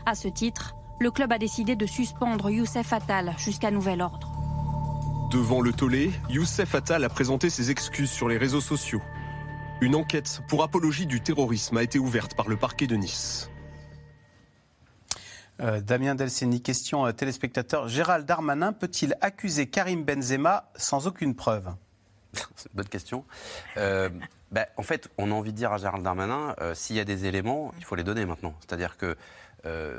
À 0.06 0.14
ce 0.14 0.28
titre, 0.28 0.74
le 0.98 1.10
club 1.10 1.30
a 1.30 1.38
décidé 1.38 1.76
de 1.76 1.84
suspendre 1.84 2.50
Youssef 2.50 2.92
Attal 2.92 3.34
jusqu'à 3.36 3.70
nouvel 3.70 4.00
ordre. 4.00 4.32
Devant 5.30 5.60
le 5.60 5.72
tollé, 5.72 6.10
Youssef 6.30 6.74
Attal 6.74 7.04
a 7.04 7.08
présenté 7.10 7.50
ses 7.50 7.70
excuses 7.70 8.10
sur 8.10 8.28
les 8.28 8.38
réseaux 8.38 8.60
sociaux. 8.60 9.02
Une 9.82 9.94
enquête 9.94 10.42
pour 10.48 10.62
apologie 10.62 11.06
du 11.06 11.20
terrorisme 11.20 11.76
a 11.76 11.82
été 11.82 11.98
ouverte 11.98 12.34
par 12.34 12.48
le 12.48 12.56
parquet 12.56 12.86
de 12.86 12.96
Nice. 12.96 13.51
Euh, 15.62 15.80
Damien 15.80 16.16
Delceni, 16.16 16.60
question 16.60 17.06
euh, 17.06 17.12
téléspectateur. 17.12 17.86
Gérald 17.86 18.26
Darmanin 18.26 18.72
peut-il 18.72 19.16
accuser 19.20 19.68
Karim 19.68 20.02
Benzema 20.02 20.70
sans 20.74 21.06
aucune 21.06 21.36
preuve? 21.36 21.68
C'est 22.56 22.68
une 22.70 22.76
bonne 22.76 22.88
question. 22.88 23.24
Euh, 23.76 24.08
bah, 24.50 24.66
en 24.76 24.82
fait, 24.82 25.08
on 25.18 25.30
a 25.30 25.34
envie 25.34 25.52
de 25.52 25.56
dire 25.56 25.72
à 25.72 25.78
Gérald 25.78 26.02
Darmanin, 26.02 26.56
euh, 26.60 26.74
s'il 26.74 26.96
y 26.96 27.00
a 27.00 27.04
des 27.04 27.26
éléments, 27.26 27.72
il 27.78 27.84
faut 27.84 27.94
les 27.94 28.02
donner 28.02 28.26
maintenant. 28.26 28.54
C'est-à-dire 28.60 28.96
que 28.96 29.16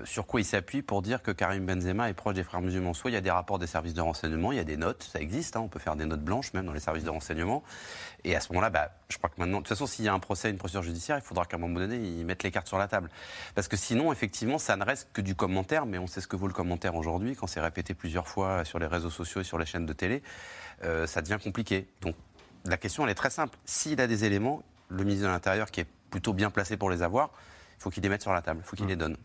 sur 0.04 0.28
quoi 0.28 0.42
il 0.42 0.44
s'appuie 0.44 0.82
pour 0.82 1.02
dire 1.02 1.24
que 1.24 1.32
Karim 1.32 1.66
Benzema 1.66 2.10
est 2.10 2.14
proche 2.14 2.34
des 2.34 2.44
frères 2.44 2.60
musulmans 2.60 2.94
Soit 2.94 3.12
il 3.12 3.14
y 3.14 3.18
a 3.18 3.22
des 3.22 3.32
rapports 3.32 3.60
des 3.60 3.68
services 3.68 3.94
de 3.94 4.02
renseignement, 4.02 4.52
il 4.52 4.58
y 4.58 4.60
a 4.60 4.66
des 4.66 4.76
notes, 4.76 5.08
ça 5.10 5.22
existe, 5.22 5.56
hein, 5.56 5.62
on 5.62 5.70
peut 5.70 5.80
faire 5.80 5.96
des 5.96 6.06
notes 6.06 6.20
blanches 6.20 6.52
même 6.52 6.66
dans 6.66 6.74
les 6.74 6.82
services 6.82 7.06
de 7.06 7.10
renseignement. 7.10 7.64
Et 8.26 8.36
à 8.36 8.40
ce 8.40 8.50
moment-là, 8.54 8.70
bah, 8.70 8.92
je 9.10 9.18
crois 9.18 9.30
que 9.30 9.36
maintenant, 9.38 9.58
de 9.58 9.64
toute 9.64 9.70
façon, 9.70 9.86
s'il 9.86 10.06
y 10.06 10.08
a 10.08 10.14
un 10.14 10.20
procès, 10.20 10.50
une 10.50 10.58
procédure 10.58 10.84
judiciaire, 10.84 11.18
il 11.18 11.22
faudra 11.22 11.46
qu'à 11.46 11.58
un 11.58 11.60
moment 11.60 11.80
donné, 11.80 11.98
ils 11.98 12.26
mettent 12.26 12.44
les 12.44 12.52
cartes 12.52 12.68
sur 12.68 12.78
la 12.78 12.88
table. 12.88 13.10
Parce 13.54 13.68
que 13.68 13.76
sinon, 13.76 14.12
effectivement, 14.14 14.58
ça 14.58 14.78
ne 14.78 14.84
reste 14.84 15.10
que 15.12 15.22
du 15.22 15.36
commentaire, 15.36 15.86
mais 15.86 15.98
on 15.98 16.08
sait 16.08 16.22
ce 16.22 16.28
que 16.28 16.38
vaut 16.38 16.48
le 16.48 16.54
commentaire 16.54 16.96
aujourd'hui, 16.96 17.36
quand 17.36 17.48
c'est 17.48 17.60
répété 17.60 17.94
plusieurs 17.94 18.28
fois 18.28 18.64
sur 18.64 18.80
les 18.80 18.88
réseaux 18.88 19.10
sociaux 19.10 19.42
et 19.42 19.44
sur 19.44 19.58
les 19.58 19.66
chaînes 19.66 19.86
de 19.86 19.94
télé, 19.94 20.24
euh, 20.84 21.06
ça 21.06 21.22
devient 21.22 21.38
compliqué. 21.44 21.88
Donc 22.02 22.16
la 22.66 22.78
question, 22.78 23.04
elle 23.04 23.12
est 23.12 23.16
très 23.16 23.30
simple. 23.30 23.58
S'il 23.66 24.00
a 24.00 24.08
des 24.08 24.24
éléments, 24.24 24.64
le 24.90 25.04
ministre 25.04 25.28
de 25.28 25.32
l'Intérieur, 25.32 25.70
qui 25.70 25.82
est 25.82 25.88
plutôt 26.10 26.34
bien 26.34 26.50
placé 26.50 26.78
pour 26.78 26.90
les 26.90 27.02
avoir, 27.02 27.32
il 27.78 27.84
faut 27.84 27.90
qu'il 27.90 28.04
les 28.04 28.10
mette 28.10 28.22
sur 28.22 28.32
la 28.32 28.42
table, 28.42 28.62
il 28.64 28.68
faut 28.68 28.78
qu'il 28.78 28.86
les 28.86 28.96
donne. 28.96 29.18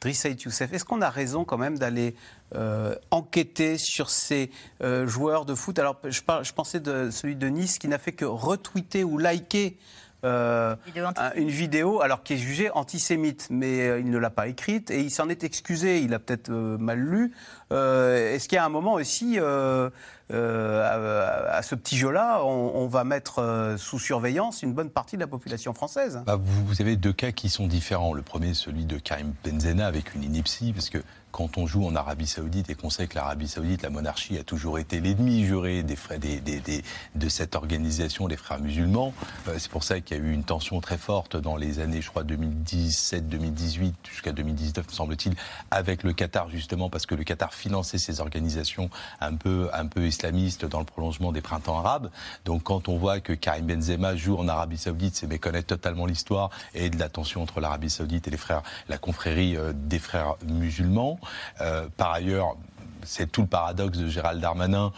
Driss 0.00 0.20
Saïd 0.20 0.40
Youssef, 0.40 0.72
est-ce 0.72 0.84
qu'on 0.84 1.02
a 1.02 1.10
raison 1.10 1.44
quand 1.44 1.58
même 1.58 1.78
d'aller 1.78 2.14
euh, 2.54 2.94
enquêter 3.10 3.78
sur 3.78 4.10
ces 4.10 4.50
euh, 4.82 5.06
joueurs 5.06 5.44
de 5.44 5.54
foot? 5.54 5.78
Alors, 5.78 5.98
je, 6.04 6.20
par- 6.20 6.44
je 6.44 6.52
pensais 6.52 6.80
de 6.80 7.10
celui 7.10 7.36
de 7.36 7.48
Nice 7.48 7.78
qui 7.78 7.88
n'a 7.88 7.98
fait 7.98 8.12
que 8.12 8.24
retweeter 8.24 9.04
ou 9.04 9.18
liker 9.18 9.76
euh, 10.24 10.74
Vidéo 10.86 11.06
une 11.34 11.50
vidéo 11.50 12.00
alors 12.00 12.22
qui 12.22 12.32
est 12.32 12.38
jugée 12.38 12.70
antisémite, 12.70 13.48
mais 13.50 14.00
il 14.00 14.08
ne 14.08 14.16
l'a 14.16 14.30
pas 14.30 14.48
écrite 14.48 14.90
et 14.90 15.00
il 15.00 15.10
s'en 15.10 15.28
est 15.28 15.44
excusé. 15.44 16.00
Il 16.00 16.14
a 16.14 16.18
peut-être 16.18 16.50
mal 16.50 16.98
lu. 16.98 17.32
Euh, 17.74 18.34
Est-ce 18.34 18.48
qu'il 18.48 18.56
y 18.56 18.58
a 18.58 18.64
un 18.64 18.68
moment 18.70 18.94
aussi 18.94 19.38
euh, 19.38 19.90
euh, 20.32 21.50
à, 21.52 21.56
à 21.56 21.62
ce 21.62 21.74
petit 21.74 21.96
jeu-là, 21.96 22.40
on, 22.44 22.72
on 22.74 22.86
va 22.86 23.04
mettre 23.04 23.40
euh, 23.40 23.76
sous 23.76 23.98
surveillance 23.98 24.62
une 24.62 24.72
bonne 24.72 24.90
partie 24.90 25.16
de 25.16 25.20
la 25.20 25.26
population 25.26 25.74
française? 25.74 26.22
Bah, 26.26 26.36
vous, 26.40 26.64
vous 26.64 26.80
avez 26.80 26.96
deux 26.96 27.12
cas 27.12 27.32
qui 27.32 27.50
sont 27.50 27.66
différents. 27.66 28.12
Le 28.14 28.22
premier, 28.22 28.54
celui 28.54 28.84
de 28.84 28.98
Karim 28.98 29.34
Benzema 29.44 29.86
avec 29.86 30.14
une 30.14 30.22
ineptie, 30.22 30.72
parce 30.72 30.88
que 30.88 30.98
quand 31.32 31.58
on 31.58 31.66
joue 31.66 31.84
en 31.84 31.96
Arabie 31.96 32.28
Saoudite 32.28 32.70
et 32.70 32.76
qu'on 32.76 32.90
sait 32.90 33.08
que 33.08 33.16
l'Arabie 33.16 33.48
Saoudite, 33.48 33.82
la 33.82 33.90
monarchie, 33.90 34.38
a 34.38 34.44
toujours 34.44 34.78
été 34.78 35.00
l'ennemi 35.00 35.44
juré 35.44 35.82
des 35.82 35.98
des, 36.20 36.38
des- 36.40 36.60
des- 36.60 36.84
de 37.16 37.28
cette 37.28 37.56
organisation, 37.56 38.28
les 38.28 38.36
frères 38.36 38.60
musulmans. 38.60 39.12
euh, 39.48 39.56
c'est 39.58 39.70
pour 39.70 39.82
ça 39.82 40.00
qu'il 40.00 40.16
y 40.16 40.20
a 40.20 40.22
eu 40.22 40.32
une 40.32 40.44
tension 40.44 40.80
très 40.80 40.96
forte 40.96 41.36
dans 41.36 41.56
les 41.56 41.80
années, 41.80 42.02
je 42.02 42.08
crois, 42.08 42.22
2017, 42.22 43.28
2018, 43.28 43.94
jusqu'à 44.08 44.30
2019, 44.30 44.86
me 44.86 44.92
semble-t-il, 44.92 45.34
avec 45.72 46.04
le 46.04 46.12
Qatar, 46.12 46.48
justement, 46.50 46.88
parce 46.88 47.04
que 47.04 47.16
le 47.16 47.24
Qatar 47.24 47.52
finançait 47.64 47.96
ces 47.96 48.20
organisations 48.20 48.90
un 49.20 49.36
peu, 49.36 49.70
un 49.72 49.86
peu 49.86 50.06
islamistes 50.06 50.66
dans 50.66 50.80
le 50.80 50.84
prolongement 50.84 51.32
des 51.32 51.40
printemps 51.40 51.78
arabes. 51.78 52.10
Donc 52.44 52.64
quand 52.64 52.88
on 52.88 52.98
voit 52.98 53.20
que 53.20 53.32
Karim 53.32 53.66
Benzema 53.66 54.16
joue 54.16 54.36
en 54.36 54.48
Arabie 54.48 54.76
Saoudite, 54.76 55.16
c'est 55.16 55.26
méconnaître 55.26 55.68
totalement 55.68 56.04
l'histoire 56.04 56.50
et 56.74 56.90
de 56.90 56.98
la 56.98 57.08
tension 57.08 57.42
entre 57.42 57.60
l'Arabie 57.60 57.88
Saoudite 57.88 58.28
et 58.28 58.30
les 58.30 58.36
frères, 58.36 58.62
la 58.90 58.98
confrérie 58.98 59.56
euh, 59.56 59.72
des 59.74 59.98
frères 59.98 60.34
musulmans. 60.46 61.18
Euh, 61.62 61.88
par 61.96 62.12
ailleurs, 62.12 62.56
c'est 63.02 63.30
tout 63.30 63.42
le 63.42 63.48
paradoxe 63.48 63.96
de 63.98 64.08
Gérald 64.08 64.40
Darmanin 64.40 64.92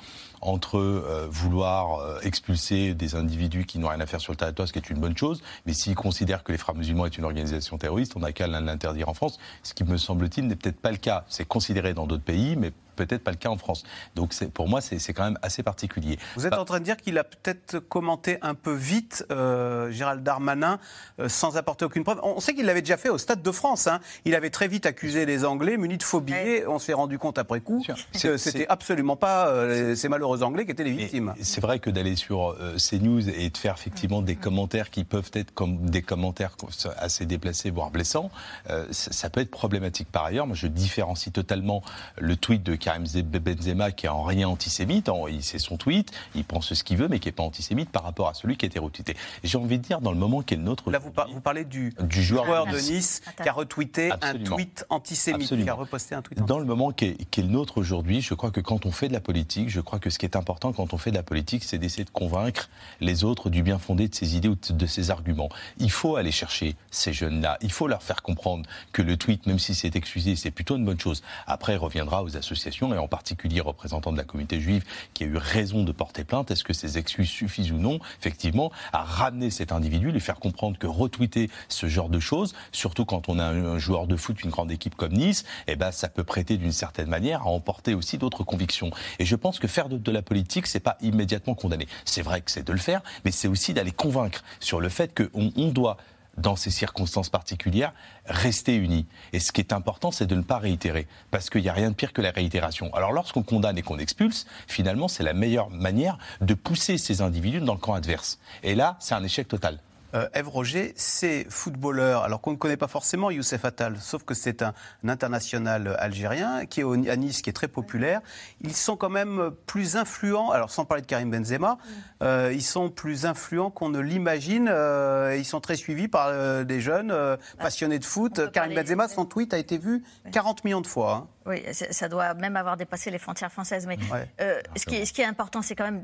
entre 0.46 0.78
euh, 0.78 1.26
vouloir 1.28 1.98
euh, 1.98 2.20
expulser 2.22 2.94
des 2.94 3.16
individus 3.16 3.64
qui 3.66 3.78
n'ont 3.78 3.88
rien 3.88 4.00
à 4.00 4.06
faire 4.06 4.20
sur 4.20 4.32
le 4.32 4.36
territoire, 4.36 4.68
ce 4.68 4.72
qui 4.72 4.78
est 4.78 4.90
une 4.90 5.00
bonne 5.00 5.16
chose, 5.16 5.42
mais 5.66 5.72
s'il 5.72 5.94
considère 5.94 6.44
que 6.44 6.52
les 6.52 6.58
frères 6.58 6.74
musulmans 6.76 7.06
est 7.06 7.18
une 7.18 7.24
organisation 7.24 7.78
terroriste, 7.78 8.14
on 8.16 8.20
n'a 8.20 8.32
qu'à 8.32 8.46
l'interdire 8.46 9.08
en 9.08 9.14
France, 9.14 9.38
ce 9.62 9.74
qui 9.74 9.84
me 9.84 9.96
semble-t-il 9.96 10.46
n'est 10.46 10.56
peut-être 10.56 10.80
pas 10.80 10.92
le 10.92 10.98
cas. 10.98 11.24
C'est 11.28 11.46
considéré 11.46 11.94
dans 11.94 12.06
d'autres 12.06 12.22
pays, 12.22 12.56
mais 12.56 12.72
peut-être 12.96 13.22
pas 13.22 13.30
le 13.30 13.36
cas 13.36 13.48
en 13.48 13.56
France. 13.58 13.84
Donc 14.14 14.34
pour 14.52 14.68
moi, 14.68 14.80
c'est 14.80 15.12
quand 15.12 15.24
même 15.24 15.38
assez 15.42 15.62
particulier. 15.62 16.18
Vous 16.36 16.46
êtes 16.46 16.54
en 16.54 16.64
train 16.64 16.80
de 16.80 16.84
dire 16.84 16.96
qu'il 16.96 17.18
a 17.18 17.24
peut-être 17.24 17.78
commenté 17.78 18.38
un 18.42 18.54
peu 18.54 18.72
vite 18.72 19.24
euh, 19.30 19.90
Gérald 19.90 20.22
Darmanin 20.22 20.78
euh, 21.20 21.28
sans 21.28 21.56
apporter 21.56 21.84
aucune 21.84 22.04
preuve. 22.04 22.20
On 22.22 22.40
sait 22.40 22.54
qu'il 22.54 22.66
l'avait 22.66 22.82
déjà 22.82 22.96
fait 22.96 23.08
au 23.08 23.18
Stade 23.18 23.42
de 23.42 23.52
France. 23.52 23.86
hein. 23.86 24.00
Il 24.24 24.34
avait 24.34 24.50
très 24.50 24.68
vite 24.68 24.86
accusé 24.86 25.26
les 25.26 25.44
Anglais 25.44 25.76
munis 25.76 25.98
de 25.98 26.02
faux 26.02 26.20
billets. 26.20 26.66
On 26.66 26.78
s'est 26.78 26.92
rendu 26.92 27.18
compte 27.18 27.38
après 27.38 27.60
coup 27.60 27.84
que 28.20 28.36
c'était 28.36 28.66
absolument 28.68 29.16
pas 29.16 29.48
euh, 29.48 29.94
ces 29.94 30.08
malheureux 30.08 30.42
Anglais 30.42 30.64
qui 30.64 30.72
étaient 30.72 30.84
les 30.84 30.92
victimes. 30.92 31.34
C'est 31.42 31.60
vrai 31.60 31.78
que 31.78 31.90
d'aller 31.90 32.16
sur 32.16 32.50
euh, 32.50 32.76
CNews 32.76 33.28
et 33.28 33.50
de 33.50 33.56
faire 33.56 33.74
effectivement 33.74 34.22
des 34.22 34.36
commentaires 34.36 34.90
qui 34.90 35.04
peuvent 35.04 35.30
être 35.34 35.52
comme 35.52 35.90
des 35.90 36.02
commentaires 36.02 36.56
assez 36.98 37.26
déplacés, 37.26 37.70
voire 37.70 37.90
blessants, 37.90 38.30
euh, 38.70 38.86
ça, 38.90 39.12
ça 39.12 39.30
peut 39.30 39.40
être 39.40 39.50
problématique. 39.50 40.08
Par 40.10 40.24
ailleurs, 40.24 40.46
moi 40.46 40.56
je 40.56 40.66
différencie 40.66 41.32
totalement 41.32 41.82
le 42.18 42.36
tweet 42.36 42.62
de 42.62 42.74
Karim 42.86 43.04
Benzema 43.04 43.90
qui 43.90 44.06
est 44.06 44.08
en 44.08 44.22
rien 44.22 44.48
antisémite. 44.48 45.10
C'est 45.40 45.58
son 45.58 45.76
tweet, 45.76 46.12
il 46.36 46.44
pense 46.44 46.72
ce 46.72 46.84
qu'il 46.84 46.96
veut, 46.96 47.08
mais 47.08 47.18
qui 47.18 47.26
n'est 47.26 47.32
pas 47.32 47.42
antisémite 47.42 47.90
par 47.90 48.04
rapport 48.04 48.28
à 48.28 48.34
celui 48.34 48.56
qui 48.56 48.64
a 48.64 48.68
été 48.68 48.78
retweeté. 48.78 49.16
Et 49.42 49.48
J'ai 49.48 49.58
envie 49.58 49.78
de 49.78 49.82
dire, 49.82 50.00
dans 50.00 50.12
le 50.12 50.16
moment 50.18 50.40
qui 50.42 50.54
est 50.54 50.56
le 50.56 50.62
nôtre. 50.62 50.88
Là, 50.92 51.00
vous, 51.00 51.10
par- 51.10 51.28
vous 51.28 51.40
parlez 51.40 51.64
du, 51.64 51.92
du 52.00 52.22
joueur, 52.22 52.64
de 52.66 52.76
Nice 52.78 53.22
qui 53.42 53.48
a 53.48 53.52
retweeté 53.52 54.12
Absolument. 54.12 54.52
un 54.52 54.54
tweet 54.54 54.84
antisémite, 54.88 55.42
Absolument. 55.42 55.64
qui 55.64 55.70
a 55.70 55.74
reposté 55.74 56.14
un 56.14 56.22
tweet 56.22 56.38
Dans 56.44 56.60
le 56.60 56.64
moment 56.64 56.92
qui 56.92 57.06
est, 57.06 57.24
qui 57.30 57.40
est 57.40 57.42
le 57.42 57.48
nôtre 57.48 57.78
aujourd'hui, 57.78 58.20
je 58.20 58.34
crois 58.34 58.52
que 58.52 58.60
quand 58.60 58.86
on 58.86 58.92
fait 58.92 59.08
de 59.08 59.12
la 59.14 59.20
politique, 59.20 59.68
je 59.68 59.80
crois 59.80 59.98
que 59.98 60.08
ce 60.10 60.18
qui 60.20 60.26
est 60.26 60.36
important 60.36 60.72
quand 60.72 60.94
on 60.94 60.98
fait 60.98 61.10
de 61.10 61.16
la 61.16 61.24
politique, 61.24 61.64
c'est 61.64 61.78
d'essayer 61.78 62.04
de 62.04 62.10
convaincre 62.10 62.70
les 63.00 63.24
autres 63.24 63.50
du 63.50 63.64
bien 63.64 63.80
fondé 63.80 64.06
de 64.06 64.14
ses 64.14 64.36
idées 64.36 64.48
ou 64.48 64.54
de- 64.54 64.74
de 64.74 64.86
ses 64.86 65.10
arguments. 65.10 65.48
Il 65.78 65.90
faut 65.90 66.14
aller 66.14 66.30
chercher 66.30 66.76
ces 66.92 67.12
jeunes-là. 67.12 67.58
Il 67.62 67.72
faut 67.72 67.88
leur 67.88 68.04
faire 68.04 68.22
comprendre 68.22 68.64
que 68.92 69.02
le 69.02 69.16
tweet, 69.16 69.46
même 69.46 69.58
si 69.58 69.74
c'est 69.74 69.96
excusé, 69.96 70.36
c'est 70.36 70.52
plutôt 70.52 70.76
une 70.76 70.84
bonne 70.84 71.00
chose. 71.00 71.24
Après, 71.48 71.72
il 71.74 71.78
reviendra 71.78 72.22
aux 72.22 72.36
associations 72.36 72.75
et 72.82 72.98
en 72.98 73.08
particulier 73.08 73.60
représentants 73.60 74.12
de 74.12 74.18
la 74.18 74.24
communauté 74.24 74.60
juive, 74.60 74.84
qui 75.14 75.24
a 75.24 75.26
eu 75.26 75.36
raison 75.36 75.82
de 75.82 75.92
porter 75.92 76.24
plainte, 76.24 76.50
est-ce 76.50 76.64
que 76.64 76.72
ces 76.72 76.98
excuses 76.98 77.28
suffisent 77.28 77.72
ou 77.72 77.78
non, 77.78 77.98
effectivement, 78.20 78.70
à 78.92 79.02
ramener 79.02 79.50
cet 79.50 79.72
individu, 79.72 80.12
lui 80.12 80.20
faire 80.20 80.38
comprendre 80.38 80.78
que 80.78 80.86
retweeter 80.86 81.50
ce 81.68 81.88
genre 81.88 82.08
de 82.08 82.20
choses, 82.20 82.54
surtout 82.72 83.04
quand 83.04 83.28
on 83.28 83.38
a 83.38 83.44
un 83.44 83.78
joueur 83.78 84.06
de 84.06 84.16
foot, 84.16 84.42
une 84.42 84.50
grande 84.50 84.70
équipe 84.70 84.94
comme 84.94 85.12
Nice, 85.12 85.44
eh 85.66 85.76
ben, 85.76 85.90
ça 85.90 86.08
peut 86.08 86.24
prêter 86.24 86.56
d'une 86.56 86.72
certaine 86.72 87.08
manière 87.08 87.42
à 87.42 87.46
emporter 87.46 87.94
aussi 87.94 88.18
d'autres 88.18 88.44
convictions. 88.44 88.90
Et 89.18 89.24
je 89.24 89.36
pense 89.36 89.58
que 89.58 89.68
faire 89.68 89.88
de, 89.88 89.96
de 89.96 90.12
la 90.12 90.22
politique, 90.22 90.66
c'est 90.66 90.80
pas 90.80 90.98
immédiatement 91.00 91.54
condamner. 91.54 91.88
C'est 92.04 92.22
vrai 92.22 92.40
que 92.40 92.50
c'est 92.50 92.66
de 92.66 92.72
le 92.72 92.78
faire, 92.78 93.02
mais 93.24 93.30
c'est 93.30 93.48
aussi 93.48 93.72
d'aller 93.72 93.92
convaincre 93.92 94.42
sur 94.60 94.80
le 94.80 94.88
fait 94.88 95.14
qu'on 95.14 95.52
on 95.56 95.68
doit 95.68 95.96
dans 96.36 96.56
ces 96.56 96.70
circonstances 96.70 97.28
particulières, 97.28 97.92
rester 98.26 98.76
unis. 98.76 99.06
Et 99.32 99.40
ce 99.40 99.52
qui 99.52 99.60
est 99.60 99.72
important, 99.72 100.10
c'est 100.10 100.26
de 100.26 100.34
ne 100.34 100.42
pas 100.42 100.58
réitérer, 100.58 101.06
parce 101.30 101.50
qu'il 101.50 101.62
n'y 101.62 101.68
a 101.68 101.72
rien 101.72 101.90
de 101.90 101.94
pire 101.94 102.12
que 102.12 102.22
la 102.22 102.30
réitération. 102.30 102.92
Alors 102.94 103.12
lorsqu'on 103.12 103.42
condamne 103.42 103.78
et 103.78 103.82
qu'on 103.82 103.98
expulse, 103.98 104.46
finalement, 104.66 105.08
c'est 105.08 105.22
la 105.22 105.34
meilleure 105.34 105.70
manière 105.70 106.18
de 106.40 106.54
pousser 106.54 106.98
ces 106.98 107.22
individus 107.22 107.60
dans 107.60 107.74
le 107.74 107.80
camp 107.80 107.94
adverse. 107.94 108.38
Et 108.62 108.74
là, 108.74 108.96
c'est 109.00 109.14
un 109.14 109.24
échec 109.24 109.48
total. 109.48 109.80
Euh, 110.16 110.28
Ève 110.32 110.48
Roger, 110.48 110.92
ces 110.96 111.46
footballeurs, 111.50 112.22
alors 112.24 112.40
qu'on 112.40 112.52
ne 112.52 112.56
connaît 112.56 112.76
pas 112.76 112.88
forcément 112.88 113.30
Youssef 113.30 113.64
Attal, 113.64 113.96
sauf 114.00 114.24
que 114.24 114.32
c'est 114.34 114.62
un, 114.62 114.72
un 115.04 115.08
international 115.08 115.94
algérien 115.98 116.64
qui 116.66 116.80
est 116.80 116.84
au- 116.84 116.94
à 116.94 117.16
Nice, 117.16 117.42
qui 117.42 117.50
est 117.50 117.52
très 117.52 117.68
populaire, 117.68 118.20
ils 118.62 118.74
sont 118.74 118.96
quand 118.96 119.10
même 119.10 119.50
plus 119.66 119.96
influents, 119.96 120.50
alors 120.50 120.70
sans 120.70 120.84
parler 120.86 121.02
de 121.02 121.06
Karim 121.06 121.30
Benzema, 121.30 121.76
euh, 122.22 122.50
ils 122.54 122.62
sont 122.62 122.88
plus 122.88 123.26
influents 123.26 123.70
qu'on 123.70 123.90
ne 123.90 124.00
l'imagine, 124.00 124.68
euh, 124.72 125.36
ils 125.36 125.44
sont 125.44 125.60
très 125.60 125.76
suivis 125.76 126.08
par 126.08 126.28
euh, 126.28 126.64
des 126.64 126.80
jeunes 126.80 127.10
euh, 127.10 127.36
passionnés 127.58 127.98
de 127.98 128.04
foot. 128.04 128.50
Karim 128.52 128.74
Benzema, 128.74 129.08
son 129.08 129.26
tweet 129.26 129.52
a 129.52 129.58
été 129.58 129.76
vu 129.76 130.02
40 130.32 130.64
millions 130.64 130.80
de 130.80 130.86
fois. 130.86 131.12
hein. 131.14 131.28
Oui, 131.48 131.62
ça 131.92 132.08
doit 132.08 132.34
même 132.34 132.56
avoir 132.56 132.76
dépassé 132.76 133.08
les 133.12 133.20
frontières 133.20 133.52
françaises. 133.52 133.86
Mais 133.86 133.96
Ouais. 134.12 134.28
euh, 134.40 134.60
ce, 134.74 134.84
qui 134.84 134.96
est, 134.96 135.04
ce 135.04 135.12
qui 135.12 135.20
est 135.20 135.26
important, 135.26 135.62
c'est 135.62 135.76
quand 135.76 135.84
même, 135.84 136.02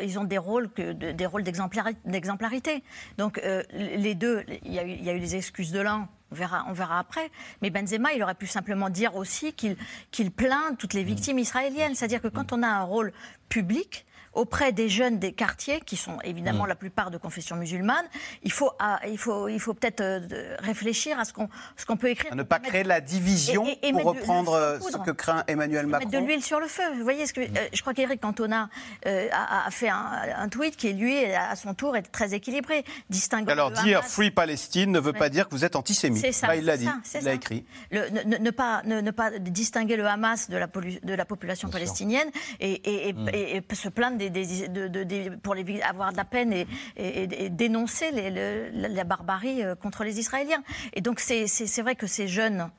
ils 0.00 0.16
ont 0.20 0.22
des 0.22 0.38
rôles, 0.38 0.70
que, 0.70 0.92
des 0.92 1.26
rôles 1.26 1.42
d'exemplari- 1.42 1.96
d'exemplarité. 2.04 2.84
Donc 3.18 3.40
euh, 3.46 3.62
les 3.72 4.14
deux, 4.14 4.44
il 4.64 4.72
y, 4.72 4.78
a 4.78 4.84
eu, 4.84 4.90
il 4.90 5.04
y 5.04 5.10
a 5.10 5.12
eu 5.12 5.18
les 5.18 5.36
excuses 5.36 5.72
de 5.72 5.80
l'un. 5.80 6.08
On 6.32 6.34
verra, 6.34 6.64
on 6.68 6.72
verra 6.72 6.98
après. 6.98 7.30
Mais 7.62 7.70
Benzema, 7.70 8.12
il 8.12 8.22
aurait 8.22 8.34
pu 8.34 8.46
simplement 8.46 8.90
dire 8.90 9.14
aussi 9.14 9.52
qu'il 9.52 9.76
qu'il 10.10 10.32
plaint 10.32 10.76
toutes 10.76 10.92
les 10.92 11.04
victimes 11.04 11.38
israéliennes. 11.38 11.94
C'est-à-dire 11.94 12.20
que 12.20 12.28
quand 12.28 12.52
on 12.52 12.62
a 12.62 12.68
un 12.68 12.82
rôle 12.82 13.12
public 13.48 14.06
auprès 14.36 14.72
des 14.72 14.88
jeunes 14.88 15.18
des 15.18 15.32
quartiers, 15.32 15.80
qui 15.80 15.96
sont 15.96 16.18
évidemment 16.22 16.64
Mm. 16.64 16.68
la 16.68 16.74
plupart 16.76 17.10
de 17.10 17.18
confession 17.18 17.56
musulmane, 17.56 18.04
il 18.42 18.52
faut, 18.52 18.70
il 19.08 19.18
faut, 19.18 19.48
il 19.48 19.58
faut 19.58 19.74
peut-être 19.74 20.00
euh, 20.00 20.56
réfléchir 20.60 21.18
à 21.18 21.24
ce 21.24 21.32
qu'on 21.32 21.48
ce 21.76 21.84
qu'on 21.86 21.96
peut 21.96 22.08
écrire. 22.10 22.32
À 22.32 22.36
ne 22.36 22.42
pas 22.42 22.58
créer 22.58 22.84
la 22.84 23.00
division, 23.00 23.66
Et- 23.66 23.78
et- 23.82 23.88
et 23.88 23.92
pour 23.92 24.04
reprendre 24.04 24.52
euh, 24.52 24.78
ce 24.80 24.96
que 24.98 25.10
craint 25.10 25.42
Emmanuel 25.48 25.86
Mettre 25.86 26.06
de 26.08 26.12
Macron. 26.12 26.26
l'huile 26.26 26.42
sur 26.42 26.60
le 26.60 26.68
feu. 26.68 26.82
Vous 26.96 27.02
voyez 27.02 27.26
ce 27.26 27.32
que 27.32 27.40
euh, 27.40 27.68
je 27.72 27.80
crois 27.80 27.94
qu'Éric 27.94 28.20
Cantona 28.20 28.68
euh, 29.06 29.28
a, 29.32 29.66
a 29.66 29.70
fait 29.70 29.88
un, 29.88 30.10
un 30.36 30.48
tweet 30.48 30.76
qui 30.76 30.92
lui 30.92 31.24
à 31.24 31.56
son 31.56 31.74
tour 31.74 31.96
est 31.96 32.02
très 32.02 32.34
équilibré, 32.34 32.84
distinguant 33.10 33.52
Alors 33.52 33.70
dire 33.70 34.00
Hamas- 34.00 34.08
Free 34.10 34.30
Palestine 34.30 34.90
ne 34.92 35.00
veut 35.00 35.12
pas 35.12 35.28
dire 35.28 35.48
que 35.48 35.54
vous 35.54 35.64
êtes 35.64 35.76
antisémite. 35.76 36.20
C'est 36.20 36.32
ça, 36.32 36.48
Là, 36.48 36.56
il 36.56 36.64
l'a 36.64 36.76
dit, 36.76 36.88
ça, 37.04 37.18
il 37.20 37.24
l'a 37.24 37.32
écrit. 37.34 37.64
Le- 37.90 38.08
ne, 38.38 38.50
pas, 38.50 38.82
ne, 38.84 39.00
ne 39.00 39.10
pas 39.10 39.30
distinguer 39.38 39.96
le 39.96 40.06
Hamas 40.06 40.48
de 40.50 40.56
la, 40.56 40.66
de 40.66 41.14
la 41.14 41.24
population 41.24 41.68
palestinienne 41.68 42.28
et, 42.60 42.72
et- 42.72 43.08
et- 43.08 43.12
Mm. 43.12 43.28
et- 43.32 43.56
et 43.56 43.74
se 43.74 43.88
plaindre 43.88 44.18
des, 44.18 44.25
des- 44.30 44.68
de- 44.68 44.88
de- 44.88 45.02
des- 45.04 45.30
pour 45.30 45.54
les, 45.54 45.80
avoir 45.82 46.12
de 46.12 46.16
la 46.16 46.24
peine 46.24 46.52
et, 46.52 46.66
et- 46.96 47.24
et- 47.24 47.44
et 47.44 47.50
dénoncer 47.50 48.10
les- 48.10 48.30
le- 48.30 48.88
la, 48.88 49.04
barbarie 49.04 49.62
euh, 49.62 49.74
contre 49.74 50.04
les 50.04 50.18
Israéliens. 50.18 50.62
Et 50.94 51.00
donc 51.00 51.20
c'est 51.20 51.46
vrai 51.82 51.94
que 51.96 52.06
ces 52.06 52.28
jeunes 52.28 52.70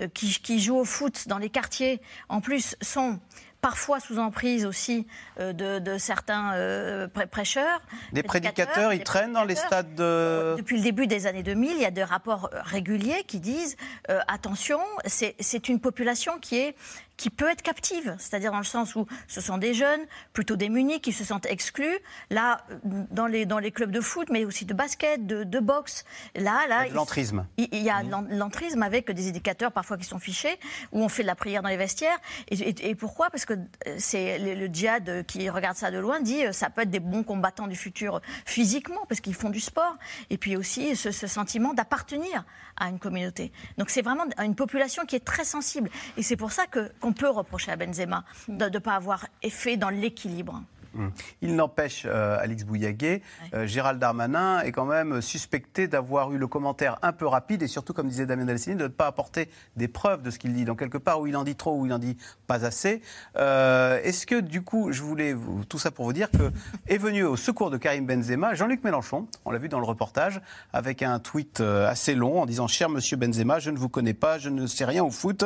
euh, 0.00 0.08
qui, 0.08 0.28
qui 0.40 0.60
jouent 0.60 0.78
au 0.78 0.84
foot 0.84 1.26
dans 1.28 1.38
les 1.38 1.50
quartiers, 1.50 2.00
en 2.28 2.40
plus, 2.40 2.76
sont 2.80 3.18
parfois 3.60 3.98
sous 3.98 4.18
emprise 4.20 4.64
aussi 4.64 5.04
euh, 5.40 5.52
de, 5.52 5.80
de 5.80 5.98
certains 5.98 6.52
euh, 6.54 7.08
prê- 7.08 7.26
prêcheurs. 7.26 7.82
Des 8.12 8.22
prédicateurs, 8.22 8.92
ils 8.92 8.98
des 8.98 9.04
traînent 9.04 9.32
dans 9.32 9.42
les 9.42 9.56
stades 9.56 9.96
de... 9.96 10.54
Depuis 10.56 10.76
le 10.76 10.82
début 10.84 11.08
des 11.08 11.26
années 11.26 11.42
2000, 11.42 11.72
il 11.72 11.80
y 11.82 11.84
a 11.84 11.90
des 11.90 12.04
rapports 12.04 12.50
réguliers 12.52 13.24
qui 13.26 13.40
disent 13.40 13.76
euh, 14.10 14.20
attention, 14.28 14.78
c'est 15.06 15.68
une 15.68 15.80
population 15.80 16.38
qui 16.38 16.58
est 16.58 16.76
qui 17.18 17.28
peut 17.28 17.50
être 17.50 17.60
captive, 17.60 18.16
c'est-à-dire 18.18 18.52
dans 18.52 18.58
le 18.58 18.64
sens 18.64 18.94
où 18.96 19.06
ce 19.26 19.42
sont 19.42 19.58
des 19.58 19.74
jeunes 19.74 20.00
plutôt 20.32 20.56
démunis 20.56 21.00
qui 21.02 21.12
se 21.12 21.22
sentent 21.24 21.44
exclus. 21.44 21.98
Là, 22.30 22.64
euh, 22.70 23.02
dans 23.10 23.26
les 23.26 23.44
dans 23.44 23.58
les 23.58 23.70
clubs 23.72 23.90
de 23.90 24.00
foot, 24.00 24.28
mais 24.30 24.46
aussi 24.46 24.64
de 24.64 24.72
basket, 24.72 25.26
de, 25.26 25.44
de 25.44 25.58
boxe, 25.60 26.04
là, 26.34 26.66
là, 26.68 26.86
Il 26.86 26.88
y 26.88 26.92
a 26.92 26.94
l'entrisme. 26.94 27.46
il 27.58 27.68
il 27.72 27.82
y 27.82 27.90
a 27.90 28.02
l'en- 28.02 28.24
l'entrisme 28.30 28.82
avec 28.82 29.10
des 29.10 29.28
éducateurs 29.28 29.72
parfois 29.72 29.98
qui 29.98 30.04
sont 30.04 30.18
fichés, 30.18 30.58
où 30.92 31.02
on 31.02 31.08
fait 31.10 31.22
de 31.22 31.26
la 31.26 31.34
prière 31.34 31.60
dans 31.62 31.68
les 31.68 31.76
vestiaires. 31.76 32.18
Et, 32.50 32.54
et- 32.56 32.88
et 32.90 32.94
pourquoi? 32.94 33.28
Parce 33.30 33.44
que 33.44 33.54
euh, 33.54 33.96
c'est 33.98 34.38
le, 34.38 34.54
le 34.54 34.66
djihad 34.72 35.08
euh, 35.08 35.22
qui 35.24 35.50
regarde 35.50 35.76
ça 35.76 35.90
de 35.90 35.98
loin 35.98 36.20
dit 36.20 36.40
ça 36.52 36.70
peut 36.70 36.82
être 36.82 36.90
des 36.90 37.00
bons 37.00 37.24
combattants 37.24 37.66
du 37.66 37.76
futur 37.76 38.20
physiquement 38.46 39.04
parce 39.08 39.20
qu'ils 39.20 39.34
font 39.34 39.50
du 39.50 39.60
sport. 39.60 39.96
Et 40.30 40.38
puis 40.38 40.56
aussi 40.56 40.94
ce, 40.96 41.10
ce 41.10 41.26
sentiment 41.26 41.74
d'appartenir 41.74 42.44
à 42.76 42.88
une 42.88 43.00
communauté. 43.00 43.50
Donc 43.76 43.90
c'est 43.90 44.02
vraiment 44.02 44.24
une 44.42 44.54
population 44.54 45.04
qui 45.04 45.16
est 45.16 45.24
très 45.24 45.44
sensible. 45.44 45.90
Et 46.16 46.22
c'est 46.22 46.36
pour 46.36 46.52
ça 46.52 46.66
que 46.66 46.92
qu'on 47.08 47.14
peut 47.14 47.30
reprocher 47.30 47.72
à 47.72 47.76
Benzema 47.76 48.22
de 48.48 48.66
ne 48.66 48.78
pas 48.78 48.94
avoir 48.94 49.26
fait 49.48 49.78
dans 49.78 49.88
l'équilibre. 49.88 50.62
Hum. 50.96 51.10
Il 51.42 51.54
n'empêche, 51.56 52.04
euh, 52.06 52.38
Alix 52.40 52.64
Bouillaguet, 52.64 53.22
euh, 53.54 53.66
Gérald 53.66 53.98
Darmanin 53.98 54.60
est 54.60 54.72
quand 54.72 54.84
même 54.86 55.20
suspecté 55.20 55.86
d'avoir 55.88 56.32
eu 56.32 56.38
le 56.38 56.46
commentaire 56.46 56.98
un 57.02 57.12
peu 57.12 57.26
rapide 57.26 57.62
et 57.62 57.66
surtout, 57.66 57.92
comme 57.92 58.08
disait 58.08 58.26
Damien 58.26 58.44
Delcini, 58.46 58.76
de 58.76 58.84
ne 58.84 58.88
pas 58.88 59.06
apporter 59.06 59.48
des 59.76 59.88
preuves 59.88 60.22
de 60.22 60.30
ce 60.30 60.38
qu'il 60.38 60.52
dit. 60.54 60.64
Donc 60.64 60.78
quelque 60.78 60.98
part 60.98 61.20
où 61.20 61.26
il 61.26 61.36
en 61.36 61.44
dit 61.44 61.56
trop, 61.56 61.78
où 61.78 61.86
il 61.86 61.92
en 61.92 61.98
dit 61.98 62.16
pas 62.46 62.64
assez. 62.64 63.02
Euh, 63.36 64.00
Est-ce 64.02 64.26
que 64.26 64.40
du 64.40 64.62
coup, 64.62 64.92
je 64.92 65.02
voulais 65.02 65.32
vous- 65.32 65.64
tout 65.64 65.78
ça 65.78 65.90
pour 65.90 66.04
vous 66.04 66.12
dire 66.12 66.30
que 66.30 66.50
est 66.88 66.98
venu 66.98 67.24
au 67.24 67.36
secours 67.36 67.70
de 67.70 67.76
Karim 67.76 68.06
Benzema 68.06 68.54
Jean-Luc 68.54 68.82
Mélenchon, 68.84 69.26
on 69.44 69.50
l'a 69.50 69.58
vu 69.58 69.68
dans 69.68 69.80
le 69.80 69.86
reportage, 69.86 70.40
avec 70.72 71.02
un 71.02 71.18
tweet 71.18 71.60
euh, 71.60 71.88
assez 71.88 72.14
long 72.14 72.40
en 72.42 72.46
disant 72.46 72.66
cher 72.66 72.88
Monsieur 72.88 73.16
Benzema, 73.16 73.58
je 73.58 73.70
ne 73.70 73.76
vous 73.78 73.88
connais 73.88 74.14
pas, 74.14 74.38
je 74.38 74.48
ne 74.48 74.66
sais 74.66 74.84
rien 74.84 75.04
au 75.04 75.10
foot, 75.10 75.44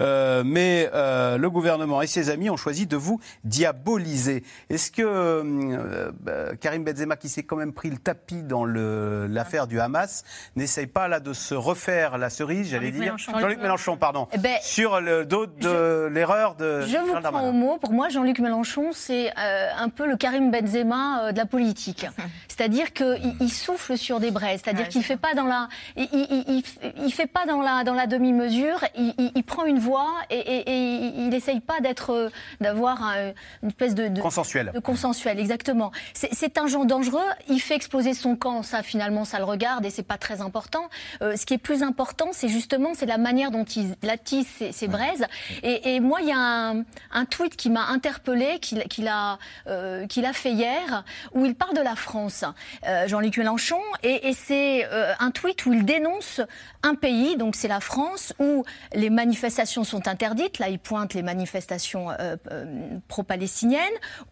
euh, 0.00 0.42
mais 0.44 0.90
euh, 0.94 1.38
le 1.38 1.50
gouvernement 1.50 2.02
et 2.02 2.06
ses 2.06 2.30
amis 2.30 2.50
ont 2.50 2.56
choisi 2.56 2.86
de 2.86 2.96
vous 2.96 3.20
diaboliser. 3.44 4.44
Est-ce 4.76 4.90
que 4.90 5.00
euh, 5.02 6.12
bah, 6.20 6.54
Karim 6.60 6.84
Benzema, 6.84 7.16
qui 7.16 7.30
s'est 7.30 7.44
quand 7.44 7.56
même 7.56 7.72
pris 7.72 7.88
le 7.88 7.96
tapis 7.96 8.42
dans 8.42 8.66
l'affaire 8.66 9.66
du 9.66 9.80
Hamas, 9.80 10.22
n'essaye 10.54 10.86
pas 10.86 11.08
là 11.08 11.18
de 11.18 11.32
se 11.32 11.54
refaire 11.54 12.18
la 12.18 12.28
cerise, 12.28 12.68
j'allais 12.68 12.88
Jean-Luc 12.88 12.94
dire? 12.94 13.04
Mélenchon. 13.14 13.38
Jean-Luc 13.38 13.58
Mélenchon, 13.62 13.96
pardon, 13.96 14.28
Eh 14.34 14.38
ben, 14.38 14.58
sur 14.60 15.00
le 15.00 15.24
dos 15.24 15.46
de 15.46 16.08
l'erreur 16.12 16.56
de 16.56 16.82
Je 16.82 16.98
vous 16.98 17.18
prends 17.22 17.48
au 17.48 17.52
mot. 17.52 17.78
Pour 17.78 17.92
moi, 17.92 18.10
Jean-Luc 18.10 18.38
Mélenchon, 18.38 18.90
c'est 18.92 19.30
euh, 19.38 19.68
un 19.78 19.88
peu 19.88 20.06
le 20.06 20.18
Karim 20.18 20.50
Benzema 20.50 21.28
euh, 21.28 21.32
de 21.32 21.38
la 21.38 21.46
politique. 21.46 22.06
C'est-à-dire 22.48 22.92
qu'il 22.92 23.34
il 23.40 23.50
souffle 23.50 23.96
sur 23.96 24.20
des 24.20 24.30
braises. 24.30 24.60
C'est-à-dire 24.62 24.88
qu'il 24.90 25.02
fait 25.04 25.16
pas 25.16 25.32
dans 25.34 25.44
la, 25.46 25.68
il, 25.96 26.06
il, 26.12 26.44
il- 26.48 26.92
il 27.06 27.12
fait 27.12 27.26
pas 27.26 27.46
dans 27.46 27.62
la 27.62 27.82
dans 27.84 27.94
la 27.94 28.06
demi-mesure. 28.06 28.84
Il, 28.94 29.14
il- 29.16 29.32
il 29.34 29.42
prend 29.42 29.64
une 29.64 29.78
voix 29.78 30.10
et, 30.28 30.36
et- 30.38 30.70
et 30.70 30.96
il 31.16 31.28
n'essaye 31.30 31.60
pas 31.60 31.80
d'être, 31.80 32.30
d'avoir 32.60 33.02
un- 33.02 33.32
une 33.62 33.68
espèce 33.68 33.94
de, 33.94 34.08
de 34.08 34.20
Consensuel. 34.20 34.65
De 34.72 34.80
consensuel, 34.80 35.38
exactement. 35.38 35.92
C'est- 36.14 36.56
un 36.58 36.66
genre 36.68 36.86
dangereux. 36.86 37.20
Il 37.48 37.60
fait 37.60 37.74
exploser 37.74 38.14
son 38.14 38.34
camp. 38.34 38.62
Ça, 38.62 38.82
finalement, 38.82 39.24
ça 39.26 39.38
le 39.38 39.44
regarde 39.44 39.84
et 39.84 39.90
c'est 39.90 40.02
pas 40.02 40.16
très 40.16 40.40
important. 40.40 40.88
Euh, 41.22 41.36
ce 41.36 41.44
qui 41.44 41.52
est 41.54 41.58
plus 41.58 41.82
important, 41.82 42.28
c'est 42.32 42.48
justement 42.48 42.94
c'est 42.94 43.04
la 43.06 43.18
manière 43.18 43.50
dont 43.50 43.64
il 43.64 43.94
attise 44.08 44.46
ses, 44.58 44.72
ses 44.72 44.88
braises. 44.88 45.26
Et, 45.62 45.94
et 45.96 46.00
moi, 46.00 46.20
il 46.22 46.28
y 46.28 46.32
a 46.32 46.38
un, 46.38 46.82
un 47.12 47.24
tweet 47.26 47.56
qui 47.56 47.68
m'a 47.68 47.86
interpellé, 47.88 48.58
qu'il 48.60 48.84
qu'il 48.84 49.08
a 49.08 49.38
euh, 49.66 50.06
qu'il 50.06 50.24
a 50.24 50.32
fait 50.32 50.52
hier, 50.52 51.04
où 51.34 51.44
il 51.44 51.54
parle 51.54 51.74
de 51.76 51.82
la 51.82 51.94
France, 51.96 52.44
euh, 52.86 53.06
Jean-Luc 53.06 53.36
Mélenchon, 53.36 53.80
et, 54.02 54.28
et 54.28 54.32
c'est 54.32 54.86
euh, 54.90 55.12
un 55.20 55.30
tweet 55.30 55.66
où 55.66 55.72
il 55.74 55.84
dénonce 55.84 56.40
un 56.86 56.94
pays, 56.94 57.36
donc 57.36 57.56
c'est 57.56 57.68
la 57.68 57.80
France, 57.80 58.32
où 58.38 58.64
les 58.94 59.10
manifestations 59.10 59.84
sont 59.84 60.06
interdites. 60.06 60.58
Là, 60.58 60.68
il 60.68 60.78
pointe 60.78 61.14
les 61.14 61.22
manifestations 61.22 62.10
euh, 62.10 62.36
euh, 62.50 62.64
pro-palestiniennes, 63.08 63.82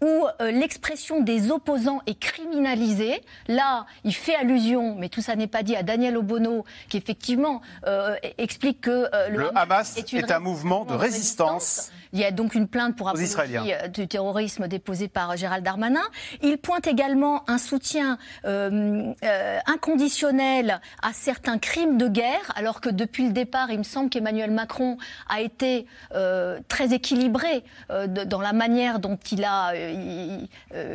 où 0.01 0.27
euh, 0.41 0.51
l'expression 0.51 1.21
des 1.21 1.51
opposants 1.51 2.01
est 2.07 2.19
criminalisée. 2.19 3.21
Là, 3.49 3.87
il 4.05 4.15
fait 4.15 4.37
allusion, 4.37 4.95
mais 4.97 5.09
tout 5.09 5.21
ça 5.21 5.35
n'est 5.35 5.49
pas 5.49 5.63
dit, 5.63 5.75
à 5.75 5.83
Daniel 5.83 6.17
Obono, 6.17 6.65
qui 6.89 6.97
effectivement 6.97 7.61
euh, 7.87 8.15
explique 8.39 8.83
que 8.83 9.09
euh, 9.13 9.29
Le 9.29 9.59
Hamas 9.59 9.97
est 9.99 10.31
un 10.31 10.39
mouvement 10.39 10.85
de 10.85 10.95
résistance. 10.95 11.91
Il 12.15 12.21
y 12.21 12.25
a 12.25 12.31
donc 12.31 12.55
une 12.55 12.67
plainte 12.69 12.97
pour 12.97 13.09
apologie 13.09 13.73
euh, 13.75 13.89
du 13.89 14.09
terrorisme 14.09 14.67
déposée 14.69 15.09
par 15.09 15.37
Gérald 15.37 15.63
Darmanin. 15.65 16.01
Il 16.43 16.57
pointe 16.57 16.87
également 16.87 17.43
un 17.51 17.59
soutien 17.59 18.17
euh, 18.47 19.13
euh, 19.25 19.59
inconditionnel 19.67 20.81
à 21.03 21.13
certains 21.13 21.59
crimes 21.59 21.99
de 21.99 22.09
guerre, 22.09 22.53
alors 22.57 22.81
que 22.81 22.89
depuis 22.89 23.27
le 23.27 23.33
départ, 23.33 23.71
il 23.71 23.79
me 23.79 23.83
semble 23.85 24.09
qu'Emmanuel 24.11 24.51
Macron 24.53 24.97
a 25.29 25.41
été 25.41 25.87
euh, 26.15 26.61
très 26.69 26.93
équilibré 26.95 27.65
de- 27.91 28.25
dans 28.25 28.41
la 28.41 28.53
manière 28.53 28.99
dont 29.01 29.19
il 29.33 29.45
a. 29.45 29.73
il 29.75 30.49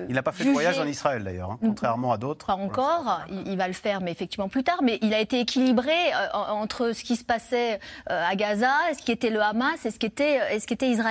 n'a 0.09 0.23
pas 0.23 0.31
fait 0.31 0.45
de 0.45 0.49
voyage 0.51 0.79
en 0.79 0.87
Israël 0.87 1.23
d'ailleurs, 1.23 1.51
hein, 1.51 1.59
contrairement 1.61 2.11
à 2.13 2.17
d'autres. 2.17 2.45
pas 2.47 2.53
encore, 2.55 3.21
il, 3.29 3.47
il 3.49 3.57
va 3.57 3.67
le 3.67 3.73
faire, 3.73 3.99
mais 4.01 4.11
effectivement 4.11 4.47
plus 4.49 4.63
tard. 4.63 4.79
Mais 4.83 4.97
il 5.01 5.13
a 5.13 5.19
été 5.19 5.39
équilibré 5.41 5.93
en- 6.33 6.61
entre 6.61 6.93
ce 6.93 7.03
qui 7.03 7.15
se 7.15 7.23
passait 7.25 7.79
à 8.07 8.33
Gaza, 8.35 8.71
ce 8.97 9.03
qui 9.03 9.11
était 9.11 9.29
le 9.29 9.41
Hamas 9.41 9.85
et 9.85 9.91
ce 9.91 9.99
qui 9.99 10.05
était, 10.05 10.39
et 10.55 10.59
ce 10.59 10.65
qui 10.67 10.73
était 10.73 10.87
Israël. 10.87 11.08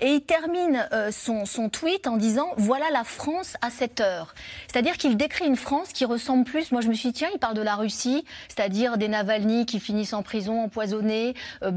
Et 0.00 0.08
il 0.08 0.22
termine 0.22 0.88
euh, 0.92 1.10
son, 1.10 1.68
tweet 1.68 2.06
en 2.06 2.16
disant 2.16 2.48
voilà 2.56 2.86
la 2.92 3.04
France 3.04 3.56
à 3.62 3.70
cette 3.70 4.00
heure. 4.00 4.34
C'est-à-dire 4.66 4.96
qu'il 4.96 5.16
décrit 5.16 5.46
une 5.46 5.56
France 5.56 5.92
qui 5.92 6.04
ressemble 6.04 6.44
plus. 6.44 6.72
Moi, 6.72 6.80
je 6.80 6.88
me 6.88 6.94
suis 6.94 7.10
dit 7.10 7.14
tiens, 7.14 7.28
il 7.32 7.38
parle 7.38 7.54
de 7.54 7.62
la 7.62 7.76
Russie, 7.76 8.24
c'est-à-dire 8.48 8.98
des 8.98 9.08
Navalny 9.08 9.66
qui 9.66 9.80
finissent 9.80 10.12
en 10.12 10.22
prison, 10.22 10.62
empoisonnés, 10.62 11.34
euh, 11.62 11.70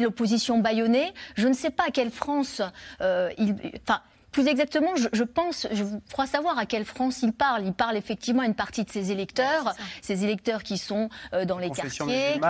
l'opposition 0.00 0.58
bâillonnée. 0.58 1.12
Je 1.36 1.48
ne 1.48 1.54
sais 1.54 1.70
pas 1.70 1.84
à 1.88 1.90
quelle 1.90 2.10
France 2.10 2.62
euh, 3.00 3.30
il. 3.38 3.56
Plus 4.34 4.48
exactement, 4.48 4.96
je, 4.96 5.06
je 5.12 5.22
pense, 5.22 5.68
je 5.72 5.84
crois 6.12 6.26
savoir 6.26 6.58
à 6.58 6.66
quelle 6.66 6.84
France 6.84 7.22
il 7.22 7.32
parle. 7.32 7.64
Il 7.64 7.72
parle 7.72 7.96
effectivement 7.96 8.42
à 8.42 8.46
une 8.46 8.54
partie 8.56 8.82
de 8.84 8.90
ses 8.90 9.12
électeurs, 9.12 9.72
ces 10.02 10.24
électeurs 10.24 10.64
qui 10.64 10.76
sont 10.76 11.08
euh, 11.32 11.44
dans 11.44 11.58
les 11.58 11.70
quartiers. 11.70 12.40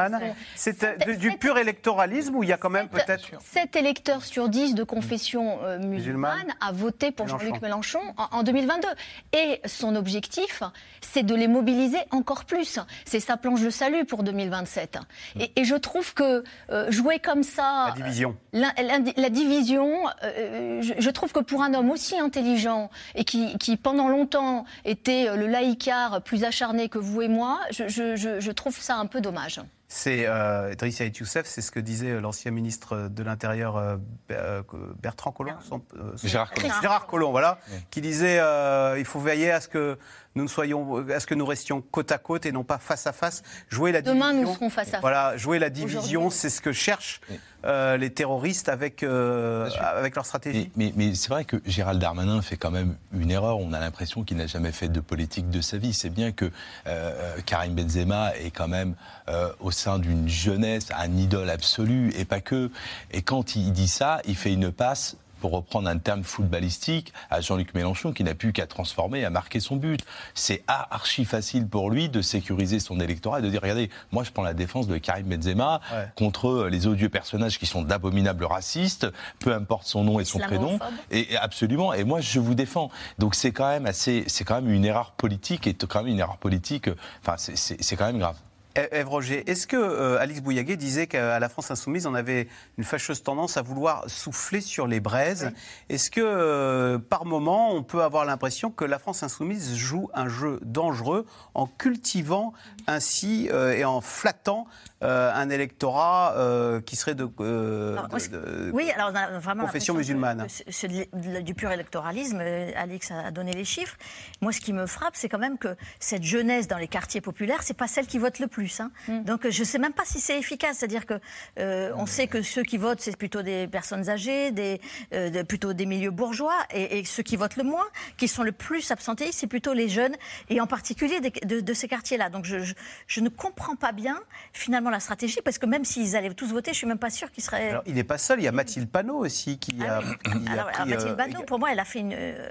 C'est 0.57 0.82
euh, 0.82 1.14
du, 1.16 1.32
pur 1.32 1.59
électoralisme 1.59 2.35
ou 2.37 2.43
il 2.43 2.49
y 2.49 2.53
a 2.53 2.57
quand 2.57 2.70
même 2.70 2.89
peut-être 2.89 3.28
7 3.41 3.76
électeurs 3.76 4.24
sur 4.24 4.49
10 4.49 4.74
de 4.74 4.82
confession 4.82 5.59
euh, 5.62 5.78
musulmane 5.78 6.55
a 6.61 6.72
voté 6.72 7.11
pour. 7.11 7.28
Jean-Luc 7.28 7.61
Mélenchon 7.62 8.01
en, 8.16 8.39
en 8.39 8.43
2022. 8.43 8.89
Et 9.35 9.61
son 9.66 9.95
objectif, 9.95 10.62
c'est 11.03 11.22
de 11.22 11.35
les 11.35 11.49
mobiliser 11.49 11.99
encore 12.12 12.45
plus. 12.47 12.78
C'est 13.05 13.20
sa 13.20 13.37
planche 13.37 13.61
de 13.61 13.70
salut 13.70 14.05
pour 14.07 14.22
2027. 14.22 14.99
Et, 15.39 15.53
et 15.57 15.64
je 15.64 15.74
trouve 15.74 16.14
que 16.14 16.45
euh, 16.70 16.91
jouer 16.91 17.18
comme 17.18 17.43
ça... 17.43 17.87
la 17.89 17.95
division 18.03 18.37
La, 18.55 18.72
la- 18.82 18.99
la 19.16 19.28
division, 19.28 19.91
euh, 20.22 20.80
je, 20.80 20.95
je 20.99 21.11
trouve 21.11 21.32
que 21.32 21.41
pour 21.41 21.62
un 21.62 21.74
homme 21.75 21.91
aussi 21.91 22.18
intelligent 22.18 22.91
et 23.14 23.25
qui, 23.25 23.57
qui, 23.59 23.77
pendant 23.77 24.09
longtemps 24.09 24.64
était 24.85 25.29
euh, 25.29 25.37
le 25.37 25.47
laïcard 25.47 26.22
plus 26.22 26.45
acharné 26.45 26.89
que 26.89 26.99
vous 26.99 27.22
et 27.22 27.29
moi, 27.29 27.61
je, 27.70 27.89
je- 27.89 28.16
je- 28.16 28.41
trouve 28.51 28.79
ça 28.79 28.97
un 28.97 29.07
peu 29.07 29.20
dommage. 29.20 29.61
C'est 29.89 30.27
euh, 30.27 30.72
Idriss 30.72 30.97
Saïd 30.97 31.16
Youssef, 31.16 31.47
c'est 31.47 31.61
ce 31.61 31.70
que 31.70 31.79
disait 31.79 32.11
euh, 32.12 32.20
l'ancien 32.20 32.51
ministre 32.51 33.09
de 33.09 33.22
l'Intérieur 33.22 33.77
euh, 33.77 33.97
Ber- 34.29 34.39
euh, 34.39 34.62
Bertrand 35.01 35.31
Collomb. 35.31 35.55
son- 35.61 35.83
euh, 35.97 36.12
son- 36.16 36.27
Gérard 36.27 36.51
Collomb. 36.53 36.72
Gérard 36.81 37.07
Collomb, 37.07 37.31
voilà, 37.31 37.59
qui 37.91 38.01
disait 38.01 38.39
euh, 38.41 38.97
il 38.99 39.05
faut 39.05 39.20
veiller 39.20 39.51
à 39.53 39.61
ce 39.61 39.68
que 39.68 39.99
nous 40.35 40.43
ne 40.45 40.49
soyons, 40.49 41.07
à 41.09 41.20
ce 41.20 41.26
que 41.26 41.35
nous 41.35 41.47
restions 41.47 41.80
côte 41.80 42.11
à 42.12 42.18
côte 42.18 42.45
et 42.47 42.53
non 42.53 42.64
pas 42.64 42.78
face 42.78 43.07
à 43.07 43.12
face? 43.12 43.43
Jouer 43.68 43.93
la 43.93 44.03
Demain, 44.03 44.30
division. 44.32 44.49
nous 44.51 44.55
serons 44.55 44.70
face 44.70 44.89
à 44.89 44.91
face. 44.93 45.01
Voilà, 45.01 45.37
jouer 45.37 45.59
la 45.59 45.70
division, 45.70 46.30
c'est 46.30 46.51
ce 46.51 46.61
que 46.61 46.72
cherchent 46.72 47.20
euh, 47.64 47.97
les 47.97 48.11
terroristes 48.12 48.68
avec 48.68 49.03
euh, 49.03 49.70
avec 49.80 50.14
leur 50.16 50.26
stratégie. 50.26 50.70
Mais, 50.76 50.93
mais- 50.97 51.09
mais 51.09 51.14
c'est 51.14 51.28
vrai 51.28 51.45
que 51.45 51.57
Gérald 51.64 52.01
Darmanin 52.01 52.43
fait 52.43 52.57
quand 52.57 52.70
même 52.72 52.97
une 53.12 53.30
erreur. 53.30 53.59
On 53.59 53.72
a 53.72 53.80
l'impression 53.80 54.24
qu'il 54.24 54.37
n'a 54.37 54.47
jamais 54.47 54.72
fait 54.72 54.89
de 54.89 55.01
politique 55.01 55.49
de 55.51 55.61
sa 55.61 55.78
vie. 55.78 55.95
C'est 55.95 56.11
bien 56.11 56.32
que 56.32 56.51
euh, 56.87 57.37
Karim 57.47 57.74
Benzema 57.74 58.37
est 58.37 58.51
quand 58.51 58.68
même 58.68 58.95
euh, 59.28 59.49
au 59.61 59.70
sein 59.70 59.99
d'une 59.99 60.28
jeunesse 60.28 60.89
un 60.99 61.16
idole 61.16 61.49
absolu 61.49 62.12
et 62.18 62.24
pas 62.24 62.41
que. 62.41 62.70
Et 63.12 63.22
quand 63.22 63.57
il 63.57 63.72
dit 63.72 63.89
ça, 63.89 64.20
il 64.26 64.37
fait 64.37 64.53
une 64.53 64.72
passe. 64.72 65.16
Pour 65.45 65.53
reprendre 65.53 65.90
un 65.90 65.99
terme 65.99 66.24
footballistique, 66.24 67.12
à 67.28 67.42
Jean-Luc 67.42 67.74
Mélenchon, 67.74 68.14
qui 68.14 68.24
n'a 68.24 68.34
plus 68.34 68.55
qu'à 68.55 68.66
transformer, 68.66 69.26
à 69.26 69.28
marquer 69.28 69.61
son 69.61 69.76
but. 69.76 70.01
C'est 70.32 70.64
archi 70.68 71.26
facile 71.26 71.68
pour 71.68 71.90
lui 71.90 72.09
de 72.09 72.22
sécuriser 72.22 72.80
son 72.80 72.99
électorat 72.99 73.40
et 73.40 73.42
de 73.42 73.51
dire 73.51 73.61
regardez, 73.61 73.90
moi 74.11 74.24
je 74.24 74.30
prends 74.30 74.42
la 74.42 74.55
défense 74.55 74.86
de 74.86 74.97
Karim 74.97 75.26
Benzema 75.26 75.82
Ouais. 75.92 76.09
contre 76.16 76.68
les 76.70 76.86
odieux 76.86 77.11
personnages 77.11 77.59
qui 77.59 77.66
sont 77.66 77.82
d'abominables 77.82 78.47
racistes, 78.47 79.07
peu 79.38 79.53
importe 79.53 79.86
son 79.86 80.03
nom 80.03 80.18
et 80.18 80.24
son 80.24 80.38
prénom. 80.38 80.78
Et 81.11 81.36
absolument. 81.36 81.92
Et 81.92 82.05
moi, 82.05 82.22
je 82.22 82.40
vous 82.40 82.55
défends. 82.55 82.90
Donc 83.18 83.34
c'est 83.34 83.53
quand 83.53 83.68
même 83.68 83.84
assez, 83.84 84.24
c'est 84.28 84.45
quand 84.45 84.62
même 84.62 84.70
une 84.72 84.86
erreur 84.86 85.11
politique 85.12 85.66
et 85.66 85.74
quand 85.74 86.05
même 86.05 86.12
une 86.14 86.20
erreur 86.20 86.38
politique. 86.38 86.88
Enfin, 87.20 87.34
c'est 87.36 87.97
quand 87.97 88.07
même 88.07 88.18
grave. 88.18 88.38
Ève 88.75 89.09
Roger, 89.09 89.49
est-ce 89.49 89.68
que 89.68 89.77
euh, 89.77 90.18
Alix 90.18 90.41
Bouillaguet 90.41 90.77
disait 90.77 91.07
qu'à 91.07 91.39
la 91.39 91.49
France 91.49 91.70
insoumise, 91.70 92.07
on 92.07 92.14
avait 92.14 92.49
une 92.77 92.83
fâcheuse 92.83 93.22
tendance 93.22 93.57
à 93.57 93.62
vouloir 93.62 94.03
souffler 94.09 94.61
sur 94.61 94.89
les 94.89 94.99
braises? 94.99 95.53
Est-ce 95.89 96.11
que 96.11 96.20
euh, 96.20 96.99
par 96.99 97.25
moment, 97.25 97.72
on 97.72 97.85
peut 97.85 98.03
avoir 98.03 98.25
l'impression 98.25 98.70
que 98.72 98.85
la 98.85 98.99
France 98.99 99.22
insoumise 99.22 99.77
joue 99.77 100.11
un 100.12 100.29
jeu 100.29 100.59
dangereux 100.62 101.25
en 101.55 101.66
cultivant 101.66 102.53
ainsi 102.89 103.49
euh, 103.53 103.72
et 103.72 103.85
en 103.85 104.01
flattant 104.01 104.66
euh, 105.05 105.30
un 105.34 105.50
électorat 105.50 106.34
euh, 106.36 106.80
qui 106.80 106.96
serait 106.96 107.14
de, 107.14 107.28
euh, 107.40 107.92
Alors, 107.92 108.09
moi, 108.11 108.18
de- 108.18 108.24
ce- 108.24 108.30
de- 108.30 108.70
oui, 108.72 108.90
alors 108.92 109.11
on 109.12 109.14
a 109.16 109.38
vraiment 109.38 109.64
confession 109.64 109.94
musulmane. 109.94 110.46
c'est- 110.48 110.98
du 111.42 111.55
pur 111.55 111.70
électoralisme. 111.70 112.38
euh, 112.40 112.70
Alix 112.76 113.11
a 113.11 113.30
donné 113.30 113.52
les 113.52 113.64
chiffres. 113.64 113.96
Moi, 114.40 114.52
ce 114.52 114.61
qui 114.61 114.72
me 114.72 114.86
frappe, 114.86 115.14
c'est 115.16 115.28
quand 115.28 115.38
même 115.38 115.59
que 115.59 115.76
cette 116.00 116.22
jeunesse 116.22 116.68
dans 116.68 116.78
les 116.78 116.88
quartiers 116.88 117.20
populaires, 117.20 117.62
c'est 117.62 117.76
pas 117.76 117.86
celle 117.86 118.07
qui 118.07 118.18
vote 118.18 118.38
le 118.38 118.46
plus. 118.46 118.80
hein. 118.80 118.90
Donc, 119.09 119.46
euh, 119.46 119.50
je 119.50 119.62
sais 119.64 119.78
même 119.78 119.92
pas 119.92 120.05
si 120.05 120.20
c'est 120.20 120.38
efficace. 120.38 120.78
C'est-à-dire 120.78 121.07
que 121.07 121.14
euh, 121.59 121.92
on 121.96 122.07
sait 122.07 122.26
que 122.26 122.42
ceux 122.42 122.62
qui 122.62 122.78
votent, 122.78 123.00
c'est 123.00 123.16
plutôt 123.16 123.42
des 123.42 123.66
personnes 123.68 124.09
âgées, 124.09 124.50
des, 124.52 124.80
euh, 125.12 125.30
de- 125.30 125.42
plutôt 125.42 125.72
des 125.72 125.86
milieux 125.86 126.11
bourgeois, 126.11 126.59
et, 126.72 126.98
et 126.98 127.05
ceux 127.05 127.22
qui 127.22 127.36
votent 127.36 127.57
le 127.57 127.64
moins, 127.64 127.84
qui 128.16 128.28
sont 128.28 128.42
le 128.42 128.52
plus 128.52 128.90
absentéistes, 128.90 129.38
c'est 129.40 129.46
plutôt 129.46 129.72
les 129.74 129.88
jeunes, 129.88 130.14
et 130.48 130.61
en 130.61 130.66
particulier 130.66 131.20
des- 131.20 131.30
de, 131.30 131.61
de 131.61 131.74
ces 131.74 131.88
quartiers-là. 131.88 132.30
Donc, 132.30 132.44
je, 132.44 132.59
je- 132.61 132.74
je 133.07 133.20
ne 133.20 133.28
comprends 133.28 133.76
pas 133.76 133.92
bien 133.92 134.20
finalement 134.52 134.90
la 134.95 135.01
stratégie, 135.01 135.40
parce 135.45 135.59
que 135.59 135.66
même 135.66 135.84
s'ils 135.84 136.16
allaient 136.16 136.32
tous 136.32 136.53
voter, 136.53 136.72
je 136.72 136.78
suis 136.78 136.86
même 136.86 136.99
pas 136.99 137.11
sûre 137.11 137.30
qu'ils 137.30 137.45
seraient. 137.45 137.70
Alors, 137.70 137.82
il 137.86 137.95
n'est 137.95 138.05
pas 138.05 138.18
seul, 138.18 138.40
il 138.40 138.45
y 138.45 138.49
a 138.49 138.53
Mathilde 138.53 138.88
Panot 138.88 139.18
aussi 139.18 139.59
qui 139.59 139.82
a, 139.82 140.01
qui 140.01 140.49
a 140.49 140.53
Alors, 140.53 140.70
Mathilde 140.86 141.12
euh, 141.12 141.14
Bannot, 141.14 141.42
pour 141.42 141.59
moi, 141.59 141.72
elle 141.72 141.80
a 141.80 141.84
fait 141.84 142.01
une, 142.01 142.14
euh, 142.14 142.49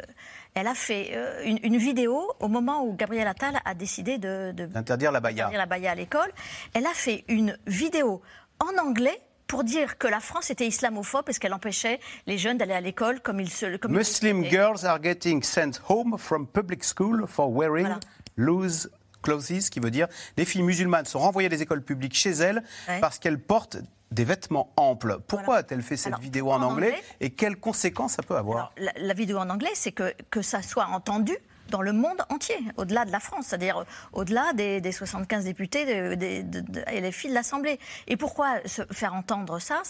elle 0.53 0.67
a 0.67 0.75
fait 0.75 1.11
euh, 1.13 1.41
une, 1.45 1.59
une 1.63 1.77
vidéo 1.77 2.31
au 2.39 2.47
moment 2.47 2.85
où 2.85 2.95
Gabriel 2.95 3.27
Attal 3.27 3.59
a 3.65 3.73
décidé 3.73 4.17
de, 4.17 4.51
d'interdire 4.51 5.11
la 5.11 5.19
interdire 5.19 5.57
la 5.57 5.65
baya 5.65 5.91
à 5.91 5.95
l'école. 5.95 6.31
Elle 6.73 6.85
a 6.85 6.93
fait 6.93 7.23
une 7.27 7.57
vidéo 7.65 8.21
en 8.59 8.77
anglais 8.77 9.19
pour 9.47 9.63
dire 9.63 9.97
que 9.97 10.07
la 10.07 10.19
France 10.19 10.49
était 10.49 10.67
islamophobe 10.67 11.25
parce 11.25 11.39
qu'elle 11.39 11.53
empêchait 11.53 11.99
les 12.27 12.37
jeunes 12.37 12.57
d'aller 12.57 12.73
à 12.73 12.81
l'école 12.81 13.19
comme 13.21 13.39
ils 13.39 13.51
se 13.51 13.77
comme 13.77 13.93
Muslim 13.93 14.43
girls 14.45 14.85
are 14.85 15.01
getting 15.01 15.43
sent 15.43 15.79
home 15.87 16.17
from 16.17 16.47
public 16.47 16.83
school 16.83 17.25
for 17.27 17.51
wearing 17.51 17.87
loose 18.35 18.89
clothes, 19.23 19.69
qui 19.71 19.79
veut 19.79 19.89
dire 19.89 20.07
les 20.37 20.45
filles 20.45 20.61
musulmanes 20.61 21.05
sont 21.05 21.17
renvoyées 21.19 21.49
des 21.49 21.63
écoles 21.63 21.81
publiques 21.81 22.15
chez 22.15 22.29
elles 22.31 22.61
Ouais. 22.87 22.99
parce 22.99 23.17
qu'elles 23.17 23.39
portent 23.39 23.77
des 24.11 24.25
vêtements 24.25 24.71
amples. 24.77 25.17
Pourquoi 25.27 25.55
a-t-elle 25.57 25.81
fait 25.81 25.97
cette 25.97 26.07
Alors, 26.13 26.19
vidéo 26.19 26.51
en 26.51 26.57
en 26.61 26.63
anglais, 26.63 26.89
anglais 26.89 27.03
et 27.19 27.31
quelles 27.31 27.57
conséquences 27.57 28.13
ça 28.13 28.21
peut 28.21 28.35
avoir 28.35 28.71
La, 28.77 28.91
la 28.95 29.13
vidéo 29.15 29.37
en 29.39 29.49
anglais, 29.49 29.71
c'est 29.73 29.91
que, 29.91 30.13
que 30.29 30.43
ça 30.43 30.61
soit 30.61 30.85
entendu 30.85 31.35
dans 31.73 31.81
le 31.81 31.91
monde 31.91 32.21
entier, 32.29 32.55
au-delà 32.77 33.03
de 33.03 33.11
la 33.11 33.19
France, 33.19 33.47
c'est-à-dire 33.47 33.79
euh, 33.79 33.83
au-delà 34.13 34.53
des, 34.53 34.79
des 34.79 34.91
75 34.91 35.43
députés 35.43 35.85
de, 35.87 36.13
de- 36.13 36.59
de- 36.61 36.83
et 36.91 37.01
les 37.01 37.11
filles 37.11 37.31
de 37.31 37.35
l'Assemblée. 37.35 37.79
Et 38.07 38.15
pourquoi 38.15 38.59
se 38.67 38.83
faire 38.91 39.15
entendre 39.15 39.57
ça 39.57 39.81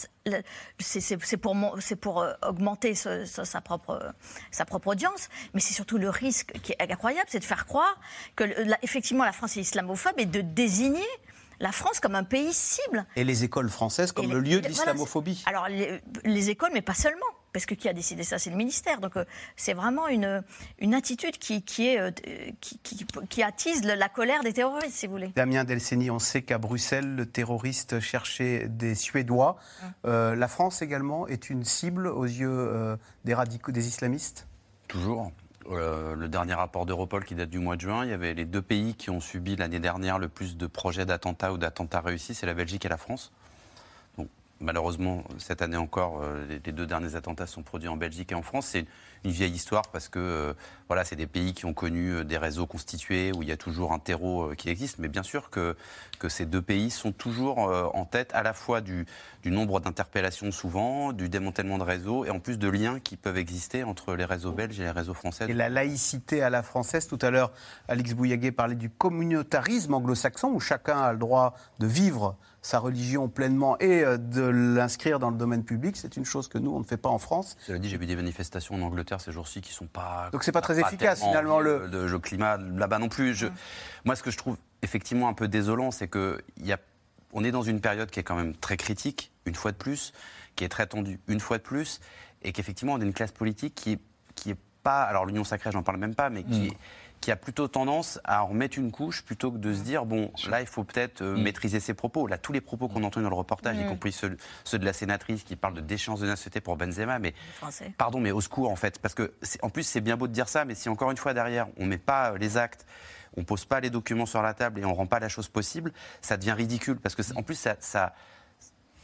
C'est- 0.80 1.18
pour, 1.38 2.26
augmenter 2.48 2.96
ce- 2.96 3.26
ce- 3.26 3.44
sa, 3.44 3.60
propre, 3.60 4.14
sa 4.50 4.64
propre 4.64 4.88
audience, 4.88 5.28
mais 5.54 5.60
c'est 5.60 5.74
surtout 5.74 5.98
le 5.98 6.10
risque 6.10 6.54
qui 6.64 6.72
est 6.72 6.92
incroyable, 6.92 7.28
c'est 7.30 7.40
de 7.40 7.44
faire 7.46 7.66
croire 7.66 8.00
que, 8.38 8.46
effectivement, 8.82 9.26
la 9.26 9.34
France 9.34 9.58
est 9.58 9.62
islamophobe 9.62 10.14
et 10.18 10.26
de 10.26 10.40
désigner 10.40 11.04
la 11.60 11.74
France 11.74 12.00
comme 12.00 12.16
un 12.16 12.24
pays 12.24 12.54
cible. 12.54 13.06
Et 13.18 13.26
les 13.26 13.44
écoles 13.44 13.70
françaises 13.70 14.14
comme 14.14 14.26
Et 14.26 14.34
le 14.34 14.40
lieu 14.40 14.62
d'islamophobie. 14.62 15.44
alors, 15.46 15.68
les, 15.68 16.02
les 16.24 16.50
écoles, 16.50 16.72
mais 16.74 16.82
pas 16.82 16.94
seulement. 16.94 17.26
Parce 17.54 17.68
que 17.68 17.76
qui 17.76 17.88
a 17.88 17.94
décidé 17.94 18.24
ça, 18.24 18.40
c'est 18.40 18.50
le 18.50 18.56
ministère. 18.56 19.00
Donc, 19.00 19.16
euh, 19.16 19.26
c'est 19.56 19.74
vraiment 19.74 20.08
une, 20.08 20.44
une 20.80 20.94
attitude 20.96 21.38
qui, 21.38 21.62
qui, 21.62 21.88
est, 21.88 22.00
euh, 22.00 22.12
qui, 22.60 22.80
qui- 22.80 23.06
qui 23.30 23.44
attise 23.44 23.86
le- 23.86 23.94
la 23.94 24.10
colère 24.10 24.42
des 24.44 24.54
terroristes, 24.54 24.96
si 24.96 25.06
vous 25.06 25.14
voulez. 25.14 25.28
Damien 25.36 25.64
Delceni, 25.64 26.10
on 26.10 26.18
sait 26.20 26.42
qu'à 26.42 26.58
Bruxelles, 26.58 27.16
le 27.16 27.26
terroriste 27.28 28.00
cherchait 28.00 28.68
des 28.68 28.96
Suédois. 28.96 29.58
Euh, 30.06 30.36
la 30.36 30.48
France 30.48 30.82
également 30.82 31.28
est 31.28 31.50
une 31.52 31.64
cible 31.64 32.08
aux 32.08 32.26
yeux 32.26 32.50
euh, 32.50 32.98
des 33.24 33.36
radicaux, 33.36 33.72
des 33.72 33.88
islamistes? 33.88 34.48
Toujours. 34.88 35.32
Euh, 35.72 36.16
le 36.16 36.28
dernier 36.28 36.56
rapport 36.56 36.86
d'Europol 36.86 37.24
qui 37.24 37.36
date 37.36 37.50
du 37.50 37.60
mois 37.60 37.76
de 37.78 37.82
juin, 37.82 38.04
il 38.04 38.10
y 38.10 38.14
avait 38.14 38.34
les 38.34 38.44
deux 38.46 38.62
pays 38.62 38.96
qui 38.96 39.12
ont 39.12 39.22
subi 39.22 39.56
l'année 39.56 39.80
dernière 39.80 40.18
le 40.20 40.28
plus 40.28 40.58
de 40.58 40.68
projets 40.68 41.06
d'attentats 41.06 41.54
ou 41.54 41.58
d'attentats 41.58 42.02
réussis, 42.02 42.34
c'est 42.34 42.46
la 42.48 42.54
Belgique 42.54 42.84
et 42.84 42.90
la 42.90 42.98
France. 42.98 43.32
Malheureusement, 44.64 45.26
cette 45.40 45.62
année 45.62 45.76
encore, 45.76 46.22
euh, 46.22 46.46
les, 46.48 46.72
deux 46.72 46.86
derniers 46.86 47.16
attentats 47.16 47.48
sont 47.48 47.64
produits 47.64 47.90
en 47.90 47.98
Belgique 47.98 48.32
et 48.32 48.36
en 48.36 48.42
France. 48.42 48.78
Une 49.24 49.32
vieille 49.32 49.54
histoire 49.54 49.84
parce 49.92 50.10
que 50.10 50.20
euh, 50.20 50.54
voilà, 50.88 51.06
c'est 51.06 51.16
des 51.16 51.28
pays 51.28 51.54
qui 51.54 51.66
ont 51.66 51.74
connu 51.74 52.10
euh, 52.10 52.24
des 52.24 52.38
réseaux 52.38 52.66
constitués 52.66 53.32
où 53.36 53.42
il 53.42 53.50
y 53.50 53.52
a 53.52 53.58
toujours 53.58 53.94
un 53.94 54.00
terreau 54.00 54.52
euh, 54.52 54.56
qui 54.56 54.70
existe. 54.70 55.00
Mais 55.00 55.08
bien 55.08 55.24
sûr 55.24 55.50
que, 55.50 55.76
que 56.20 56.30
ces 56.30 56.46
deux 56.46 56.62
pays 56.62 56.90
sont 56.90 57.12
toujours 57.12 57.58
en 57.58 58.06
tête 58.06 58.32
à 58.34 58.44
la 58.44 58.54
fois 58.54 58.82
du, 58.82 59.06
du 59.44 59.52
nombre 59.52 59.80
d'interpellations 59.80 60.52
souvent, 60.52 61.14
du 61.14 61.30
démantèlement 61.30 61.78
de 61.78 61.84
réseaux 61.84 62.26
et 62.26 62.30
en 62.30 62.40
plus 62.40 62.58
de 62.58 62.68
liens 62.68 63.00
qui 63.00 63.18
peuvent 63.18 63.38
exister 63.38 63.84
entre 63.84 64.16
les 64.16 64.26
réseaux 64.26 64.52
belges 64.52 64.80
et 64.80 64.84
les 64.84 64.92
réseaux 64.92 65.14
français. 65.14 65.46
Et 65.50 65.54
la 65.54 65.70
laïcité 65.70 66.42
à 66.42 66.50
la 66.50 66.64
française, 66.64 67.08
tout 67.08 67.20
à 67.22 67.30
l'heure, 67.30 67.52
Alix 67.88 68.14
Bouillaguet 68.14 68.52
parlait 68.52 68.76
du 68.76 68.90
communautarisme 68.90 69.94
anglo-saxon, 69.94 70.50
où 70.50 70.60
chacun 70.60 70.98
a 70.98 71.14
le 71.14 71.20
droit 71.20 71.56
de 71.80 71.88
vivre 71.88 72.36
sa 72.62 72.80
religion 72.80 73.28
pleinement 73.28 73.78
et 73.80 74.06
de 74.18 74.42
l'inscrire 74.42 75.20
dans 75.20 75.30
le 75.30 75.36
domaine 75.36 75.66
public. 75.66 75.98
C'est 75.98 76.16
une 76.16 76.24
chose 76.24 76.48
que 76.48 76.58
nous, 76.58 76.72
on 76.72 76.80
ne 76.80 76.86
fait 76.86 76.98
pas 76.98 77.10
en 77.10 77.20
France. 77.20 77.58
Cela 77.68 77.78
dit, 77.78 77.90
j'ai 77.90 77.98
vu 77.98 78.06
des 78.06 78.16
manifestations 78.16 78.76
en 78.76 78.82
Angleterre 78.82 79.13
ces 79.22 79.32
jours-ci 79.32 79.62
qui 79.62 79.72
sont 79.74 79.88
pas. 79.88 80.30
Donc 80.32 80.44
c'est 80.44 80.52
pas 80.52 80.62
très 80.62 80.80
efficace, 80.80 81.22
finalement, 81.22 81.60
le- 81.60 81.88
de, 81.88 82.00
de- 82.00 82.06
le 82.06 82.20
climat 82.20 82.58
là-bas 82.58 83.00
non 83.00 83.10
plus. 83.10 83.34
Je- 83.36 83.48
Moi, 84.06 84.16
ce 84.16 84.24
que 84.24 84.32
je 84.32 84.38
trouve 84.38 84.58
effectivement 84.82 85.28
un 85.30 85.34
peu 85.34 85.48
désolant, 85.48 85.92
c'est 85.92 86.08
que 86.08 86.42
il 86.58 86.66
y 86.66 86.74
a, 86.74 86.78
on 87.32 87.44
est 87.44 87.52
dans 87.52 87.62
une 87.64 87.82
période 87.82 88.10
qui 88.12 88.20
est 88.20 88.24
quand 88.24 88.36
même 88.36 88.56
très 88.56 88.78
critique 88.78 89.32
une 89.46 89.56
fois 89.56 89.72
de 89.72 89.78
plus, 89.78 90.14
qui 90.56 90.64
est 90.64 90.70
très 90.70 90.86
tendu, 90.88 91.20
une 91.28 91.40
fois 91.40 91.58
de 91.58 91.64
plus, 91.64 92.00
et 92.44 92.52
qu'effectivement, 92.52 92.94
on 92.94 93.02
a 93.02 93.04
une 93.04 93.14
classe 93.14 93.32
politique 93.32 93.76
qui, 93.76 94.00
qui 94.36 94.52
est 94.52 94.58
pas. 94.84 95.04
Alors, 95.04 95.26
l'union 95.26 95.44
sacrée, 95.44 95.72
j'en 95.72 95.84
parle 95.84 95.98
même 95.98 96.16
pas, 96.16 96.30
mais 96.30 96.44
qui, 96.44 96.70
Mm. 96.70 96.74
Qui 97.24 97.32
a 97.32 97.38
plutôt 97.38 97.70
tendance 97.70 98.20
à 98.26 98.44
en 98.44 98.48
remettre 98.48 98.78
une 98.78 98.92
couche 98.92 99.24
plutôt 99.24 99.50
que 99.50 99.58
de 99.58 99.74
se 99.74 99.80
dire 99.80 100.04
bon, 100.06 100.30
là, 100.50 100.60
il 100.60 100.68
faut 100.68 100.84
peut-être 100.84 101.22
euh, 101.22 101.38
maîtriser 101.38 101.80
ses 101.80 101.94
propos. 101.94 102.28
Là, 102.28 102.38
tous 102.38 102.52
les 102.52 102.60
propos 102.60 102.90
qu'on 102.90 103.02
entend 103.06 103.22
dans 103.22 103.30
le 103.30 103.36
reportage, 103.36 103.78
y 103.78 103.84
Mm. 103.86 103.88
compris 103.88 104.12
ceux, 104.12 104.36
ceux 104.66 104.78
de 104.78 104.84
la 104.84 104.92
sénatrice 104.92 105.44
qui 105.44 105.56
parle 105.56 105.74
de 105.74 105.80
déchéance 105.80 106.20
de 106.20 106.26
nationalité 106.28 106.60
pour 106.60 106.76
Benzema, 106.76 107.20
mais 107.20 107.34
Français. 107.56 107.94
Pardon, 107.98 108.20
mais 108.20 108.32
au 108.32 108.42
secours 108.42 108.70
en 108.70 108.76
fait, 108.76 109.00
parce 109.00 109.14
que 109.14 109.32
en 109.62 109.70
plus 109.70 109.84
c'est 109.84 110.02
bien 110.02 110.18
beau 110.18 110.28
de 110.28 110.34
dire 110.34 110.50
ça, 110.50 110.66
mais 110.66 110.76
si 110.76 110.90
encore 110.90 111.12
une 111.12 111.18
fois 111.18 111.34
derrière 111.34 111.68
on 111.78 111.86
met 111.86 111.98
pas 111.98 112.34
euh, 112.34 112.38
les 112.38 112.58
actes, 112.58 112.86
on 113.38 113.46
pose 113.46 113.64
pas 113.64 113.80
les 113.80 113.90
documents 113.90 114.26
sur 114.26 114.42
la 114.42 114.54
table 114.54 114.82
et 114.82 114.86
on 114.86 114.94
rend 114.94 115.06
pas 115.08 115.20
la 115.20 115.30
chose 115.30 115.48
possible, 115.48 115.94
ça 116.22 116.36
devient 116.36 116.52
ridicule 116.52 116.98
parce 116.98 117.16
que 117.16 117.22
en 117.38 117.42
plus 117.44 117.56
ça, 117.56 117.78
ça 117.80 118.14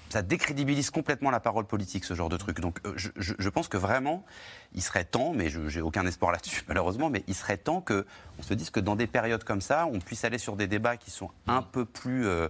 ça 0.10 0.22
décrédibilise 0.22 0.90
complètement 0.90 1.30
la 1.32 1.40
parole 1.40 1.66
politique, 1.66 2.04
ce 2.06 2.14
genre 2.16 2.30
de 2.30 2.38
truc. 2.38 2.60
Donc 2.60 2.80
euh, 2.86 2.94
je, 2.96 3.10
je- 3.16 3.36
je 3.38 3.50
pense 3.50 3.68
que 3.68 3.78
vraiment, 3.78 4.26
il 4.74 4.82
serait 4.82 5.06
temps, 5.06 5.34
mais 5.34 5.50
je 5.50 5.68
j'ai 5.70 5.82
aucun 5.82 6.06
espoir 6.06 6.32
là-dessus 6.34 6.64
malheureusement, 6.68 7.10
mais 7.10 7.24
il 7.28 7.36
serait 7.36 7.58
temps 7.58 7.82
que 7.82 8.06
on 8.40 8.44
se 8.44 8.54
dise 8.54 8.70
que 8.72 8.80
dans 8.80 8.96
des 8.96 9.08
périodes 9.08 9.44
comme 9.44 9.62
ça, 9.62 9.86
on 9.86 10.00
puisse 10.00 10.24
aller 10.26 10.38
sur 10.40 10.56
des 10.56 10.68
débats 10.68 10.98
qui 10.98 11.12
sont 11.12 11.30
un 11.48 11.62
peu 11.62 11.86
plus, 11.86 12.26
euh, 12.28 12.48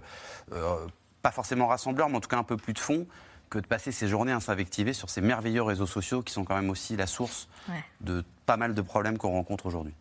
euh, 0.52 0.86
pas 1.22 1.30
forcément 1.30 1.66
rassembleurs, 1.66 2.08
mais 2.08 2.16
en 2.16 2.20
tout 2.20 2.28
cas 2.28 2.38
un 2.38 2.44
peu 2.44 2.56
plus 2.56 2.72
de 2.72 2.78
fond, 2.78 3.06
que 3.50 3.58
de 3.58 3.66
passer 3.66 3.90
ces 3.92 4.06
journées 4.08 4.32
à 4.32 4.38
s'invectiver 4.40 4.92
sur 4.92 5.10
ces 5.10 5.20
merveilleux 5.20 5.62
réseaux 5.62 5.86
sociaux 5.86 6.22
qui 6.22 6.32
sont 6.32 6.44
quand 6.44 6.54
même 6.54 6.70
aussi 6.70 6.96
la 6.96 7.06
source 7.06 7.48
Ouais. 7.68 7.84
de 8.00 8.24
pas 8.46 8.56
mal 8.56 8.74
de 8.74 8.80
problèmes 8.82 9.18
qu'on 9.18 9.32
rencontre 9.32 9.66
aujourd'hui. 9.66 9.92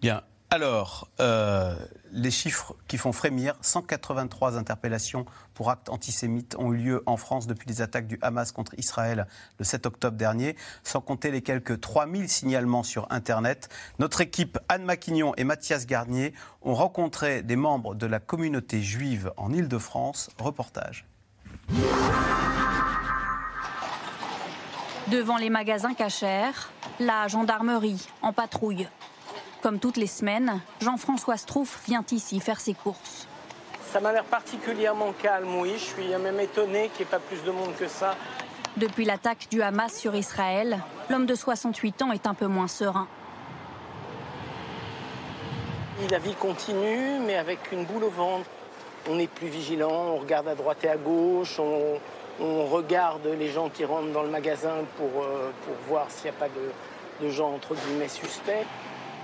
Bien. 0.00 0.22
Alors, 0.50 1.08
euh, 1.18 1.74
les 2.12 2.30
chiffres 2.30 2.76
qui 2.86 2.98
font 2.98 3.12
frémir, 3.12 3.56
183 3.62 4.56
interpellations 4.56 5.26
pour 5.54 5.70
actes 5.70 5.88
antisémites 5.88 6.54
ont 6.58 6.72
eu 6.72 6.76
lieu 6.76 7.02
en 7.06 7.16
France 7.16 7.48
depuis 7.48 7.68
les 7.68 7.82
attaques 7.82 8.06
du 8.06 8.16
Hamas 8.22 8.52
contre 8.52 8.72
Israël 8.78 9.26
le 9.58 9.64
7 9.64 9.86
octobre 9.86 10.16
dernier, 10.16 10.54
sans 10.84 11.00
compter 11.00 11.32
les 11.32 11.42
quelques 11.42 11.80
3000 11.80 12.28
signalements 12.28 12.84
sur 12.84 13.08
Internet. 13.10 13.68
Notre 13.98 14.20
équipe, 14.20 14.58
Anne 14.68 14.84
Maquignon 14.84 15.34
et 15.36 15.42
Mathias 15.42 15.84
Garnier, 15.84 16.32
ont 16.62 16.74
rencontré 16.74 17.42
des 17.42 17.56
membres 17.56 17.96
de 17.96 18.06
la 18.06 18.20
communauté 18.20 18.82
juive 18.82 19.32
en 19.36 19.52
Ile-de-France. 19.52 20.30
Reportage. 20.38 21.06
Devant 25.08 25.38
les 25.38 25.50
magasins 25.50 25.94
cachers, 25.94 26.70
la 27.00 27.26
gendarmerie 27.26 28.08
en 28.22 28.32
patrouille. 28.32 28.88
Comme 29.66 29.80
toutes 29.80 29.96
les 29.96 30.06
semaines, 30.06 30.60
Jean-François 30.80 31.36
Strouf 31.36 31.82
vient 31.88 32.04
ici 32.12 32.38
faire 32.38 32.60
ses 32.60 32.72
courses. 32.72 33.26
Ça 33.92 33.98
m'a 33.98 34.12
l'air 34.12 34.22
particulièrement 34.22 35.12
calme, 35.20 35.56
oui. 35.56 35.72
Je 35.76 35.82
suis 35.82 36.06
même 36.22 36.38
étonné 36.38 36.88
qu'il 36.90 36.98
n'y 36.98 37.02
ait 37.02 37.10
pas 37.10 37.18
plus 37.18 37.42
de 37.42 37.50
monde 37.50 37.74
que 37.76 37.88
ça. 37.88 38.14
Depuis 38.76 39.04
l'attaque 39.04 39.48
du 39.50 39.62
Hamas 39.62 39.92
sur 39.92 40.14
Israël, 40.14 40.78
l'homme 41.10 41.26
de 41.26 41.34
68 41.34 42.02
ans 42.02 42.12
est 42.12 42.28
un 42.28 42.34
peu 42.34 42.46
moins 42.46 42.68
serein. 42.68 43.08
La 46.12 46.20
vie 46.20 46.34
continue, 46.34 47.18
mais 47.26 47.34
avec 47.34 47.72
une 47.72 47.86
boule 47.86 48.04
au 48.04 48.10
ventre. 48.10 48.48
On 49.10 49.18
est 49.18 49.26
plus 49.26 49.48
vigilant, 49.48 49.90
on 49.90 50.18
regarde 50.18 50.46
à 50.46 50.54
droite 50.54 50.84
et 50.84 50.90
à 50.90 50.96
gauche, 50.96 51.58
on, 51.58 51.98
on 52.38 52.66
regarde 52.66 53.26
les 53.36 53.50
gens 53.50 53.68
qui 53.68 53.84
rentrent 53.84 54.12
dans 54.12 54.22
le 54.22 54.30
magasin 54.30 54.84
pour, 54.96 55.24
euh, 55.24 55.50
pour 55.64 55.74
voir 55.88 56.08
s'il 56.08 56.30
n'y 56.30 56.36
a 56.36 56.38
pas 56.38 56.48
de, 56.48 57.24
de 57.26 57.30
gens 57.30 57.52
entre 57.52 57.74
guillemets 57.74 58.06
suspects. 58.06 58.64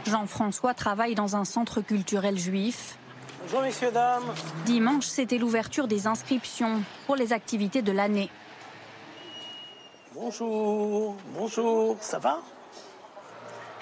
Jean-François 0.07 0.75
travaille 0.75 1.15
dans 1.15 1.37
un 1.37 1.45
centre 1.45 1.81
culturel 1.81 2.39
juif. 2.39 2.97
Bonjour 3.45 3.63
messieurs, 3.63 3.91
dames. 3.93 4.23
Dimanche, 4.67 5.07
c'était 5.07 5.39
l'ouverture 5.39 5.89
des 5.89 6.07
inscriptions 6.07 6.83
pour 7.07 7.17
les 7.17 7.33
activités 7.33 7.83
de 7.83 7.93
l'année. 7.93 8.31
Bonjour, 10.15 11.17
bonjour, 11.37 11.97
ça 12.01 12.19
va? 12.19 12.39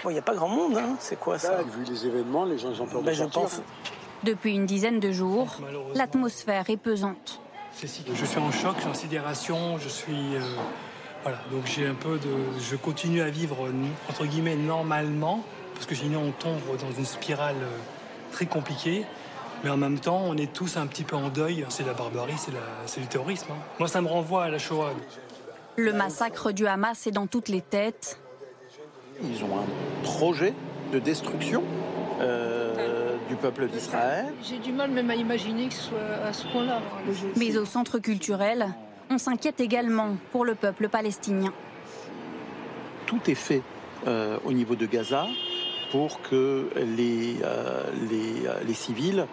Bon, 0.03 0.11
il 0.11 0.15
n'y 0.15 0.19
a 0.19 0.23
pas 0.23 0.35
grand 0.35 0.49
monde, 0.49 0.77
hein. 0.79 0.97
c'est 0.99 1.19
quoi 1.19 1.39
ça? 1.39 1.63
Vu 1.63 1.85
les 1.85 2.07
événements, 2.07 2.45
les 2.45 2.59
gens 2.59 2.71
ont 2.81 2.87
peur 2.87 3.03
Ben, 3.03 3.11
de 3.11 3.13
je 3.13 3.19
sortir. 3.25 3.43
pense. 3.43 3.61
Depuis 4.23 4.55
une 4.55 4.67
dizaine 4.67 5.01
de 5.01 5.13
jours, 5.13 5.57
l'atmosphère 5.95 6.69
est 6.71 6.77
pesante. 6.77 7.41
Je 7.83 7.87
suis 7.87 8.39
en 8.39 8.51
choc, 8.51 8.75
je 8.77 8.81
suis 8.81 8.91
en 8.91 8.95
sidération, 8.95 9.79
je 9.79 9.89
suis. 9.89 10.37
euh, 10.37 10.41
voilà, 11.23 11.39
donc 11.51 11.67
j'ai 11.67 11.87
un 11.87 11.95
peu 11.95 12.19
de. 12.19 12.29
Je 12.61 12.77
continue 12.77 13.21
à 13.23 13.31
vivre, 13.31 13.69
entre 14.09 14.25
guillemets, 14.27 14.57
normalement, 14.57 15.43
parce 15.81 15.89
que 15.89 15.95
sinon 15.95 16.21
on 16.29 16.33
tombe 16.33 16.61
dans 16.79 16.91
une 16.99 17.07
spirale 17.07 17.57
euh, 17.59 17.79
très 18.33 18.45
compliquée. 18.45 19.07
Mais 19.65 19.71
en 19.71 19.79
même 19.79 19.99
temps, 19.99 20.21
on 20.27 20.37
est 20.37 20.53
tous 20.53 20.77
un 20.77 20.87
petit 20.87 21.05
peu 21.05 21.17
en 21.17 21.29
deuil. 21.31 21.65
C'est 21.71 21.87
la 21.87 21.95
barbarie, 21.95 22.35
c'est 22.37 22.51
la- 22.53 22.59
c'est 22.85 23.01
le 23.01 23.07
terrorisme. 23.07 23.47
hein. 23.51 23.57
Moi, 23.79 23.89
ça 23.89 24.03
me 24.03 24.09
renvoie 24.09 24.45
à 24.45 24.51
la 24.51 24.59
Shoah. 24.59 24.93
Le 25.77 25.93
massacre 25.95 26.53
du 26.53 26.67
Hamas 26.67 27.07
est 27.07 27.11
dans 27.13 27.27
toutes 27.27 27.49
les 27.49 27.63
têtes. 27.63 28.19
Ils 29.23 29.43
ont 29.43 29.59
un 29.59 30.03
projet 30.03 30.53
de 30.93 30.99
destruction 30.99 31.63
euh, 32.21 33.17
du 33.31 33.37
peuple 33.37 33.69
d'Israël. 33.69 34.27
J'ai 34.43 34.59
du 34.59 34.73
mal 34.73 34.91
même 34.91 35.09
à 35.11 35.15
imaginer 35.15 35.69
que 35.69 35.75
ce 35.75 35.83
soit 35.85 35.99
à 36.27 36.33
ce 36.35 36.47
point-là. 36.49 36.81
Mais 37.37 37.57
au 37.57 37.65
centre 37.65 37.99
culturel, 37.99 38.67
on 39.11 39.17
s'inquiète 39.17 39.61
également 39.61 40.17
pour 40.31 40.45
le 40.45 40.55
peuple 40.55 40.89
palestinien. 40.91 41.53
Tout 43.07 43.21
est 43.29 43.35
fait 43.35 43.63
euh, 44.07 44.39
au 44.45 44.53
niveau 44.53 44.75
de 44.75 44.87
Gaza 44.87 45.27
pour 45.91 46.21
que 46.23 46.69
les, 46.77 47.37
euh, 47.45 47.83
les, 48.11 48.47
euh, 48.47 48.55
les 48.67 48.75
civils 48.75 49.27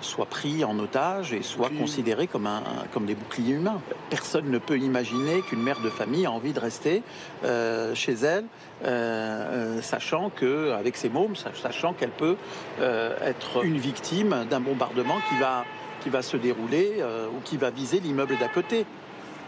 soient 0.00 0.26
pris 0.26 0.64
en 0.64 0.78
otage 0.78 1.32
et 1.32 1.42
soient 1.42 1.70
considérés 1.70 2.26
comme, 2.26 2.46
un, 2.46 2.62
comme 2.92 3.06
des 3.06 3.14
boucliers 3.14 3.54
humains. 3.54 3.80
Personne 4.10 4.50
ne 4.50 4.58
peut 4.58 4.76
imaginer 4.78 5.40
qu'une 5.40 5.62
mère 5.62 5.80
de 5.80 5.88
famille 5.88 6.26
a 6.26 6.30
envie 6.30 6.52
de 6.52 6.60
rester 6.60 7.02
euh, 7.44 7.94
chez 7.94 8.12
elle, 8.12 8.44
euh, 8.84 9.80
sachant 9.80 10.28
que, 10.28 10.72
avec 10.72 10.96
ses 10.96 11.08
mômes, 11.08 11.36
sach- 11.36 11.58
sachant 11.62 11.94
qu'elle 11.94 12.10
peut 12.10 12.36
euh, 12.80 13.16
être 13.22 13.64
une 13.64 13.78
victime 13.78 14.44
d'un 14.50 14.60
bombardement 14.60 15.16
qui 15.30 15.38
va, 15.40 15.64
qui 16.02 16.10
va 16.10 16.20
se 16.20 16.36
dérouler 16.36 16.96
euh, 16.98 17.26
ou 17.28 17.40
qui 17.42 17.56
va 17.56 17.70
viser 17.70 17.98
l'immeuble 18.00 18.36
d'à 18.38 18.48
côté. 18.48 18.84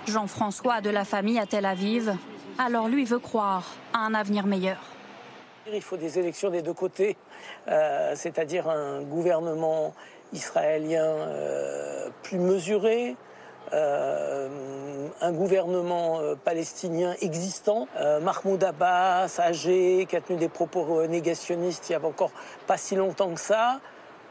Jean-François 0.08 0.74
a 0.74 0.80
de 0.80 0.90
la 0.90 1.04
famille 1.04 1.38
à 1.38 1.44
Tel 1.44 1.66
Aviv, 1.66 2.14
alors 2.58 2.88
lui 2.88 3.04
veut 3.04 3.18
croire 3.18 3.74
à 3.92 4.06
un 4.06 4.14
avenir 4.14 4.46
meilleur. 4.46 4.78
Il 5.72 5.82
faut 5.82 5.96
des 5.96 6.18
élections 6.20 6.50
des 6.50 6.62
deux 6.62 6.74
côtés, 6.74 7.16
euh, 7.66 8.12
c'est-à-dire 8.14 8.68
un 8.68 9.02
gouvernement 9.02 9.94
israélien 10.32 11.04
euh, 11.04 12.08
plus 12.22 12.38
mesuré, 12.38 13.16
euh, 13.72 14.48
un 15.20 15.32
gouvernement 15.32 16.20
palestinien 16.44 17.16
existant. 17.20 17.88
Mahmoud 18.22 18.62
Abbas, 18.62 19.40
âgé, 19.40 20.06
qui 20.08 20.14
a 20.14 20.20
tenu 20.20 20.38
des 20.38 20.48
propos 20.48 21.04
négationnistes 21.08 21.90
il 21.90 21.92
y 21.94 21.96
a 21.96 22.04
encore 22.04 22.30
pas 22.68 22.76
si 22.76 22.94
longtemps 22.94 23.34
que 23.34 23.40
ça, 23.40 23.80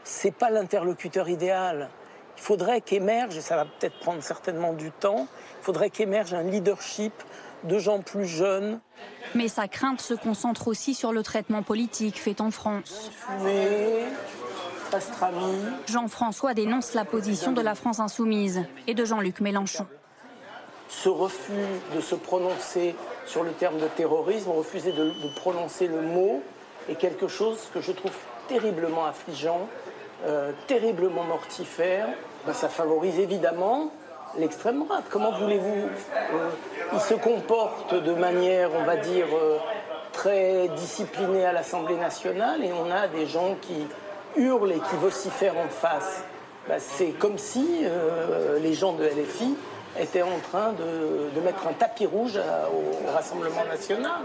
c'est 0.04 0.30
pas 0.30 0.48
l'interlocuteur 0.48 1.28
idéal. 1.28 1.90
Il 2.38 2.42
faudrait 2.42 2.80
qu'émerge, 2.80 3.36
et 3.36 3.42
ça 3.42 3.56
va 3.56 3.64
peut-être 3.64 3.98
prendre 4.00 4.22
certainement 4.22 4.72
du 4.72 4.90
temps, 4.90 5.26
il 5.60 5.64
faudrait 5.64 5.90
qu'émerge 5.90 6.32
un 6.32 6.42
leadership 6.42 7.12
de 7.66 7.78
gens 7.78 8.00
plus 8.00 8.26
jeunes, 8.26 8.80
Mais 9.34 9.48
sa 9.48 9.68
crainte 9.68 10.00
se 10.00 10.14
concentre 10.14 10.68
aussi 10.68 10.94
sur 10.94 11.12
le 11.12 11.22
traitement 11.22 11.62
politique 11.62 12.18
fait 12.18 12.40
en 12.40 12.50
France. 12.50 13.10
Jean-François 15.86 16.54
dénonce 16.54 16.94
la 16.94 17.04
position 17.04 17.52
de 17.52 17.60
la 17.60 17.74
France 17.74 18.00
insoumise 18.00 18.64
et 18.86 18.94
de 18.94 19.04
Jean-Luc 19.04 19.40
Mélenchon. 19.40 19.86
ce 20.88 21.08
refus 21.08 21.52
de 21.94 22.00
se 22.00 22.14
prononcer 22.14 22.94
sur 23.26 23.42
le 23.42 23.50
terme 23.50 23.78
de 23.78 23.88
terrorisme, 23.88 24.50
refuser 24.50 24.92
de, 24.92 25.04
de 25.04 25.34
prononcer 25.34 25.88
le 25.88 26.00
mot, 26.00 26.42
est 26.88 26.94
quelque 26.94 27.26
chose 27.26 27.58
que 27.74 27.80
je 27.80 27.90
trouve 27.90 28.12
terriblement 28.48 29.04
affligeant, 29.04 29.68
euh, 30.24 30.52
terriblement 30.68 31.24
mortifère. 31.24 32.08
Ben, 32.46 32.52
ça 32.52 32.68
favorise 32.68 33.18
évidemment 33.18 33.90
l'extrême 34.38 34.84
droite. 34.84 35.04
Comment 35.10 35.32
voulez-vous 35.32 35.88
euh, 36.34 36.50
Il 36.92 37.00
se 37.00 37.14
comporte 37.14 37.94
de 37.94 38.12
manière, 38.14 38.70
on 38.74 38.84
va 38.84 38.96
dire, 38.96 39.26
euh, 39.34 39.58
très 40.12 40.68
disciplinée 40.76 41.44
à 41.44 41.52
l'Assemblée 41.52 41.96
nationale 41.96 42.64
et 42.64 42.72
on 42.72 42.90
a 42.90 43.08
des 43.08 43.26
gens 43.26 43.56
qui 43.62 43.86
hurlent 44.36 44.72
et 44.72 44.80
qui 44.80 44.96
vocifèrent 44.96 45.56
en 45.58 45.68
face. 45.68 46.22
Ben, 46.68 46.78
C'est 46.80 47.10
comme 47.10 47.38
si 47.38 47.80
euh, 47.84 48.58
les 48.58 48.74
gens 48.74 48.92
de 48.92 49.04
LFI 49.04 49.54
étaient 49.98 50.22
en 50.22 50.38
train 50.50 50.72
de, 50.72 51.40
mettre 51.40 51.66
un 51.66 51.72
tapis 51.72 52.06
rouge 52.06 52.36
à- 52.36 52.68
au 52.70 53.12
Rassemblement 53.12 53.64
national. 53.64 54.20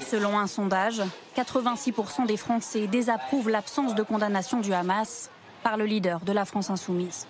Selon 0.00 0.38
un 0.38 0.46
sondage, 0.46 1.02
86% 1.36 2.26
des 2.26 2.36
Français 2.38 2.86
désapprouvent 2.86 3.50
l'absence 3.50 3.94
de 3.94 4.02
condamnation 4.02 4.60
du 4.60 4.72
Hamas 4.72 5.30
par 5.62 5.76
le 5.76 5.84
leader 5.84 6.20
de 6.20 6.32
la 6.32 6.44
France 6.44 6.70
insoumise. 6.70 7.26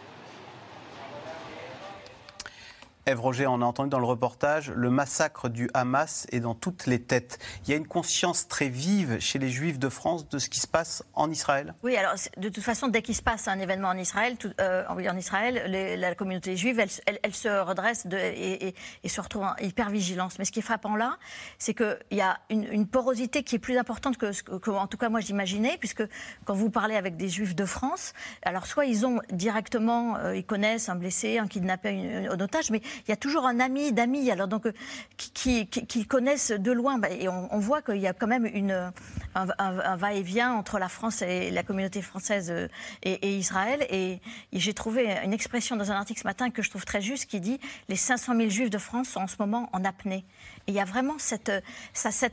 Roger, 3.19 3.47
on 3.47 3.63
a 3.63 3.65
entendu 3.65 3.91
dans 3.91 3.99
le 3.99 4.07
reportage, 4.07 4.71
le 4.71 4.91
massacre 4.91 5.49
du 5.49 5.69
Hamas 5.75 6.27
est 6.33 6.41
dans 6.41 6.55
toutes 6.55 6.87
les 6.87 7.01
têtes. 7.01 7.39
Il 7.65 7.71
y 7.71 7.73
a 7.73 7.77
une 7.77 7.87
conscience 7.87 8.49
très 8.49 8.69
vive 8.69 9.19
chez 9.21 9.39
les 9.39 9.49
Juifs 9.49 9.79
de 9.79 9.89
France 9.89 10.29
de 10.29 10.39
ce 10.39 10.49
qui 10.49 10.61
se 10.61 10.67
passe 10.67 11.03
en 11.15 11.31
Israël 11.31 11.75
Oui, 11.83 11.97
alors 11.97 12.15
de 12.37 12.49
toute 12.49 12.63
façon, 12.63 12.89
dès 12.89 13.03
qu'il 13.03 13.17
se 13.17 13.23
passe 13.23 13.49
un 13.49 13.59
événement 13.59 13.89
en 13.89 13.97
Israël, 13.97 14.37
euh, 14.61 14.85
en 14.89 15.17
Israël 15.17 15.63
la 15.99 16.15
communauté 16.15 16.57
juive, 16.57 16.81
elle, 16.81 17.35
se 17.35 17.49
redresse 17.61 18.07
et, 18.13 18.75
se 19.07 19.21
retrouve 19.21 19.43
en 19.43 19.57
hyper-vigilance. 19.61 20.39
Mais 20.39 20.45
ce 20.45 20.53
qui 20.53 20.61
est 20.61 20.63
frappant 20.63 20.97
là, 20.97 21.19
c'est 21.59 21.75
qu'il 21.75 21.97
y 22.13 22.21
a 22.21 22.39
une, 22.51 22.87
porosité 22.87 23.43
qui 23.43 23.57
est 23.57 23.61
plus 23.61 23.79
importante 23.79 24.17
que, 24.17 24.71
en 24.71 24.87
tout 24.87 24.97
cas, 24.97 25.09
moi, 25.09 25.21
j'imaginais, 25.21 25.77
puisque 25.79 26.03
quand 26.45 26.55
vous 26.55 26.71
parlez 26.71 26.97
avec 26.97 27.17
des 27.17 27.29
Juifs 27.29 27.55
de 27.55 27.65
France, 27.65 28.15
alors 28.43 28.67
soit 28.67 28.87
ils 28.87 29.07
ont 29.07 29.21
directement, 29.31 30.17
euh, 30.17 30.37
ils 30.37 30.45
connaissent 30.45 30.89
un 30.89 30.97
blessé, 30.97 31.39
un 31.39 31.47
kidnappé, 31.47 31.89
un, 31.89 32.31
un 32.31 32.41
otage, 32.41 32.71
mais 32.71 32.83
il 33.07 33.11
y 33.11 33.13
a 33.13 33.17
toujours 33.17 33.47
un 33.47 33.61
ami 33.61 33.93
d'amis, 33.93 34.31
alors 34.31 34.49
donc 34.49 34.67
euh, 34.67 34.73
qui, 35.17 35.67
connaissent 36.07 36.53
de 36.53 36.73
loin, 36.73 36.99
bah, 36.99 37.11
et 37.11 37.29
on, 37.29 37.59
voit 37.59 37.83
qu'il 37.83 37.99
y 37.99 38.07
a 38.07 38.13
quand 38.13 38.27
même 38.27 38.47
une, 38.47 38.93
un, 39.35 39.97
va-et-vient 39.97 40.53
entre 40.53 40.79
la 40.79 40.89
France 40.89 41.23
et 41.23 41.51
la 41.51 41.63
communauté 41.63 42.03
française 42.03 42.51
euh, 42.51 42.69
et, 43.03 43.37
Israël. 43.37 43.87
Et, 43.91 44.21
j'ai 44.53 44.75
trouvé 44.75 45.17
une 45.25 45.33
expression 45.33 45.77
dans 45.77 45.91
un 45.91 45.97
article 45.97 46.21
ce 46.21 46.27
matin 46.27 46.51
que 46.51 46.63
je 46.63 46.71
trouve 46.71 46.85
très 46.85 47.01
juste, 47.01 47.27
qui 47.27 47.41
dit 47.41 47.61
les 47.89 47.97
500 47.97 48.37
000 48.37 48.49
Juifs 48.51 48.71
de 48.71 48.79
France 48.79 49.09
sont 49.09 49.21
en 49.21 49.27
ce 49.27 49.37
moment 49.39 49.69
en 49.73 49.85
apnée. 49.85 50.25
Il 50.67 50.75
y 50.75 50.81
a 50.81 50.85
vraiment 50.85 51.19
cette 51.19 51.63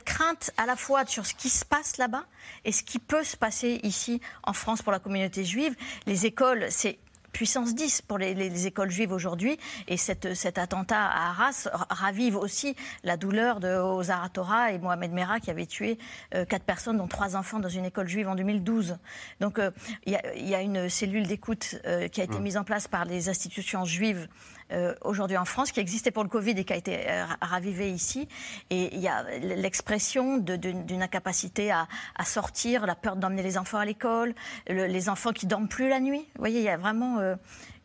crainte 0.03 0.51
à 0.57 0.65
la 0.65 0.75
fois 0.75 1.05
sur 1.05 1.25
ce 1.25 1.33
qui 1.33 1.49
se 1.49 1.65
passe 1.65 1.97
là-bas 1.97 2.25
et 2.65 2.71
ce 2.71 2.83
qui 2.83 2.99
peut 2.99 3.23
se 3.23 3.37
passer 3.37 3.79
ici 3.83 4.21
en 4.43 4.53
France 4.53 4.81
pour 4.81 4.91
la 4.91 4.99
communauté 4.99 5.43
juive. 5.43 5.75
Les 6.05 6.25
écoles, 6.25 6.67
c'est 6.69 6.99
puissance 7.37 7.75
10 7.75 8.01
pour 8.01 8.17
les, 8.17 8.33
les, 8.33 8.49
les 8.49 8.65
écoles 8.65 8.89
juives 8.89 9.11
aujourd'hui. 9.11 9.59
Et 9.87 9.95
cette, 9.95 10.33
cet 10.33 10.57
attentat 10.57 11.05
à 11.05 11.29
Arras 11.29 11.69
ravive 11.91 12.35
aussi 12.35 12.75
la 13.03 13.15
douleur 13.15 13.59
de 13.59 13.67
Ozara 13.77 14.27
Torah 14.29 14.71
et 14.71 14.79
Mohamed 14.79 15.11
Merah 15.11 15.39
qui 15.39 15.51
avait 15.51 15.67
tué 15.67 15.99
euh, 16.33 16.45
quatre 16.45 16.63
personnes, 16.63 16.97
dont 16.97 17.07
trois 17.07 17.35
enfants, 17.35 17.59
dans 17.59 17.69
une 17.69 17.85
école 17.85 18.07
juive 18.07 18.27
en 18.27 18.33
2012. 18.33 18.97
Donc 19.39 19.59
euh, 19.59 19.69
il 20.07 20.19
y, 20.35 20.49
y, 20.49 20.55
a 20.55 20.61
une 20.63 20.89
cellule 20.89 21.27
d'écoute 21.27 21.75
euh, 21.85 22.07
qui 22.07 22.21
a 22.21 22.23
été 22.23 22.39
mmh. 22.39 22.41
mise 22.41 22.57
en 22.57 22.63
place 22.63 22.87
par 22.87 23.05
les 23.05 23.29
institutions 23.29 23.85
juives 23.85 24.27
euh, 24.71 24.93
aujourd'hui 25.01 25.37
en 25.37 25.45
France, 25.45 25.71
qui 25.71 25.79
existait 25.79 26.11
pour 26.11 26.23
le 26.23 26.29
Covid 26.29 26.51
et 26.51 26.63
qui 26.63 26.73
a 26.73 26.75
été 26.75 27.09
euh, 27.09 27.25
ravivé 27.41 27.91
ici. 27.91 28.27
Et 28.69 28.93
il 28.95 28.99
y 28.99 29.07
a 29.07 29.23
l'expression 29.39 30.37
d'une 30.37 31.01
incapacité 31.01 31.71
à, 31.71 31.87
à, 32.15 32.25
sortir, 32.25 32.85
la 32.85 32.95
peur 32.95 33.15
d'emmener 33.15 33.43
les 33.43 33.57
enfants 33.57 33.77
à 33.77 33.85
l'école, 33.85 34.35
le, 34.67 34.87
les 34.87 35.09
enfants 35.09 35.31
qui 35.31 35.47
dorment 35.47 35.69
plus 35.69 35.89
la 35.89 35.99
nuit. 35.99 36.25
Vous 36.35 36.39
voyez, 36.39 36.59
il 36.59 36.65
y 36.65 36.69
a 36.69 36.77
vraiment 36.77 37.19
euh, 37.19 37.35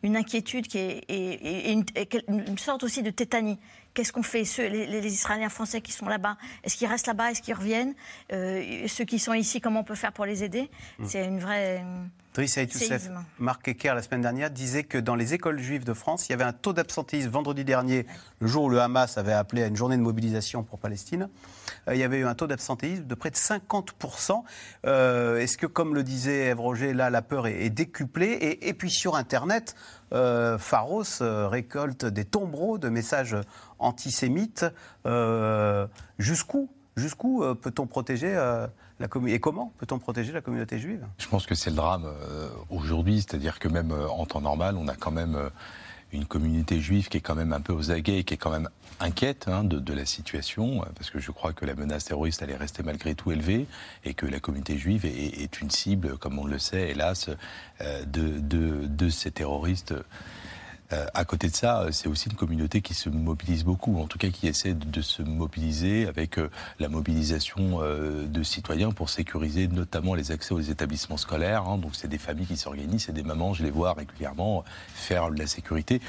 une 0.03 0.17
inquiétude 0.17 0.67
qui 0.67 0.77
est, 0.77 1.03
et, 1.07 1.33
et, 1.33 1.69
et 1.69 1.71
une, 1.71 1.85
une, 2.27 2.57
sorte 2.57 2.83
aussi 2.83 3.01
de 3.01 3.09
tétanie. 3.09 3.57
Qu'est-ce 3.93 4.11
qu'on 4.11 4.23
fait? 4.23 4.43
Ceux, 4.43 4.67
les, 4.67 4.87
les, 4.87 5.13
Israéliens 5.13 5.49
français 5.49 5.81
qui 5.81 5.91
sont 5.91 6.07
là-bas, 6.07 6.37
est-ce 6.63 6.75
qu'ils 6.75 6.87
restent 6.87 7.07
là-bas, 7.07 7.31
est-ce 7.31 7.41
qu'ils 7.41 7.53
reviennent? 7.53 7.93
Euh, 8.31 8.87
Ceux 8.87 9.05
qui 9.05 9.19
sont 9.19 9.33
ici, 9.33 9.61
comment 9.61 9.81
on 9.81 9.85
peut 9.85 9.95
faire 9.95 10.11
pour 10.11 10.25
les 10.25 10.43
aider? 10.43 10.69
Mmh. 10.99 11.05
C'est 11.05 11.25
une 11.25 11.39
vraie... 11.39 11.83
Driss 12.33 12.55
Youssef, 12.55 13.09
Marc 13.37 13.67
Ecker, 13.67 13.93
la 13.93 14.01
semaine 14.01 14.21
dernière, 14.21 14.49
disait 14.49 14.83
que 14.83 14.97
dans 14.97 15.15
les 15.15 15.35
écoles 15.35 15.59
juives 15.59 15.83
de 15.83 15.93
France, 15.93 16.27
il 16.27 16.31
y 16.31 16.33
avait 16.33 16.43
un 16.43 16.53
taux 16.53 16.73
d'absentéisme 16.73 17.29
vendredi 17.29 17.63
dernier, 17.63 18.07
le 18.39 18.47
jour 18.47 18.63
où 18.63 18.69
le 18.69 18.81
Hamas 18.81 19.19
avait 19.19 19.33
appelé 19.33 19.61
à 19.61 19.67
une 19.67 19.75
journée 19.75 19.97
de 19.97 20.01
mobilisation 20.01 20.63
pour 20.63 20.79
Palestine. 20.79 21.29
Euh, 21.87 21.93
il 21.93 21.99
y 21.99 22.03
avait 22.03 22.17
eu 22.17 22.25
un 22.25 22.33
taux 22.33 22.47
d'absentéisme 22.47 23.05
de 23.05 23.15
près 23.15 23.29
de 23.29 23.35
50%. 23.35 24.43
Euh, 24.85 25.37
Est-ce 25.37 25.57
que, 25.57 25.67
comme 25.67 25.93
le 25.93 26.01
disait 26.01 26.47
Ève 26.47 26.59
Roger, 26.59 26.93
là, 26.93 27.11
la 27.11 27.21
peur 27.21 27.45
est, 27.45 27.65
est 27.65 27.69
décuplée? 27.69 28.31
Et, 28.31 28.67
et, 28.67 28.73
puis 28.73 28.89
sur 28.89 29.15
Internet, 29.15 29.75
euh, 30.11 30.57
Pharos 30.57 31.21
euh, 31.21 31.47
récolte 31.47 32.05
des 32.05 32.25
tombereaux 32.25 32.79
de 32.79 32.89
messages 32.89 33.37
antisémites. 33.77 34.65
Jusqu'où 36.17 36.69
Jusqu'où 36.95 37.43
peut-on 37.55 37.87
protéger 37.87 38.35
et 39.27 39.39
comment 39.39 39.73
peut-on 39.77 39.99
protéger 39.99 40.31
la 40.31 40.41
communauté 40.41 40.79
juive? 40.79 41.05
Je 41.17 41.27
pense 41.27 41.45
que 41.45 41.55
c'est 41.55 41.69
le 41.69 41.75
drame 41.75 42.05
euh, 42.05 42.49
aujourd'hui, 42.69 43.17
c'est-à-dire 43.17 43.59
que 43.59 43.67
même 43.67 43.91
euh, 43.91 44.07
en 44.07 44.25
temps 44.25 44.41
normal, 44.41 44.75
on 44.77 44.87
a 44.87 44.95
quand 44.95 45.11
même 45.11 45.35
euh, 45.35 45.49
une 46.11 46.25
communauté 46.25 46.79
juive 46.79 47.09
qui 47.09 47.17
est 47.17 47.21
quand 47.21 47.35
même 47.35 47.53
un 47.53 47.61
peu 47.61 47.73
aux 47.73 47.91
aguets, 47.91 48.23
qui 48.23 48.35
est 48.35 48.37
quand 48.37 48.51
même 48.51 48.69
inquiète 48.99 49.47
hein, 49.47 49.63
de, 49.63 49.93
la 49.93 50.05
situation, 50.05 50.85
parce 50.95 51.09
que 51.09 51.19
je 51.19 51.31
crois 51.31 51.53
que 51.53 51.65
la 51.65 51.73
menace 51.73 52.05
terroriste 52.05 52.43
allait 52.43 52.55
rester 52.55 52.83
malgré 52.83 53.15
tout 53.15 53.31
élevée, 53.31 53.65
et 54.05 54.13
que 54.13 54.25
la 54.25 54.39
communauté 54.39 54.77
juive 54.77 55.05
est, 55.05 55.61
une 55.61 55.71
cible, 55.71 56.17
comme 56.19 56.37
on 56.37 56.45
le 56.45 56.59
sait, 56.59 56.91
hélas, 56.91 57.31
de 58.05 59.09
ces 59.09 59.31
terroristes. 59.31 59.95
Euh, 60.93 61.05
à 61.13 61.25
côté 61.25 61.47
de 61.47 61.55
ça, 61.55 61.87
c'est 61.91 62.07
aussi 62.07 62.29
une 62.29 62.35
communauté 62.35 62.81
qui 62.81 62.93
se 62.93 63.09
mobilise 63.09 63.63
beaucoup, 63.63 63.99
en 63.99 64.07
tout 64.07 64.17
cas 64.17 64.29
qui 64.29 64.47
essaie 64.47 64.73
de, 64.73 65.01
se 65.01 65.23
mobiliser 65.23 66.07
avec 66.07 66.37
euh, 66.37 66.49
la 66.79 66.87
mobilisation 66.87 67.79
euh, 67.81 68.25
de 68.27 68.43
citoyens 68.43 68.91
pour 68.91 69.09
sécuriser 69.09 69.67
notamment 69.67 70.13
les 70.13 70.31
accès 70.31 70.53
aux 70.53 70.61
établissements 70.61 71.17
scolaires. 71.17 71.67
Hein. 71.67 71.77
Donc 71.77 71.95
c'est 71.95 72.07
des 72.07 72.17
familles 72.17 72.45
qui 72.45 72.57
s'organisent, 72.57 73.05
c'est 73.05 73.13
des 73.13 73.23
mamans, 73.23 73.53
je 73.53 73.63
les 73.63 73.71
vois 73.71 73.93
régulièrement 73.93 74.63
faire 74.93 75.31
de 75.31 75.39
la 75.39 75.47
sécurité 75.47 75.99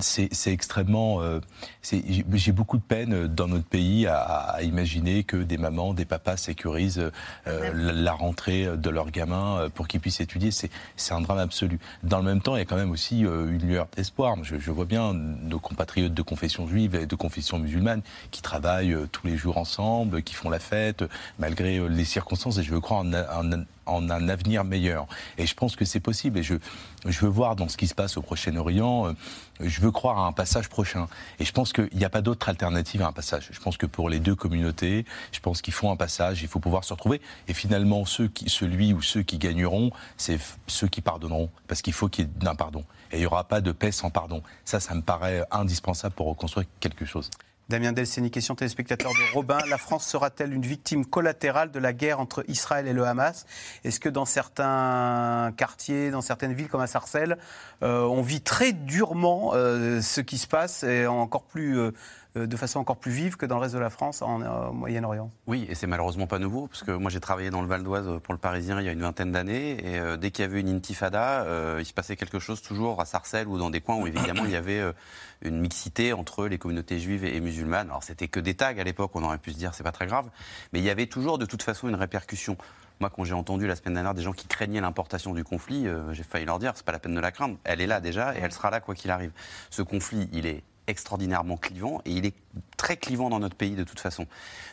c'est 0.00 0.52
extrêmement. 0.52 1.22
Euh, 1.22 1.40
J'ai 1.82 2.52
beaucoup 2.52 2.76
de 2.76 2.82
peine 2.82 3.26
dans 3.26 3.48
notre 3.48 3.64
pays 3.66 4.06
à, 4.06 4.18
à, 4.18 4.62
imaginer 4.62 5.24
que 5.24 5.36
des 5.36 5.58
mamans, 5.58 5.94
des 5.94 6.04
papas 6.04 6.36
sécurisent 6.36 7.10
euh, 7.46 7.72
la, 7.74 7.92
la, 7.92 8.12
rentrée 8.12 8.76
de 8.76 8.90
leurs 8.90 9.10
gamins 9.10 9.58
euh, 9.58 9.68
pour 9.68 9.88
qu'ils 9.88 10.00
puissent 10.00 10.20
étudier. 10.20 10.50
C'est 10.50 11.12
un 11.12 11.20
drame 11.20 11.38
absolu. 11.38 11.78
Dans 12.02 12.18
le 12.18 12.24
même 12.24 12.40
temps, 12.40 12.56
il 12.56 12.58
y 12.58 12.62
a 12.62 12.64
quand 12.64 12.76
même 12.76 12.90
aussi 12.90 13.24
euh, 13.24 13.50
une 13.50 13.66
lueur 13.66 13.88
d'espoir. 13.96 14.36
Je, 14.42 14.58
je, 14.58 14.70
vois 14.70 14.84
bien 14.84 15.14
nos 15.14 15.58
compatriotes 15.58 16.14
de 16.14 16.22
confession 16.22 16.66
juive 16.68 16.94
et 16.94 17.06
de 17.06 17.16
confession 17.16 17.58
musulmane 17.58 18.02
qui 18.30 18.42
travaillent 18.42 18.92
euh, 18.92 19.08
tous 19.10 19.26
les 19.26 19.36
jours 19.36 19.58
ensemble, 19.58 20.22
qui 20.22 20.34
font 20.34 20.50
la 20.50 20.58
fête 20.58 21.04
malgré 21.38 21.86
les 21.88 22.04
circonstances. 22.04 22.58
Et 22.58 22.62
je 22.62 22.70
veux 22.72 22.80
croire 22.80 23.00
en, 23.00 23.12
en, 23.12 23.64
en 23.88 24.10
un 24.10 24.28
avenir 24.28 24.64
meilleur. 24.64 25.06
Et 25.36 25.46
je 25.46 25.54
pense 25.54 25.76
que 25.76 25.84
c'est 25.84 26.00
possible. 26.00 26.38
Et 26.38 26.42
je, 26.42 26.54
je 27.06 27.20
veux 27.20 27.28
voir 27.28 27.56
dans 27.56 27.68
ce 27.68 27.76
qui 27.76 27.86
se 27.86 27.94
passe 27.94 28.16
au 28.16 28.22
Proche-Orient, 28.22 29.14
je 29.60 29.80
veux 29.80 29.90
croire 29.90 30.18
à 30.18 30.26
un 30.26 30.32
passage 30.32 30.68
prochain. 30.68 31.08
Et 31.38 31.44
je 31.44 31.52
pense 31.52 31.72
qu'il 31.72 31.88
n'y 31.94 32.04
a 32.04 32.10
pas 32.10 32.22
d'autre 32.22 32.48
alternative 32.48 33.02
à 33.02 33.08
un 33.08 33.12
passage. 33.12 33.48
Je 33.50 33.60
pense 33.60 33.76
que 33.76 33.86
pour 33.86 34.08
les 34.08 34.20
deux 34.20 34.34
communautés, 34.34 35.04
je 35.32 35.40
pense 35.40 35.62
qu'ils 35.62 35.74
font 35.74 35.90
un 35.90 35.96
passage, 35.96 36.42
il 36.42 36.48
faut 36.48 36.60
pouvoir 36.60 36.84
se 36.84 36.92
retrouver. 36.92 37.20
Et 37.48 37.54
finalement, 37.54 38.04
ceux 38.04 38.28
qui, 38.28 38.48
celui 38.48 38.92
ou 38.92 39.02
ceux 39.02 39.22
qui 39.22 39.38
gagneront, 39.38 39.90
c'est 40.16 40.38
ceux 40.66 40.88
qui 40.88 41.00
pardonneront. 41.00 41.50
Parce 41.66 41.82
qu'il 41.82 41.92
faut 41.92 42.08
qu'il 42.08 42.26
y 42.26 42.28
ait 42.28 42.48
un 42.48 42.54
pardon. 42.54 42.84
Et 43.10 43.16
il 43.16 43.20
n'y 43.20 43.26
aura 43.26 43.44
pas 43.44 43.60
de 43.60 43.72
paix 43.72 43.92
sans 43.92 44.10
pardon. 44.10 44.42
Ça, 44.64 44.80
ça 44.80 44.94
me 44.94 45.02
paraît 45.02 45.44
indispensable 45.50 46.14
pour 46.14 46.26
reconstruire 46.28 46.66
quelque 46.80 47.04
chose. 47.04 47.30
Damien 47.68 47.92
Delceni, 47.92 48.30
question 48.30 48.54
téléspectateur 48.54 49.10
de 49.10 49.34
Robin. 49.34 49.58
La 49.68 49.76
France 49.76 50.06
sera-t-elle 50.06 50.54
une 50.54 50.62
victime 50.62 51.04
collatérale 51.04 51.70
de 51.70 51.78
la 51.78 51.92
guerre 51.92 52.18
entre 52.18 52.42
Israël 52.48 52.88
et 52.88 52.94
le 52.94 53.04
Hamas? 53.04 53.44
Est-ce 53.84 54.00
que 54.00 54.08
dans 54.08 54.24
certains 54.24 55.52
quartiers, 55.54 56.10
dans 56.10 56.22
certaines 56.22 56.54
villes 56.54 56.68
comme 56.68 56.80
à 56.80 56.86
Sarcelles, 56.86 57.36
euh, 57.82 58.04
on 58.04 58.22
vit 58.22 58.40
très 58.40 58.72
durement 58.72 59.50
euh, 59.52 60.00
ce 60.00 60.22
qui 60.22 60.38
se 60.38 60.46
passe 60.46 60.82
et 60.82 61.06
encore 61.06 61.42
plus 61.42 61.78
euh, 61.78 61.90
de 62.46 62.56
façon 62.56 62.78
encore 62.78 62.96
plus 62.96 63.12
vive 63.12 63.36
que 63.36 63.46
dans 63.46 63.56
le 63.56 63.62
reste 63.62 63.74
de 63.74 63.80
la 63.80 63.90
France, 63.90 64.22
en 64.22 64.42
euh, 64.42 64.70
Moyen-Orient. 64.70 65.30
Oui, 65.46 65.66
et 65.68 65.74
c'est 65.74 65.86
malheureusement 65.86 66.26
pas 66.26 66.38
nouveau, 66.38 66.66
parce 66.66 66.82
que 66.82 66.92
moi 66.92 67.10
j'ai 67.10 67.20
travaillé 67.20 67.50
dans 67.50 67.62
le 67.62 67.68
Val 67.68 67.82
d'Oise 67.82 68.20
pour 68.22 68.34
le 68.34 68.38
Parisien 68.38 68.80
il 68.80 68.86
y 68.86 68.88
a 68.88 68.92
une 68.92 69.00
vingtaine 69.00 69.32
d'années, 69.32 69.76
et 69.84 69.98
euh, 69.98 70.16
dès 70.16 70.30
qu'il 70.30 70.44
y 70.44 70.48
avait 70.48 70.60
une 70.60 70.68
intifada, 70.68 71.42
euh, 71.42 71.78
il 71.80 71.84
se 71.84 71.92
passait 71.92 72.16
quelque 72.16 72.38
chose 72.38 72.62
toujours 72.62 73.00
à 73.00 73.04
Sarcelles 73.04 73.48
ou 73.48 73.58
dans 73.58 73.70
des 73.70 73.80
coins 73.80 73.96
où 73.96 74.06
évidemment 74.06 74.44
il 74.44 74.50
y 74.50 74.56
avait 74.56 74.80
euh, 74.80 74.92
une 75.42 75.60
mixité 75.60 76.12
entre 76.12 76.46
les 76.46 76.58
communautés 76.58 76.98
juives 76.98 77.24
et, 77.24 77.36
et 77.36 77.40
musulmanes. 77.40 77.88
Alors 77.88 78.02
c'était 78.02 78.28
que 78.28 78.40
des 78.40 78.54
tags 78.54 78.78
à 78.78 78.84
l'époque, 78.84 79.12
on 79.14 79.22
aurait 79.22 79.38
pu 79.38 79.52
se 79.52 79.58
dire 79.58 79.74
c'est 79.74 79.84
pas 79.84 79.92
très 79.92 80.06
grave, 80.06 80.28
mais 80.72 80.78
il 80.78 80.84
y 80.84 80.90
avait 80.90 81.06
toujours 81.06 81.38
de 81.38 81.46
toute 81.46 81.62
façon 81.62 81.88
une 81.88 81.94
répercussion. 81.94 82.56
Moi, 83.00 83.10
quand 83.14 83.22
j'ai 83.22 83.34
entendu 83.34 83.68
la 83.68 83.76
semaine 83.76 83.94
dernière 83.94 84.14
des 84.14 84.22
gens 84.22 84.32
qui 84.32 84.48
craignaient 84.48 84.80
l'importation 84.80 85.32
du 85.32 85.44
conflit, 85.44 85.86
euh, 85.86 86.12
j'ai 86.12 86.24
failli 86.24 86.44
leur 86.44 86.58
dire 86.58 86.72
c'est 86.74 86.84
pas 86.84 86.90
la 86.90 86.98
peine 86.98 87.14
de 87.14 87.20
la 87.20 87.30
craindre. 87.30 87.56
Elle 87.62 87.80
est 87.80 87.86
là 87.86 88.00
déjà 88.00 88.34
et 88.34 88.40
elle 88.42 88.50
sera 88.50 88.70
là 88.70 88.80
quoi 88.80 88.96
qu'il 88.96 89.12
arrive. 89.12 89.30
Ce 89.70 89.82
conflit, 89.82 90.28
il 90.32 90.46
est 90.46 90.64
extraordinairement 90.88 91.56
clivant 91.56 92.00
et 92.04 92.10
il 92.10 92.26
est 92.26 92.34
très 92.76 92.96
clivant 92.96 93.30
dans 93.30 93.38
notre 93.38 93.54
pays 93.54 93.76
de 93.76 93.84
toute 93.84 94.00
façon. 94.00 94.26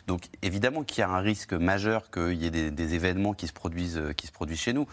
Donc 0.07 0.23
évidemment 0.41 0.83
qu'il 0.83 0.99
y 0.99 1.03
a 1.03 1.09
un 1.09 1.19
risque 1.19 1.53
majeur 1.53 2.09
qu'il 2.09 2.41
y 2.41 2.47
ait 2.47 2.51
des, 2.51 2.71
des, 2.71 2.93
événements 2.95 3.33
qui 3.33 3.47
se 3.47 3.53
produisent, 3.53 4.01
qui 4.17 4.25
se 4.25 4.31
produisent 4.31 4.61
chez 4.61 4.73
nous. 4.73 4.87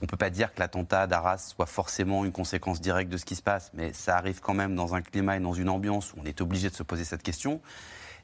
On 0.00 0.04
ne 0.04 0.06
peut 0.06 0.16
pas 0.16 0.30
dire 0.30 0.54
que 0.54 0.60
l'attentat 0.60 1.08
d'Arras 1.08 1.38
soit 1.38 1.66
forcément 1.66 2.24
une 2.24 2.30
conséquence 2.30 2.80
directe 2.80 3.10
de 3.10 3.16
ce 3.16 3.24
qui 3.24 3.34
se 3.34 3.42
passe, 3.42 3.72
mais 3.74 3.92
ça 3.92 4.16
arrive 4.16 4.40
quand 4.40 4.54
même 4.54 4.76
dans 4.76 4.94
un 4.94 5.02
climat 5.02 5.36
et 5.36 5.40
dans 5.40 5.54
une 5.54 5.68
ambiance 5.68 6.12
où 6.12 6.18
on 6.22 6.24
est 6.24 6.40
obligé 6.40 6.70
de 6.70 6.74
se 6.74 6.84
poser 6.84 7.04
cette 7.04 7.22
question. 7.22 7.60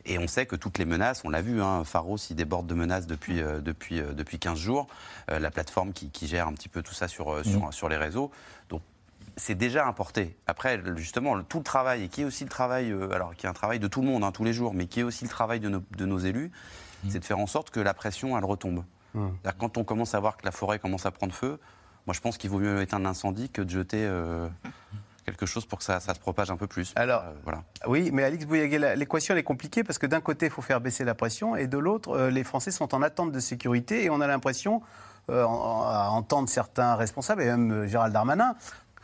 Et 0.07 0.19
on 0.19 0.29
sait 0.29 0.47
que 0.47 0.55
toutes 0.55 0.79
les 0.79 0.85
menaces, 0.85 1.23
on 1.25 1.31
l'a 1.31 1.41
vu, 1.41 1.63
hein, 1.63 1.83
Pharos, 1.85 2.19
il 2.31 2.37
déborde 2.37 2.67
de 2.67 2.75
menaces 2.75 3.07
depuis, 3.07 3.41
euh, 3.41 3.61
depuis, 3.61 4.01
euh, 4.01 4.13
depuis 4.13 4.39
15 4.39 4.59
jours. 4.59 4.87
Euh, 5.31 5.39
la 5.39 5.51
plateforme 5.51 5.93
qui, 5.93 6.11
qui, 6.11 6.27
gère 6.27 6.47
un 6.47 6.53
petit 6.53 6.69
peu 6.69 6.83
tout 6.83 6.93
ça 6.93 7.09
sur, 7.09 7.45
sur, 7.45 7.69
mmh. 7.69 7.73
sur 7.73 7.89
les 7.89 7.97
réseaux. 7.97 8.31
Donc 8.69 8.83
c'est 9.37 9.55
déjà 9.55 9.87
importé. 9.87 10.37
Après, 10.47 10.81
justement, 10.97 11.43
tout 11.43 11.59
le 11.59 11.65
travail, 11.65 12.05
et 12.05 12.09
qui 12.09 12.23
est 12.23 12.25
aussi 12.25 12.45
le 12.45 12.51
travail, 12.51 12.91
euh, 12.91 13.11
alors 13.13 13.35
qui 13.35 13.47
est 13.47 13.49
un 13.49 13.53
travail 13.55 13.79
de 13.79 13.89
tout 13.89 14.01
le 14.01 14.07
monde, 14.09 14.25
hein, 14.25 14.33
tous 14.33 14.45
les 14.45 14.53
jours, 14.53 14.75
mais 14.75 14.87
qui 14.87 15.01
est 15.01 15.05
aussi 15.05 15.25
le 15.25 15.31
travail 15.31 15.61
de 15.61 15.69
nos, 15.69 15.83
de 15.97 16.07
nos 16.07 16.19
élus, 16.19 16.51
mmh. 17.05 17.11
c'est 17.11 17.19
de 17.21 17.25
faire 17.25 17.39
en 17.39 17.47
sorte 17.47 17.71
que 17.71 17.81
la 17.81 17.95
pression, 17.95 18.37
elle 18.39 18.45
retombe. 18.45 18.85
Mmh. 19.15 19.29
Quand 19.59 19.79
on 19.79 19.85
commence 19.85 20.15
à 20.15 20.21
voir 20.21 20.37
que 20.37 20.45
la 20.45 20.53
forêt 20.53 20.79
commence 20.79 21.07
à 21.07 21.11
prendre 21.11 21.33
feu, 21.35 21.59
moi 22.07 22.15
je 22.15 22.21
pense 22.21 22.37
qu'il 22.37 22.51
vaut 22.51 22.59
mieux 22.59 22.81
éteindre 22.83 23.05
l'incendie 23.05 23.49
que 23.51 23.63
de 23.63 23.71
jeter... 23.71 24.05
Euh, 24.05 24.49
quelque 25.25 25.47
chose 25.47 25.65
pour 25.65 25.79
que 25.79 25.85
ça, 25.85 26.01
ça 26.01 26.13
se 26.13 26.21
propage 26.21 26.51
un 26.51 26.59
peu 26.59 26.67
plus. 26.67 26.93
Alors, 26.97 27.23
Euh, 27.23 27.33
voilà. 27.45 27.63
Oui, 27.87 28.11
mais 28.13 28.25
Alix 28.25 28.45
Bouyaguet, 28.45 28.79
la- 28.79 28.95
l'équation 28.95 29.33
elle 29.33 29.39
est 29.39 29.43
compliquée 29.43 29.83
parce 29.83 29.99
que 29.99 30.07
d'un 30.07 30.21
côté, 30.21 30.45
il 30.47 30.53
faut 30.53 30.61
faire 30.61 30.83
baisser 30.83 31.03
la 31.03 31.15
pression 31.15 31.57
et 31.57 31.67
de 31.67 31.79
l'autre, 31.79 32.11
euh, 32.11 32.29
les 32.31 32.45
Français 32.45 32.71
sont 32.71 32.95
en 32.95 33.01
attente 33.01 33.33
de 33.33 33.41
sécurité 33.41 34.05
et 34.05 34.11
on 34.11 34.21
a 34.21 34.27
l'impression, 34.27 34.83
euh, 35.31 35.43
à 35.45 36.11
entendre 36.11 36.51
certains 36.51 36.95
responsables 36.97 37.41
et 37.41 37.47
même 37.47 37.87
Gérald 37.87 38.13
Darmanin, 38.13 38.55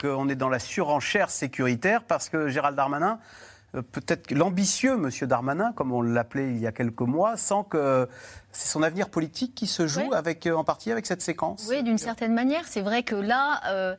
qu'on 0.00 0.28
est 0.28 0.34
dans 0.34 0.48
la 0.48 0.58
surenchère 0.58 1.30
sécuritaire 1.30 2.04
parce 2.04 2.28
que 2.28 2.48
Gérald 2.48 2.76
Darmanin, 2.76 3.18
euh, 3.74 3.82
peut-être 3.82 4.30
l'ambitieux 4.30 4.96
Monsieur 4.96 5.26
Darmanin, 5.26 5.72
comme 5.72 5.92
on 5.92 6.02
l'appelait 6.02 6.50
il 6.50 6.58
y 6.58 6.66
a 6.66 6.72
quelques 6.72 7.00
mois, 7.02 7.36
sent 7.36 7.64
que 7.68 8.08
c'est 8.52 8.68
son 8.68 8.82
avenir 8.82 9.08
politique 9.08 9.54
qui 9.54 9.66
se 9.66 9.86
joue 9.86 10.12
avec, 10.12 10.46
euh, 10.46 10.54
en 10.54 10.64
partie 10.64 10.90
avec 10.90 11.06
cette 11.06 11.22
séquence. 11.22 11.66
Oui, 11.68 11.82
d'une 11.82 11.98
certaine 11.98 12.34
manière. 12.34 12.64
C'est 12.66 12.80
vrai 12.80 13.02
que 13.02 13.14
là, 13.14 13.60
euh, 13.68 13.94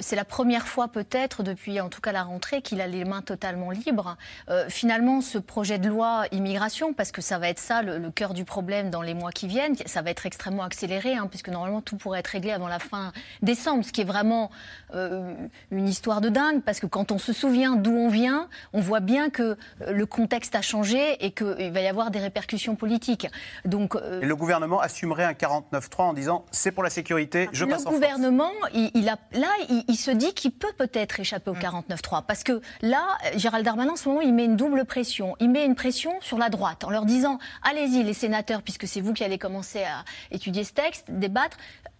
c'est 0.00 0.16
la 0.16 0.24
première 0.24 0.66
fois 0.66 0.88
peut-être 0.88 1.42
depuis 1.42 1.80
en 1.80 1.88
tout 1.88 2.00
cas 2.00 2.12
la 2.12 2.22
rentrée 2.22 2.62
qu'il 2.62 2.80
a 2.80 2.86
les 2.86 3.04
mains 3.04 3.22
totalement 3.22 3.70
libres. 3.70 4.16
Euh, 4.48 4.66
finalement, 4.68 5.20
ce 5.20 5.38
projet 5.38 5.78
de 5.78 5.88
loi 5.88 6.24
immigration, 6.32 6.92
parce 6.92 7.12
que 7.12 7.22
ça 7.22 7.38
va 7.38 7.48
être 7.48 7.58
ça 7.58 7.82
le, 7.82 7.98
le 7.98 8.10
cœur 8.10 8.34
du 8.34 8.44
problème 8.44 8.90
dans 8.90 9.02
les 9.02 9.14
mois 9.14 9.30
qui 9.30 9.46
viennent, 9.46 9.76
ça 9.86 10.02
va 10.02 10.10
être 10.10 10.26
extrêmement 10.26 10.64
accéléré, 10.64 11.14
hein, 11.14 11.26
puisque 11.28 11.48
normalement 11.48 11.80
tout 11.80 11.96
pourrait 11.96 12.20
être 12.20 12.28
réglé 12.28 12.52
avant 12.52 12.68
la 12.68 12.78
fin 12.78 13.12
décembre, 13.42 13.84
ce 13.84 13.92
qui 13.92 14.00
est 14.00 14.06
vraiment 14.06 14.50
euh, 14.94 15.34
une 15.70 15.88
histoire 15.88 16.20
de 16.20 16.28
dingue, 16.28 16.62
parce 16.62 16.80
que 16.80 16.86
quand 16.86 17.12
on 17.12 17.18
se 17.18 17.32
souvient 17.32 17.76
d'où 17.76 17.92
on 17.92 18.08
vient, 18.08 18.48
on 18.72 18.80
voit 18.80 19.00
bien 19.00 19.30
que 19.30 19.56
le 19.86 20.06
contexte 20.06 20.54
a 20.54 20.62
changé 20.62 21.24
et 21.24 21.30
qu'il 21.30 21.70
va 21.72 21.80
y 21.80 21.86
avoir 21.86 22.10
des 22.10 22.18
répercussions 22.20 22.74
politiques. 22.74 23.28
Donc, 23.64 23.93
euh, 24.02 24.20
Et 24.22 24.26
le 24.26 24.36
gouvernement 24.36 24.80
assumerait 24.80 25.24
un 25.24 25.32
49-3 25.32 26.02
en 26.02 26.12
disant 26.12 26.44
c'est 26.50 26.72
pour 26.72 26.82
la 26.82 26.90
sécurité, 26.90 27.48
je 27.52 27.64
le 27.64 27.70
passe 27.70 27.80
en 27.82 27.90
force. 27.90 27.94
gouvernement, 27.96 28.50
il, 28.72 28.90
il 28.94 29.08
a, 29.08 29.16
là, 29.32 29.48
il, 29.68 29.84
il 29.88 29.96
se 29.96 30.10
dit 30.10 30.32
qu'il 30.34 30.52
peut 30.52 30.72
peut-être 30.76 31.20
échapper 31.20 31.50
Mm. 31.50 31.54
au 31.54 31.92
49-3. 31.94 32.24
Parce 32.26 32.42
que 32.42 32.60
là, 32.82 33.02
Gérald 33.36 33.64
Darmanin, 33.64 33.92
en 33.92 33.96
ce 33.96 34.08
moment, 34.08 34.20
il 34.22 34.32
met 34.32 34.44
une 34.46 34.56
double 34.56 34.84
pression. 34.84 35.36
Il 35.40 35.50
met 35.50 35.64
une 35.64 35.74
pression 35.74 36.12
sur 36.20 36.38
la 36.38 36.48
droite 36.48 36.84
en 36.84 36.90
leur 36.90 37.04
disant 37.04 37.38
allez-y, 37.62 38.02
les 38.02 38.14
sénateurs, 38.14 38.62
puisque 38.62 38.86
c'est 38.86 39.00
vous 39.00 39.12
qui 39.12 39.24
allez 39.24 39.38
commencer 39.38 39.82
à 39.84 40.04
étudier 40.30 40.64
ce 40.64 40.72
texte, 40.72 41.06
débattre. 41.10 41.56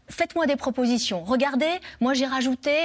Faites-moi 0.09 0.47
des 0.47 0.57
propositions. 0.57 1.25
Regardez, 1.25 1.71
moi 2.01 2.13
j'ai 2.13 2.27
rajouté 2.27 2.77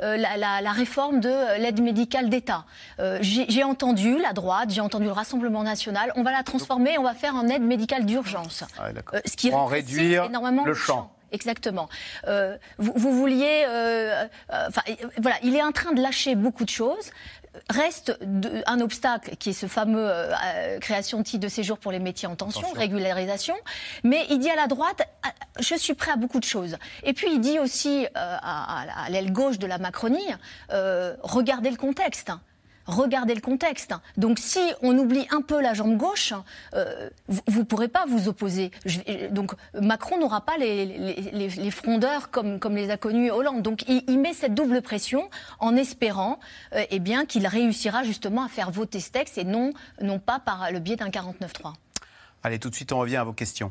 euh, 0.00 0.16
la, 0.16 0.36
la- 0.36 0.60
la 0.60 0.72
réforme 0.72 1.18
de 1.20 1.28
euh, 1.28 1.58
l'aide 1.58 1.80
médicale 1.82 2.28
d'État. 2.30 2.64
Euh, 3.00 3.18
j'ai 3.20 3.64
entendu 3.64 4.16
la 4.18 4.32
droite, 4.32 4.70
j'ai 4.70 4.80
entendu 4.80 5.06
le 5.06 5.12
Rassemblement 5.12 5.64
national. 5.64 6.12
On 6.14 6.22
va 6.22 6.30
la 6.30 6.44
transformer, 6.44 6.96
on 6.98 7.02
va 7.02 7.14
faire 7.14 7.34
en 7.34 7.48
aide 7.48 7.62
médicale 7.62 8.06
d'urgence. 8.06 8.62
Euh, 8.80 9.20
ce 9.26 9.36
qui 9.36 9.50
Pour 9.50 9.58
en 9.58 9.66
réduire 9.66 10.24
énormément 10.24 10.64
le 10.64 10.70
le 10.70 10.74
champ. 10.76 10.94
champ. 10.94 11.12
Exactement. 11.30 11.90
Euh, 12.26 12.56
vous, 12.78 12.92
vous 12.96 13.12
vouliez, 13.12 13.64
euh, 13.68 14.24
euh, 14.50 14.66
enfin, 14.68 14.80
voilà, 15.18 15.36
il 15.42 15.54
est 15.56 15.62
en 15.62 15.72
train 15.72 15.92
de 15.92 16.00
lâcher 16.00 16.34
beaucoup 16.36 16.64
de 16.64 16.70
choses. 16.70 17.10
Reste 17.70 18.18
de- 18.22 18.62
un 18.66 18.80
obstacle 18.80 19.36
qui 19.36 19.50
est 19.50 19.52
ce 19.52 19.66
fameux 19.66 20.08
euh, 20.10 20.78
création 20.80 21.18
de 21.18 21.22
titre 21.24 21.42
de 21.44 21.48
séjour 21.48 21.78
pour 21.78 21.92
les 21.92 21.98
métiers 21.98 22.28
en 22.28 22.36
tension, 22.36 22.62
régularisation. 22.78 23.54
Mais 24.04 24.26
il 24.30 24.38
dit 24.38 24.50
à 24.50 24.56
la 24.56 24.66
droite, 24.66 25.02
ah, 25.22 25.30
je 25.60 25.74
suis 25.74 25.94
prêt 25.94 26.12
à 26.12 26.16
beaucoup 26.16 26.40
de 26.40 26.44
choses. 26.44 26.76
Et 27.04 27.12
puis 27.12 27.28
il 27.32 27.40
dit 27.40 27.58
aussi 27.58 28.04
euh, 28.06 28.08
à, 28.14 28.82
à- 28.82 29.04
à 29.06 29.10
l'aile 29.10 29.32
gauche 29.32 29.58
de 29.58 29.66
la 29.66 29.78
Macronie, 29.78 30.18
euh, 30.72 31.14
regardez 31.22 31.70
le 31.70 31.76
contexte. 31.76 32.30
Regardez 32.88 33.34
le 33.34 33.42
contexte. 33.42 33.92
Donc, 34.16 34.38
si 34.38 34.58
on 34.82 34.96
oublie 34.96 35.26
un 35.30 35.42
peu 35.42 35.60
la 35.60 35.74
jambe 35.74 35.98
gauche, 35.98 36.32
euh, 36.74 37.10
vous 37.28 37.58
ne 37.60 37.64
pourrez 37.64 37.88
pas 37.88 38.06
vous 38.06 38.28
opposer. 38.28 38.70
Donc, 39.30 39.52
Macron 39.78 40.18
n'aura 40.18 40.40
pas 40.40 40.56
les, 40.56 40.86
les- 40.86 41.70
frondeurs 41.70 42.30
comme, 42.30 42.58
comme 42.58 42.74
les 42.76 42.90
a 42.90 42.96
connus 42.96 43.30
Hollande. 43.30 43.60
Donc, 43.60 43.84
il, 43.88 44.02
il 44.08 44.18
met 44.18 44.32
cette 44.32 44.54
double 44.54 44.80
pression 44.80 45.28
en 45.58 45.76
espérant 45.76 46.40
euh, 46.74 46.82
eh 46.90 46.98
bien, 46.98 47.26
qu'il 47.26 47.46
réussira 47.46 48.04
justement 48.04 48.42
à 48.42 48.48
faire 48.48 48.70
voter 48.70 49.00
ce 49.00 49.10
texte 49.10 49.36
et 49.36 49.44
non, 49.44 49.72
non 50.00 50.18
pas 50.18 50.38
par 50.38 50.72
le 50.72 50.78
biais 50.78 50.96
d'un 50.96 51.10
49-3. 51.10 51.74
Allez, 52.42 52.58
tout 52.58 52.70
de 52.70 52.74
suite, 52.74 52.90
on 52.92 52.98
revient 52.98 53.16
à 53.16 53.24
vos 53.24 53.34
questions. 53.34 53.70